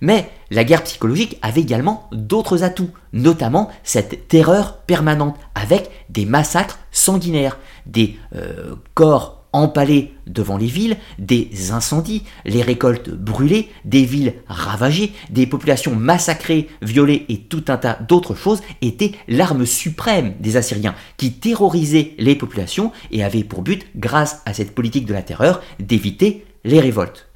Mais 0.00 0.30
la 0.52 0.62
guerre 0.62 0.84
psychologique 0.84 1.36
avait 1.42 1.62
également 1.62 2.08
d'autres 2.12 2.62
atouts, 2.62 2.90
notamment 3.12 3.68
cette 3.82 4.28
terreur 4.28 4.78
permanente 4.82 5.34
avec 5.56 5.90
des 6.08 6.24
massacres 6.24 6.78
sanguinaires, 6.92 7.58
des 7.84 8.16
euh, 8.36 8.76
corps 8.94 9.43
empalés 9.54 10.12
devant 10.26 10.58
les 10.58 10.66
villes, 10.66 10.96
des 11.18 11.70
incendies, 11.70 12.24
les 12.44 12.60
récoltes 12.60 13.08
brûlées, 13.08 13.70
des 13.84 14.04
villes 14.04 14.34
ravagées, 14.48 15.12
des 15.30 15.46
populations 15.46 15.94
massacrées, 15.94 16.68
violées 16.82 17.24
et 17.28 17.38
tout 17.38 17.64
un 17.68 17.76
tas 17.76 17.98
d'autres 18.06 18.34
choses 18.34 18.62
étaient 18.82 19.12
l'arme 19.28 19.64
suprême 19.64 20.34
des 20.40 20.56
Assyriens 20.56 20.96
qui 21.16 21.32
terrorisaient 21.32 22.14
les 22.18 22.34
populations 22.34 22.92
et 23.12 23.22
avaient 23.22 23.44
pour 23.44 23.62
but, 23.62 23.86
grâce 23.96 24.42
à 24.44 24.52
cette 24.52 24.74
politique 24.74 25.06
de 25.06 25.14
la 25.14 25.22
terreur, 25.22 25.62
d'éviter 25.78 26.44
les 26.64 26.80
révoltes. 26.80 27.28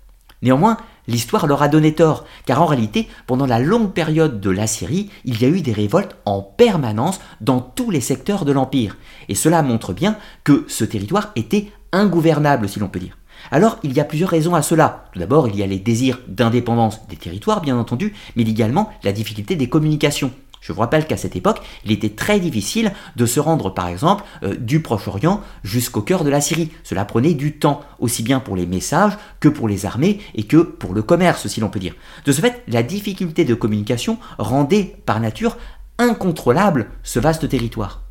Néanmoins, 0.42 0.76
l'histoire 1.08 1.46
leur 1.46 1.62
a 1.62 1.68
donné 1.68 1.94
tort, 1.94 2.24
car 2.46 2.62
en 2.62 2.66
réalité, 2.66 3.08
pendant 3.26 3.46
la 3.46 3.58
longue 3.58 3.92
période 3.92 4.40
de 4.40 4.50
l'Assyrie, 4.50 5.10
il 5.24 5.40
y 5.40 5.44
a 5.44 5.48
eu 5.48 5.60
des 5.62 5.72
révoltes 5.72 6.16
en 6.26 6.42
permanence 6.42 7.20
dans 7.40 7.60
tous 7.60 7.90
les 7.90 8.00
secteurs 8.00 8.44
de 8.44 8.52
l'Empire. 8.52 8.96
Et 9.28 9.34
cela 9.34 9.62
montre 9.62 9.92
bien 9.92 10.16
que 10.44 10.64
ce 10.68 10.84
territoire 10.84 11.32
était 11.34 11.72
ingouvernable, 11.92 12.68
si 12.68 12.78
l'on 12.78 12.88
peut 12.88 13.00
dire. 13.00 13.16
Alors, 13.50 13.78
il 13.82 13.92
y 13.92 14.00
a 14.00 14.04
plusieurs 14.04 14.30
raisons 14.30 14.54
à 14.54 14.62
cela. 14.62 15.04
Tout 15.12 15.18
d'abord, 15.20 15.48
il 15.48 15.56
y 15.56 15.62
a 15.62 15.66
les 15.66 15.78
désirs 15.78 16.20
d'indépendance 16.26 17.06
des 17.08 17.16
territoires, 17.16 17.60
bien 17.60 17.78
entendu, 17.78 18.14
mais 18.36 18.42
également 18.42 18.90
la 19.04 19.12
difficulté 19.12 19.56
des 19.56 19.68
communications. 19.68 20.32
Je 20.60 20.72
vous 20.72 20.80
rappelle 20.80 21.06
qu'à 21.06 21.16
cette 21.16 21.36
époque, 21.36 21.60
il 21.84 21.92
était 21.92 22.10
très 22.10 22.40
difficile 22.40 22.92
de 23.16 23.26
se 23.26 23.38
rendre, 23.38 23.70
par 23.70 23.86
exemple, 23.86 24.24
euh, 24.42 24.56
du 24.56 24.80
Proche-Orient 24.80 25.40
jusqu'au 25.62 26.02
cœur 26.02 26.24
de 26.24 26.30
la 26.30 26.40
Syrie. 26.40 26.72
Cela 26.82 27.04
prenait 27.04 27.34
du 27.34 27.58
temps, 27.58 27.80
aussi 28.00 28.22
bien 28.22 28.40
pour 28.40 28.56
les 28.56 28.66
messages 28.66 29.16
que 29.40 29.48
pour 29.48 29.68
les 29.68 29.86
armées 29.86 30.20
et 30.34 30.44
que 30.44 30.56
pour 30.56 30.94
le 30.94 31.02
commerce, 31.02 31.46
si 31.46 31.60
l'on 31.60 31.70
peut 31.70 31.78
dire. 31.78 31.94
De 32.24 32.32
ce 32.32 32.40
fait, 32.40 32.62
la 32.66 32.82
difficulté 32.82 33.44
de 33.44 33.54
communication 33.54 34.18
rendait 34.38 34.96
par 35.06 35.20
nature 35.20 35.56
incontrôlable 35.98 36.90
ce 37.02 37.20
vaste 37.20 37.48
territoire. 37.48 38.07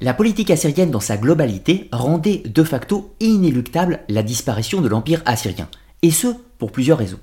La 0.00 0.14
politique 0.14 0.52
assyrienne 0.52 0.92
dans 0.92 1.00
sa 1.00 1.16
globalité 1.16 1.88
rendait 1.90 2.44
de 2.46 2.62
facto 2.62 3.16
inéluctable 3.18 3.98
la 4.08 4.22
disparition 4.22 4.80
de 4.80 4.86
l'empire 4.86 5.22
assyrien, 5.24 5.68
et 6.02 6.12
ce 6.12 6.28
pour 6.58 6.70
plusieurs 6.70 6.98
raisons. 6.98 7.18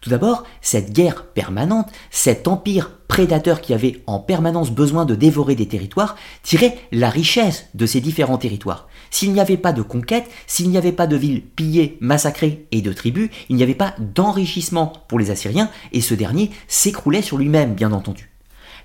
Tout 0.00 0.10
d'abord, 0.10 0.44
cette 0.60 0.92
guerre 0.92 1.24
permanente, 1.26 1.90
cet 2.12 2.46
empire 2.46 2.92
prédateur 3.08 3.60
qui 3.60 3.74
avait 3.74 4.02
en 4.06 4.20
permanence 4.20 4.70
besoin 4.70 5.04
de 5.04 5.16
dévorer 5.16 5.56
des 5.56 5.66
territoires, 5.66 6.16
tirait 6.44 6.78
la 6.92 7.10
richesse 7.10 7.66
de 7.74 7.86
ces 7.86 8.00
différents 8.00 8.38
territoires. 8.38 8.88
S'il 9.10 9.32
n'y 9.32 9.40
avait 9.40 9.56
pas 9.56 9.72
de 9.72 9.82
conquête, 9.82 10.30
s'il 10.46 10.70
n'y 10.70 10.78
avait 10.78 10.92
pas 10.92 11.08
de 11.08 11.16
villes 11.16 11.42
pillées, 11.42 11.98
massacrées 12.00 12.66
et 12.70 12.82
de 12.82 12.92
tribus, 12.92 13.30
il 13.48 13.56
n'y 13.56 13.64
avait 13.64 13.74
pas 13.74 13.94
d'enrichissement 13.98 14.92
pour 15.08 15.18
les 15.18 15.32
Assyriens, 15.32 15.70
et 15.92 16.00
ce 16.00 16.14
dernier 16.14 16.52
s'écroulait 16.68 17.20
sur 17.20 17.36
lui-même, 17.36 17.74
bien 17.74 17.90
entendu. 17.92 18.31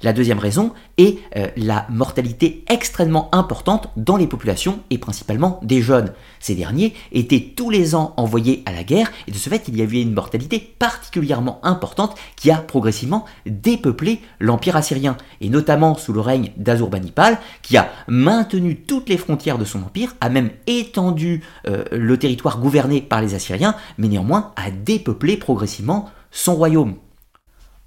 La 0.04 0.14
deuxième 0.14 0.40
raison 0.40 0.74
est 0.98 1.18
euh, 1.36 1.48
la 1.58 1.86
mortalité 1.90 2.64
extrêmement 2.70 3.30
importante 3.34 3.90
dans 3.98 4.18
les 4.18 4.28
populations 4.28 4.80
et 4.90 4.98
principalement 4.98 5.60
des 5.64 5.82
jeunes. 5.82 6.14
Ces 6.40 6.56
derniers 6.56 6.94
étaient 7.12 7.54
tous 7.56 7.70
les 7.70 7.96
ans 7.96 8.14
envoyés 8.18 8.64
à 8.66 8.72
la 8.72 8.84
guerre 8.84 9.12
et 9.28 9.32
de 9.32 9.38
ce 9.38 9.50
fait 9.50 9.68
il 9.68 9.78
y 9.78 9.82
avait 9.82 10.02
une 10.02 10.14
mortalité 10.14 10.60
particulièrement 10.60 11.60
importante 11.64 12.16
qui 12.36 12.52
a 12.52 12.58
progressivement 12.58 13.26
dépeuplé 13.46 14.22
l'empire 14.40 14.76
assyrien 14.76 15.18
et 15.42 15.50
notamment 15.50 15.96
sous 15.96 16.14
le 16.14 16.22
règne 16.22 16.52
d'Azurbanipal 16.58 17.38
qui 17.62 17.78
a 17.78 17.90
maintenu 18.08 18.76
toutes 18.76 19.10
les 19.10 19.18
frontières 19.18 19.58
de 19.58 19.66
son 19.66 19.82
empire, 19.84 20.16
a 20.22 20.30
même 20.30 20.52
étendu 20.68 21.44
euh, 21.68 21.84
le 21.92 22.18
territoire 22.18 22.60
gouverné 22.60 23.02
par 23.02 23.22
les 23.22 23.34
Assyriens 23.34 23.76
mais 23.98 24.08
néanmoins 24.08 24.52
a 24.56 24.72
dépeuplé 24.72 25.38
progressivement 25.38 26.10
son 26.32 26.56
royaume. 26.56 26.96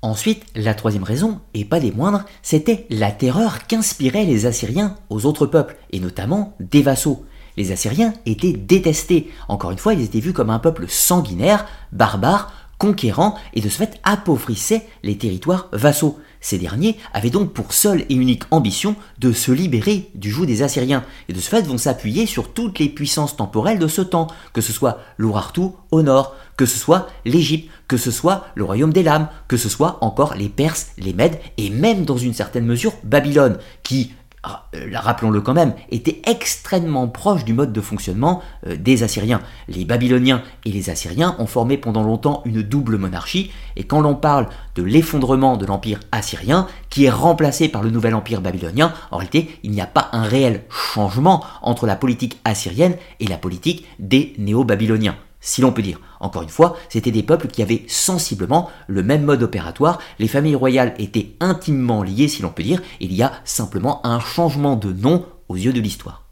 Ensuite, 0.02 0.44
la 0.54 0.72
troisième 0.72 1.02
raison, 1.02 1.40
et 1.52 1.66
pas 1.66 1.78
des 1.78 1.92
moindres, 1.92 2.24
c'était 2.42 2.86
la 2.88 3.12
terreur 3.12 3.66
qu'inspiraient 3.66 4.24
les 4.24 4.46
Assyriens 4.46 4.96
aux 5.10 5.26
autres 5.26 5.44
peuples, 5.44 5.76
et 5.92 6.00
notamment 6.00 6.56
des 6.58 6.80
vassaux. 6.80 7.26
Les 7.58 7.70
Assyriens 7.70 8.14
étaient 8.24 8.54
détestés. 8.54 9.30
Encore 9.48 9.72
une 9.72 9.78
fois, 9.78 9.92
ils 9.92 10.02
étaient 10.02 10.20
vus 10.20 10.32
comme 10.32 10.48
un 10.48 10.58
peuple 10.58 10.86
sanguinaire, 10.88 11.66
barbare, 11.92 12.50
conquérant, 12.78 13.34
et 13.52 13.60
de 13.60 13.68
ce 13.68 13.76
fait 13.76 14.00
appauvrissaient 14.02 14.86
les 15.02 15.18
territoires 15.18 15.68
vassaux. 15.72 16.18
ces 16.40 16.56
derniers 16.56 16.96
avaient 17.12 17.28
donc 17.28 17.52
pour 17.52 17.74
seule 17.74 18.06
et 18.08 18.14
unique 18.14 18.44
ambition 18.50 18.96
de 19.18 19.34
se 19.34 19.52
libérer 19.52 20.08
du 20.14 20.30
joug 20.30 20.46
des 20.46 20.62
Assyriens, 20.62 21.04
et 21.28 21.34
de 21.34 21.40
ce 21.40 21.50
fait 21.50 21.60
vont 21.66 21.76
s'appuyer 21.76 22.24
sur 22.24 22.54
toutes 22.54 22.78
les 22.78 22.88
puissances 22.88 23.36
temporelles 23.36 23.78
de 23.78 23.88
ce 23.88 24.00
temps, 24.00 24.28
que 24.54 24.62
ce 24.62 24.72
soit 24.72 25.00
l'Urartu 25.18 25.60
au 25.90 26.00
nord, 26.00 26.34
que 26.56 26.64
ce 26.64 26.78
soit 26.78 27.08
l'Égypte, 27.26 27.70
que 27.90 27.96
ce 27.96 28.12
soit 28.12 28.44
le 28.54 28.62
royaume 28.62 28.92
des 28.92 29.02
lames, 29.02 29.26
que 29.48 29.56
ce 29.56 29.68
soit 29.68 29.98
encore 30.00 30.36
les 30.36 30.48
Perses, 30.48 30.92
les 30.96 31.12
Mèdes, 31.12 31.40
et 31.58 31.70
même 31.70 32.04
dans 32.04 32.16
une 32.16 32.34
certaine 32.34 32.64
mesure 32.64 32.92
Babylone, 33.02 33.58
qui 33.82 34.12
ah, 34.44 34.68
euh, 34.76 34.92
rappelons-le 34.94 35.40
quand 35.40 35.54
même, 35.54 35.74
était 35.90 36.22
extrêmement 36.24 37.08
proche 37.08 37.44
du 37.44 37.52
mode 37.52 37.72
de 37.72 37.80
fonctionnement 37.80 38.42
euh, 38.68 38.76
des 38.76 39.02
Assyriens. 39.02 39.40
Les 39.66 39.84
Babyloniens 39.84 40.44
et 40.64 40.70
les 40.70 40.88
Assyriens 40.88 41.34
ont 41.40 41.46
formé 41.46 41.78
pendant 41.78 42.04
longtemps 42.04 42.42
une 42.44 42.62
double 42.62 42.96
monarchie, 42.96 43.50
et 43.74 43.82
quand 43.82 44.00
l'on 44.00 44.14
parle 44.14 44.46
de 44.76 44.84
l'effondrement 44.84 45.56
de 45.56 45.66
l'empire 45.66 45.98
assyrien, 46.12 46.68
qui 46.90 47.06
est 47.06 47.10
remplacé 47.10 47.68
par 47.68 47.82
le 47.82 47.90
nouvel 47.90 48.14
empire 48.14 48.40
babylonien, 48.40 48.94
en 49.10 49.16
réalité, 49.16 49.58
il 49.64 49.72
n'y 49.72 49.80
a 49.80 49.86
pas 49.86 50.10
un 50.12 50.22
réel 50.22 50.62
changement 50.70 51.42
entre 51.60 51.88
la 51.88 51.96
politique 51.96 52.38
assyrienne 52.44 52.94
et 53.18 53.26
la 53.26 53.36
politique 53.36 53.84
des 53.98 54.32
néo-babyloniens 54.38 55.16
si 55.40 55.60
l'on 55.60 55.72
peut 55.72 55.82
dire. 55.82 55.98
Encore 56.20 56.42
une 56.42 56.50
fois, 56.50 56.76
c'étaient 56.90 57.10
des 57.10 57.22
peuples 57.22 57.48
qui 57.48 57.62
avaient 57.62 57.84
sensiblement 57.88 58.70
le 58.86 59.02
même 59.02 59.24
mode 59.24 59.42
opératoire, 59.42 59.98
les 60.18 60.28
familles 60.28 60.54
royales 60.54 60.94
étaient 60.98 61.34
intimement 61.40 62.02
liées, 62.02 62.28
si 62.28 62.42
l'on 62.42 62.50
peut 62.50 62.62
dire, 62.62 62.82
il 63.00 63.14
y 63.14 63.22
a 63.22 63.32
simplement 63.44 64.06
un 64.06 64.20
changement 64.20 64.76
de 64.76 64.92
nom 64.92 65.24
aux 65.48 65.56
yeux 65.56 65.72
de 65.72 65.80
l'histoire. 65.80 66.26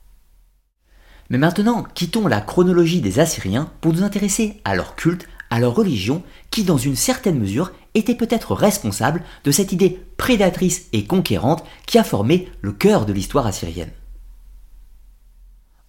Mais 1.30 1.38
maintenant, 1.38 1.84
quittons 1.94 2.26
la 2.26 2.40
chronologie 2.40 3.00
des 3.00 3.18
Assyriens 3.18 3.70
pour 3.80 3.92
nous 3.92 4.02
intéresser 4.02 4.60
à 4.64 4.74
leur 4.74 4.94
culte, 4.94 5.26
à 5.50 5.58
leur 5.58 5.74
religion, 5.74 6.22
qui 6.50 6.64
dans 6.64 6.78
une 6.78 6.96
certaine 6.96 7.38
mesure 7.38 7.72
était 7.94 8.14
peut-être 8.14 8.54
responsable 8.54 9.22
de 9.44 9.50
cette 9.50 9.72
idée 9.72 10.00
prédatrice 10.16 10.86
et 10.92 11.04
conquérante 11.04 11.64
qui 11.86 11.98
a 11.98 12.04
formé 12.04 12.48
le 12.60 12.72
cœur 12.72 13.06
de 13.06 13.12
l'histoire 13.12 13.46
assyrienne. 13.46 13.90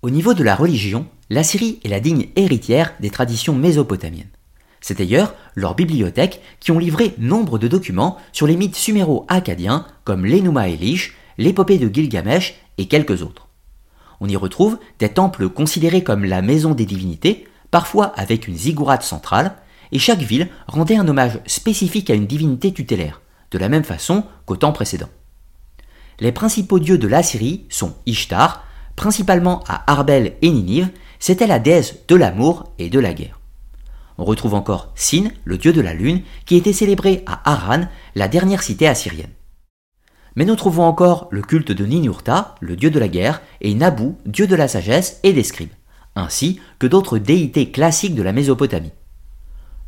Au 0.01 0.09
niveau 0.09 0.33
de 0.33 0.43
la 0.43 0.55
religion, 0.55 1.07
la 1.29 1.43
Syrie 1.43 1.81
est 1.83 1.89
la 1.89 1.99
digne 1.99 2.27
héritière 2.37 2.93
des 3.01 3.09
traditions 3.09 3.53
mésopotamiennes. 3.53 4.29
C'est 4.79 4.97
d'ailleurs 4.97 5.35
leurs 5.55 5.75
bibliothèques 5.75 6.39
qui 6.61 6.71
ont 6.71 6.79
livré 6.79 7.13
nombre 7.17 7.59
de 7.59 7.67
documents 7.67 8.15
sur 8.31 8.47
les 8.47 8.55
mythes 8.55 8.77
suméro-acadiens 8.77 9.85
comme 10.05 10.25
l'Enuma 10.25 10.69
Elish, 10.69 11.17
l'épopée 11.37 11.77
de 11.77 11.93
Gilgamesh 11.93 12.55
et 12.77 12.87
quelques 12.87 13.23
autres. 13.23 13.49
On 14.21 14.29
y 14.29 14.37
retrouve 14.37 14.79
des 14.99 15.09
temples 15.09 15.49
considérés 15.49 16.03
comme 16.03 16.23
la 16.23 16.41
maison 16.41 16.73
des 16.73 16.85
divinités, 16.85 17.45
parfois 17.69 18.05
avec 18.17 18.47
une 18.47 18.55
ziggourate 18.55 19.03
centrale, 19.03 19.55
et 19.91 19.99
chaque 19.99 20.19
ville 20.19 20.47
rendait 20.67 20.95
un 20.95 21.09
hommage 21.09 21.41
spécifique 21.45 22.09
à 22.09 22.13
une 22.13 22.27
divinité 22.27 22.71
tutélaire, 22.71 23.19
de 23.51 23.57
la 23.57 23.67
même 23.67 23.83
façon 23.83 24.23
qu'au 24.45 24.55
temps 24.55 24.71
précédent. 24.71 25.09
Les 26.21 26.31
principaux 26.31 26.79
dieux 26.79 26.97
de 26.97 27.07
l'Assyrie 27.07 27.65
sont 27.67 27.95
Ishtar, 28.05 28.65
principalement 28.99 29.63
à 29.65 29.89
Arbel 29.89 30.33
et 30.41 30.49
Ninive, 30.49 30.89
c'était 31.19 31.47
la 31.47 31.57
déesse 31.57 31.99
de 32.09 32.17
l'amour 32.17 32.65
et 32.79 32.89
de 32.89 32.99
la 32.99 33.13
guerre. 33.13 33.39
On 34.17 34.25
retrouve 34.25 34.55
encore 34.55 34.91
Sin, 34.93 35.29
le 35.45 35.57
dieu 35.57 35.71
de 35.71 35.79
la 35.79 35.93
lune, 35.93 36.21
qui 36.45 36.57
était 36.57 36.73
célébré 36.73 37.23
à 37.25 37.49
Haran, 37.49 37.87
la 38.15 38.27
dernière 38.27 38.61
cité 38.61 38.89
assyrienne. 38.89 39.31
Mais 40.35 40.43
nous 40.43 40.57
trouvons 40.57 40.83
encore 40.83 41.29
le 41.31 41.41
culte 41.41 41.71
de 41.71 41.85
Ninurta, 41.85 42.55
le 42.59 42.75
dieu 42.75 42.91
de 42.91 42.99
la 42.99 43.07
guerre, 43.07 43.41
et 43.61 43.73
Nabu, 43.73 44.15
dieu 44.25 44.47
de 44.47 44.55
la 44.57 44.67
sagesse 44.67 45.21
et 45.23 45.31
des 45.31 45.43
scribes, 45.43 45.71
ainsi 46.17 46.59
que 46.77 46.85
d'autres 46.85 47.19
déités 47.19 47.71
classiques 47.71 48.15
de 48.15 48.23
la 48.23 48.33
Mésopotamie. 48.33 48.91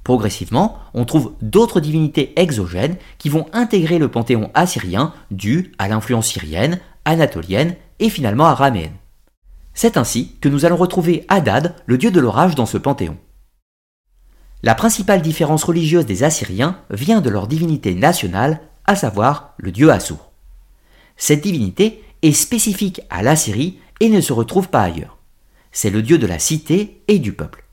Progressivement, 0.05 0.78
on 0.93 1.03
trouve 1.03 1.34
d'autres 1.41 1.82
divinités 1.82 2.32
exogènes 2.39 2.95
qui 3.18 3.28
vont 3.28 3.47
intégrer 3.51 3.99
le 3.99 4.07
panthéon 4.07 4.51
assyrien 4.53 5.14
dû 5.32 5.74
à 5.80 5.89
l'influence 5.89 6.28
syrienne, 6.28 6.80
anatolienne 7.03 7.76
et 7.99 8.09
finalement 8.09 8.45
araméenne. 8.45 9.00
C'est 9.74 9.97
ainsi 9.97 10.36
que 10.41 10.49
nous 10.49 10.65
allons 10.65 10.78
retrouver 10.78 11.26
Hadad, 11.28 11.76
le 11.86 11.97
dieu 11.97 12.11
de 12.11 12.19
l'orage, 12.19 12.55
dans 12.55 12.65
ce 12.65 12.78
panthéon. 12.78 13.17
La 14.63 14.76
principale 14.76 15.22
différence 15.22 15.63
religieuse 15.63 16.05
des 16.05 16.24
Assyriens 16.24 16.78
vient 16.91 17.22
de 17.22 17.30
leur 17.30 17.47
divinité 17.47 17.95
nationale, 17.95 18.61
à 18.86 18.95
savoir 18.95 19.53
le 19.57 19.72
dieu 19.72 19.91
Assur. 19.91 20.32
Cette 21.17 21.41
divinité 21.41 22.03
est 22.22 22.32
spécifique 22.32 23.01
à 23.09 23.24
l'Assyrie 23.24 23.80
et 23.99 24.09
ne 24.09 24.22
se 24.22 24.34
retrouve 24.34 24.69
pas 24.69 24.84
ailleurs. 24.84 25.17
C'est 25.72 25.89
le 25.89 26.01
dieu 26.01 26.17
de 26.17 26.28
la 26.28 26.39
cité 26.39 27.01
et 27.07 27.19
du 27.19 27.34
peuple. 27.34 27.63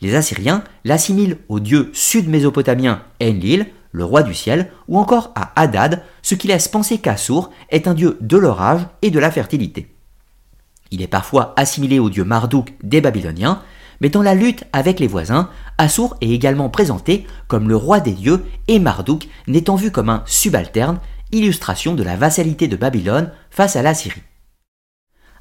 Les 0.00 0.14
Assyriens 0.14 0.64
l'assimilent 0.84 1.38
au 1.48 1.60
dieu 1.60 1.90
sud-mésopotamien 1.92 3.02
Enlil, 3.22 3.66
le 3.92 4.04
roi 4.04 4.22
du 4.22 4.34
ciel, 4.34 4.70
ou 4.86 4.98
encore 4.98 5.32
à 5.34 5.52
Hadad, 5.60 6.02
ce 6.22 6.34
qui 6.34 6.48
laisse 6.48 6.68
penser 6.68 6.98
qu'Assur 6.98 7.50
est 7.70 7.88
un 7.88 7.94
dieu 7.94 8.18
de 8.20 8.36
l'orage 8.36 8.86
et 9.02 9.10
de 9.10 9.18
la 9.18 9.30
fertilité. 9.30 9.94
Il 10.90 11.02
est 11.02 11.06
parfois 11.06 11.54
assimilé 11.56 11.98
au 11.98 12.10
dieu 12.10 12.24
Marduk 12.24 12.74
des 12.82 13.00
Babyloniens, 13.00 13.62
mais 14.00 14.08
dans 14.08 14.22
la 14.22 14.34
lutte 14.34 14.64
avec 14.72 15.00
les 15.00 15.06
voisins, 15.06 15.50
Assur 15.76 16.16
est 16.20 16.30
également 16.30 16.68
présenté 16.68 17.26
comme 17.46 17.68
le 17.68 17.76
roi 17.76 18.00
des 18.00 18.12
dieux 18.12 18.44
et 18.68 18.78
Marduk 18.78 19.28
n'étant 19.46 19.76
vu 19.76 19.90
comme 19.90 20.08
un 20.08 20.22
subalterne, 20.26 21.00
illustration 21.32 21.94
de 21.94 22.02
la 22.02 22.16
vassalité 22.16 22.68
de 22.68 22.76
Babylone 22.76 23.32
face 23.50 23.76
à 23.76 23.82
la 23.82 23.94
Syrie. 23.94 24.22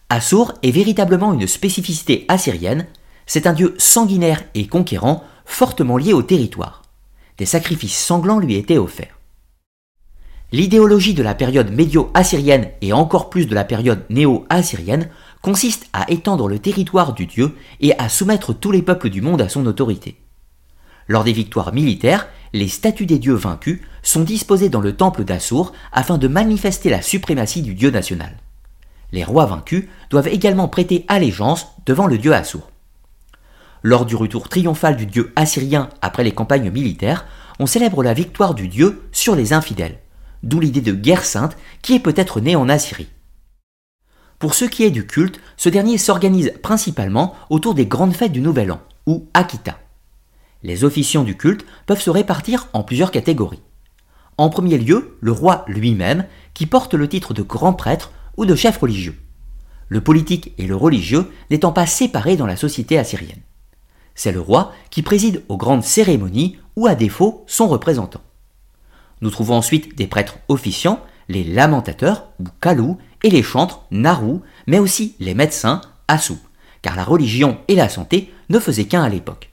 Assur 0.10 0.54
est 0.64 0.72
véritablement 0.72 1.34
une 1.34 1.48
spécificité 1.48 2.26
assyrienne, 2.30 2.88
c'est 3.26 3.46
un 3.46 3.54
dieu 3.54 3.76
sanguinaire 3.78 4.44
et 4.56 4.68
conquérant, 4.68 5.24
fortement 5.46 5.98
lié 5.98 6.14
au 6.14 6.24
territoire. 6.24 6.84
Des 7.38 7.46
sacrifices 7.46 7.98
sanglants 7.98 8.40
lui 8.40 8.56
étaient 8.56 8.78
offerts. 8.78 9.18
L'idéologie 10.54 11.14
de 11.14 11.24
la 11.24 11.36
période 11.36 11.72
médio-assyrienne 11.72 12.70
et 12.82 12.94
encore 12.94 13.30
plus 13.30 13.48
de 13.48 13.54
la 13.54 13.66
période 13.66 14.06
néo-assyrienne 14.10 15.10
consiste 15.48 15.88
à 15.94 16.12
étendre 16.12 16.50
le 16.50 16.60
territoire 16.60 17.14
du 17.14 17.26
dieu 17.26 17.56
et 17.80 17.98
à 17.98 18.10
soumettre 18.10 18.54
tous 18.54 18.70
les 18.70 18.82
peuples 18.82 19.10
du 19.10 19.22
monde 19.22 19.42
à 19.42 19.48
son 19.48 19.66
autorité. 19.66 20.18
Lors 21.08 21.24
des 21.24 21.32
victoires 21.32 21.74
militaires, 21.74 22.28
les 22.52 22.68
statues 22.68 23.06
des 23.06 23.18
dieux 23.18 23.34
vaincus 23.34 23.80
sont 24.04 24.24
disposées 24.24 24.68
dans 24.68 24.82
le 24.82 24.94
temple 24.94 25.24
d'Assur 25.24 25.72
afin 25.94 26.18
de 26.18 26.28
manifester 26.28 26.90
la 26.90 27.02
suprématie 27.02 27.62
du 27.62 27.76
dieu 27.76 27.92
national. 27.92 28.36
Les 29.14 29.24
rois 29.24 29.46
vaincus 29.46 29.86
doivent 30.10 30.28
également 30.28 30.68
prêter 30.68 31.06
allégeance 31.08 31.68
devant 31.86 32.08
le 32.08 32.18
dieu 32.18 32.34
Assur. 32.34 32.70
Lors 33.84 34.06
du 34.06 34.18
retour 34.18 34.50
triomphal 34.50 34.98
du 34.98 35.06
dieu 35.06 35.32
assyrien 35.38 35.88
après 36.02 36.26
les 36.26 36.34
campagnes 36.34 36.72
militaires, 36.72 37.26
on 37.58 37.68
célèbre 37.68 38.04
la 38.04 38.14
victoire 38.14 38.54
du 38.54 38.68
dieu 38.68 39.08
sur 39.14 39.34
les 39.34 39.54
infidèles, 39.54 40.00
d'où 40.44 40.60
l'idée 40.60 40.82
de 40.82 40.92
guerre 40.92 41.24
sainte 41.24 41.56
qui 41.82 41.96
est 41.96 42.02
peut-être 42.02 42.42
née 42.42 42.58
en 42.58 42.68
Assyrie. 42.68 43.08
Pour 44.40 44.54
ce 44.54 44.66
qui 44.66 44.84
est 44.84 44.92
du 44.92 45.08
culte, 45.08 45.40
ce 45.58 45.70
dernier 45.70 45.98
s'organise 45.98 46.54
principalement 46.62 47.34
autour 47.50 47.74
des 47.74 47.88
grandes 47.88 48.16
fêtes 48.16 48.32
du 48.32 48.42
Nouvel 48.42 48.72
An, 48.72 48.82
ou 49.08 49.28
Akita. 49.34 49.80
Les 50.62 50.84
officiants 50.84 51.24
du 51.24 51.36
culte 51.36 51.66
peuvent 51.88 52.02
se 52.02 52.12
répartir 52.12 52.68
en 52.74 52.84
plusieurs 52.84 53.12
catégories. 53.12 53.62
En 54.38 54.50
premier 54.50 54.78
lieu, 54.78 55.18
le 55.22 55.32
roi 55.32 55.66
lui-même, 55.68 56.26
qui 56.54 56.68
porte 56.68 56.94
le 56.94 57.10
titre 57.10 57.34
de 57.34 57.42
grand 57.42 57.74
prêtre 57.74 58.12
ou 58.38 58.46
de 58.46 58.54
chef 58.54 58.78
religieux. 58.78 59.18
Le 59.88 60.02
politique 60.02 60.54
et 60.60 60.68
le 60.68 60.76
religieux 60.76 61.32
n'étant 61.50 61.72
pas 61.72 61.88
séparés 61.88 62.38
dans 62.38 62.46
la 62.46 62.58
société 62.58 63.00
assyrienne. 63.00 63.42
C'est 64.14 64.32
le 64.32 64.42
roi 64.42 64.72
qui 64.92 65.02
préside 65.02 65.44
aux 65.48 65.58
grandes 65.58 65.84
cérémonies 65.84 66.58
ou 66.76 66.86
à 66.86 66.94
défaut 66.94 67.44
son 67.48 67.68
représentant. 67.68 68.22
Nous 69.22 69.32
trouvons 69.32 69.56
ensuite 69.56 69.98
des 69.98 70.06
prêtres 70.06 70.38
officiants, 70.48 71.00
les 71.30 71.44
lamentateurs 71.44 72.28
ou 72.40 72.46
kalou 72.62 72.98
et 73.24 73.30
les 73.30 73.44
chantres, 73.44 73.86
Naru, 73.92 74.40
mais 74.68 74.80
aussi 74.80 75.16
les 75.20 75.34
médecins, 75.34 75.82
Asu, 76.08 76.34
car 76.82 76.96
la 76.96 77.04
religion 77.04 77.58
et 77.68 77.76
la 77.76 77.90
santé 77.90 78.32
ne 78.50 78.60
faisaient 78.60 78.86
qu'un 78.86 79.04
à 79.04 79.10
l'époque. 79.10 79.50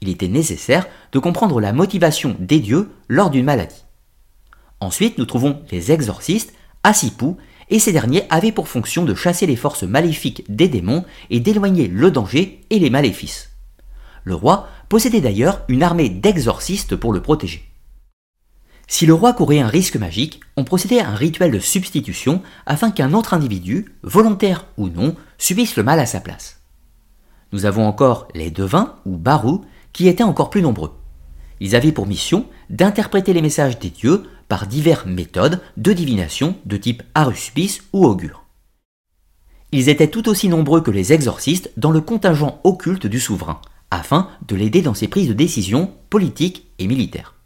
Il 0.00 0.08
était 0.08 0.28
nécessaire 0.28 0.86
de 1.12 1.18
comprendre 1.18 1.60
la 1.60 1.72
motivation 1.72 2.36
des 2.38 2.60
dieux 2.60 2.90
lors 3.08 3.30
d'une 3.30 3.44
maladie. 3.44 3.84
Ensuite, 4.80 5.18
nous 5.18 5.24
trouvons 5.24 5.60
les 5.72 5.90
exorcistes, 5.90 6.52
Asipu, 6.84 7.34
et 7.70 7.78
ces 7.78 7.92
derniers 7.92 8.24
avaient 8.30 8.52
pour 8.52 8.68
fonction 8.68 9.04
de 9.04 9.14
chasser 9.14 9.46
les 9.46 9.56
forces 9.56 9.82
maléfiques 9.82 10.44
des 10.48 10.68
démons 10.68 11.04
et 11.30 11.40
d'éloigner 11.40 11.88
le 11.88 12.10
danger 12.10 12.64
et 12.70 12.78
les 12.78 12.90
maléfices. 12.90 13.50
Le 14.24 14.34
roi 14.34 14.68
possédait 14.88 15.20
d'ailleurs 15.20 15.62
une 15.68 15.82
armée 15.82 16.08
d'exorcistes 16.08 16.96
pour 16.96 17.12
le 17.12 17.20
protéger. 17.20 17.68
Si 18.90 19.04
le 19.04 19.12
roi 19.12 19.34
courait 19.34 19.60
un 19.60 19.68
risque 19.68 19.96
magique, 19.96 20.40
on 20.56 20.64
procédait 20.64 21.00
à 21.00 21.10
un 21.10 21.14
rituel 21.14 21.50
de 21.50 21.58
substitution 21.58 22.42
afin 22.64 22.90
qu'un 22.90 23.12
autre 23.12 23.34
individu, 23.34 23.94
volontaire 24.02 24.66
ou 24.78 24.88
non, 24.88 25.14
subisse 25.36 25.76
le 25.76 25.82
mal 25.82 26.00
à 26.00 26.06
sa 26.06 26.20
place. 26.20 26.62
Nous 27.52 27.66
avons 27.66 27.86
encore 27.86 28.28
les 28.34 28.50
devins 28.50 28.96
ou 29.04 29.18
barous 29.18 29.64
qui 29.92 30.08
étaient 30.08 30.24
encore 30.24 30.48
plus 30.48 30.62
nombreux. 30.62 30.94
Ils 31.60 31.76
avaient 31.76 31.92
pour 31.92 32.06
mission 32.06 32.46
d'interpréter 32.70 33.34
les 33.34 33.42
messages 33.42 33.78
des 33.78 33.90
dieux 33.90 34.24
par 34.48 34.66
diverses 34.66 35.06
méthodes 35.06 35.60
de 35.76 35.92
divination 35.92 36.56
de 36.64 36.78
type 36.78 37.02
aruspice 37.14 37.82
ou 37.92 38.06
augure. 38.06 38.46
Ils 39.70 39.90
étaient 39.90 40.08
tout 40.08 40.30
aussi 40.30 40.48
nombreux 40.48 40.80
que 40.80 40.90
les 40.90 41.12
exorcistes 41.12 41.70
dans 41.76 41.90
le 41.90 42.00
contingent 42.00 42.58
occulte 42.64 43.06
du 43.06 43.20
souverain, 43.20 43.60
afin 43.90 44.28
de 44.46 44.56
l'aider 44.56 44.80
dans 44.80 44.94
ses 44.94 45.08
prises 45.08 45.28
de 45.28 45.34
décision 45.34 45.92
politiques 46.08 46.66
et 46.78 46.86
militaires. 46.86 47.37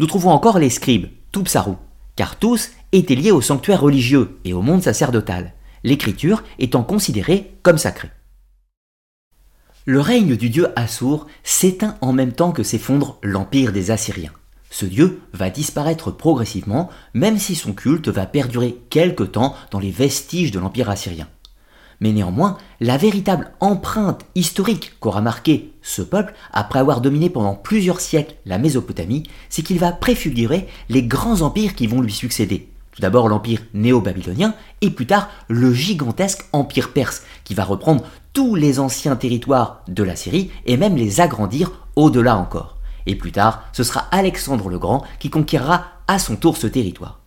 Nous 0.00 0.06
trouvons 0.06 0.30
encore 0.30 0.58
les 0.58 0.70
scribes, 0.70 1.08
Tupsaru, 1.30 1.74
car 2.16 2.36
tous 2.36 2.70
étaient 2.90 3.14
liés 3.14 3.32
au 3.32 3.42
sanctuaire 3.42 3.82
religieux 3.82 4.38
et 4.46 4.54
au 4.54 4.62
monde 4.62 4.82
sacerdotal, 4.82 5.52
l'écriture 5.84 6.42
étant 6.58 6.82
considérée 6.82 7.52
comme 7.62 7.76
sacrée. 7.76 8.10
Le 9.84 10.00
règne 10.00 10.36
du 10.36 10.48
dieu 10.48 10.68
Assur 10.74 11.26
s'éteint 11.44 11.98
en 12.00 12.14
même 12.14 12.32
temps 12.32 12.52
que 12.52 12.62
s'effondre 12.62 13.18
l'empire 13.22 13.72
des 13.72 13.90
Assyriens. 13.90 14.32
Ce 14.70 14.86
dieu 14.86 15.20
va 15.34 15.50
disparaître 15.50 16.10
progressivement, 16.10 16.88
même 17.12 17.36
si 17.36 17.54
son 17.54 17.74
culte 17.74 18.08
va 18.08 18.24
perdurer 18.24 18.78
quelque 18.88 19.24
temps 19.24 19.54
dans 19.70 19.80
les 19.80 19.90
vestiges 19.90 20.50
de 20.50 20.60
l'empire 20.60 20.88
assyrien. 20.88 21.28
Mais 22.00 22.12
néanmoins, 22.12 22.56
la 22.80 22.96
véritable 22.96 23.52
empreinte 23.60 24.24
historique 24.34 24.92
qu'aura 25.00 25.20
marqué 25.20 25.74
ce 25.82 26.00
peuple, 26.00 26.34
après 26.50 26.78
avoir 26.78 27.02
dominé 27.02 27.28
pendant 27.28 27.54
plusieurs 27.54 28.00
siècles 28.00 28.36
la 28.46 28.58
Mésopotamie, 28.58 29.24
c'est 29.50 29.62
qu'il 29.62 29.78
va 29.78 29.92
préfigurer 29.92 30.66
les 30.88 31.02
grands 31.02 31.42
empires 31.42 31.74
qui 31.74 31.86
vont 31.86 32.00
lui 32.00 32.12
succéder. 32.12 32.70
Tout 32.92 33.02
d'abord 33.02 33.28
l'empire 33.28 33.60
néo-babylonien, 33.74 34.54
et 34.80 34.90
plus 34.90 35.06
tard 35.06 35.28
le 35.48 35.72
gigantesque 35.72 36.46
empire 36.52 36.92
perse, 36.92 37.22
qui 37.44 37.54
va 37.54 37.64
reprendre 37.64 38.04
tous 38.32 38.54
les 38.54 38.80
anciens 38.80 39.16
territoires 39.16 39.82
de 39.86 40.02
la 40.02 40.16
Syrie 40.16 40.50
et 40.64 40.76
même 40.76 40.96
les 40.96 41.20
agrandir 41.20 41.72
au-delà 41.96 42.36
encore. 42.36 42.78
Et 43.06 43.14
plus 43.14 43.32
tard, 43.32 43.64
ce 43.72 43.82
sera 43.82 44.00
Alexandre 44.10 44.68
le 44.68 44.78
Grand 44.78 45.04
qui 45.18 45.30
conquérera 45.30 45.84
à 46.08 46.18
son 46.18 46.36
tour 46.36 46.56
ce 46.56 46.66
territoire. 46.66 47.19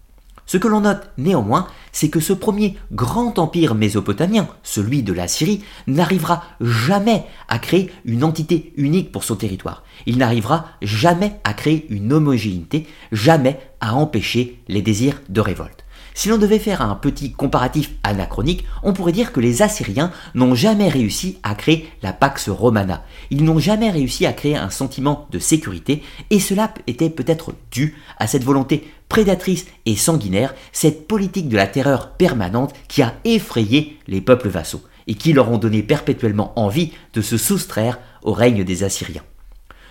Ce 0.46 0.58
que 0.58 0.68
l'on 0.68 0.82
note 0.82 1.10
néanmoins, 1.18 1.68
c'est 1.91 2.10
que 2.10 2.20
ce 2.20 2.34
premier 2.34 2.78
grand 2.91 3.39
empire 3.39 3.76
mésopotamien, 3.76 4.48
celui 4.62 5.04
de 5.04 5.14
la 5.14 5.28
Syrie, 5.28 5.64
n'arrivera 5.88 6.44
jamais 6.60 7.26
à 7.48 7.60
créer 7.60 7.91
une 8.04 8.24
entité 8.24 8.74
unique 8.76 9.12
pour 9.12 9.24
son 9.24 9.36
territoire. 9.36 9.84
Il 10.06 10.18
n'arrivera 10.18 10.66
jamais 10.82 11.39
à 11.44 11.54
créer 11.54 11.86
une 11.89 12.12
homogénéité, 12.12 12.88
jamais 13.12 13.60
à 13.80 13.96
empêcher 13.96 14.60
les 14.68 14.82
désirs 14.82 15.22
de 15.30 15.41
révolte. 15.41 15.84
Si 16.16 16.30
l'on 16.30 16.38
devait 16.38 16.60
faire 16.60 16.82
un 16.82 16.96
petit 16.96 17.32
comparatif 17.32 17.91
anachronique, 18.04 18.66
on 18.84 18.94
pourrait 18.94 19.12
dire 19.12 19.32
que 19.32 19.39
les 19.39 19.64
Assyriens 19.64 20.12
n'ont 20.36 20.54
jamais 20.54 20.88
réussi 20.88 21.39
à 21.41 21.56
créer 21.56 21.89
la 22.04 22.14
Pax 22.14 22.50
Romana. 22.50 23.04
Ils 23.32 23.44
n'ont 23.44 23.58
jamais 23.58 23.89
réussi 23.89 24.26
à 24.28 24.34
créer 24.34 24.56
un 24.56 24.70
sentiment 24.70 25.28
de 25.32 25.39
sécurité, 25.39 26.04
et 26.30 26.39
cela 26.39 26.72
était 26.86 27.10
peut-être 27.10 27.54
dû 27.72 27.96
à 28.20 28.28
cette 28.28 28.44
volonté 28.44 28.91
prédatrice 29.14 29.68
et 29.86 29.95
sanguinaire, 29.95 30.55
cette 30.72 31.07
politique 31.07 31.47
de 31.47 31.55
la 31.55 31.68
terreur 31.68 32.14
permanente 32.14 32.74
qui 32.88 33.03
a 33.03 33.14
effrayé 33.26 33.99
les 34.07 34.22
peuples 34.22 34.49
vassaux, 34.49 34.82
et 35.05 35.14
qui 35.14 35.34
leur 35.34 35.51
ont 35.51 35.59
donné 35.59 35.84
perpétuellement 35.84 36.51
envie 36.55 36.93
de 37.14 37.22
se 37.22 37.38
soustraire 37.38 37.99
au 38.24 38.34
règne 38.34 38.64
des 38.64 38.84
Assyriens. 38.84 39.22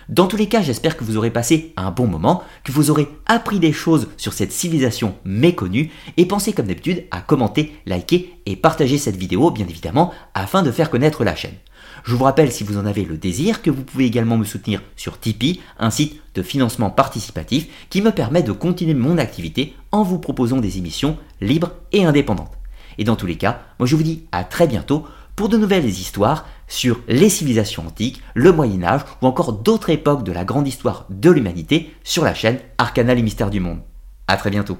Dans 0.09 0.27
tous 0.27 0.35
les 0.35 0.49
cas, 0.49 0.61
j'espère 0.61 0.97
que 0.97 1.05
vous 1.05 1.15
aurez 1.15 1.31
passé 1.31 1.71
un 1.77 1.89
bon 1.89 2.05
moment, 2.05 2.43
que 2.65 2.73
vous 2.73 2.91
aurez 2.91 3.07
appris 3.25 3.59
des 3.59 3.71
choses 3.71 4.09
sur 4.17 4.33
cette 4.33 4.51
civilisation 4.51 5.15
méconnue, 5.23 5.89
et 6.17 6.25
pensez 6.25 6.51
comme 6.51 6.67
d'habitude 6.67 7.05
à 7.09 7.21
commenter, 7.21 7.73
liker 7.85 8.33
et 8.45 8.57
partager 8.57 8.97
cette 8.97 9.15
vidéo, 9.15 9.51
bien 9.51 9.67
évidemment, 9.69 10.13
afin 10.33 10.63
de 10.63 10.71
faire 10.71 10.89
connaître 10.89 11.23
la 11.23 11.33
chaîne. 11.33 11.55
Je 12.03 12.15
vous 12.15 12.25
rappelle, 12.25 12.51
si 12.51 12.65
vous 12.65 12.77
en 12.77 12.85
avez 12.85 13.05
le 13.05 13.17
désir, 13.17 13.61
que 13.61 13.71
vous 13.71 13.83
pouvez 13.83 14.05
également 14.05 14.37
me 14.37 14.43
soutenir 14.43 14.81
sur 14.97 15.19
Tipeee, 15.19 15.61
un 15.79 15.89
site 15.89 16.19
de 16.35 16.43
financement 16.43 16.89
participatif 16.89 17.67
qui 17.89 18.01
me 18.01 18.11
permet 18.11 18.43
de 18.43 18.51
continuer 18.51 18.93
mon 18.93 19.17
activité 19.17 19.73
en 19.93 20.03
vous 20.03 20.19
proposant 20.19 20.57
des 20.57 20.77
émissions 20.77 21.17
libres 21.39 21.71
et 21.93 22.03
indépendantes. 22.03 22.51
Et 22.97 23.05
dans 23.05 23.15
tous 23.15 23.25
les 23.25 23.37
cas, 23.37 23.61
moi 23.79 23.87
je 23.87 23.95
vous 23.95 24.03
dis 24.03 24.25
à 24.33 24.43
très 24.43 24.67
bientôt 24.67 25.05
pour 25.37 25.47
de 25.47 25.57
nouvelles 25.57 25.87
histoires 25.87 26.45
sur 26.67 26.99
les 27.07 27.29
civilisations 27.29 27.87
antiques, 27.87 28.21
le 28.33 28.51
Moyen 28.51 28.83
Âge 28.83 29.01
ou 29.21 29.27
encore 29.27 29.53
d'autres 29.53 29.89
époques 29.89 30.23
de 30.23 30.31
la 30.33 30.43
grande 30.43 30.67
histoire 30.67 31.05
de 31.09 31.31
l'humanité 31.31 31.93
sur 32.03 32.25
la 32.25 32.33
chaîne 32.33 32.59
Arcana 32.77 33.15
les 33.15 33.23
mystères 33.23 33.49
du 33.49 33.61
monde. 33.61 33.79
A 34.27 34.35
très 34.35 34.49
bientôt 34.51 34.77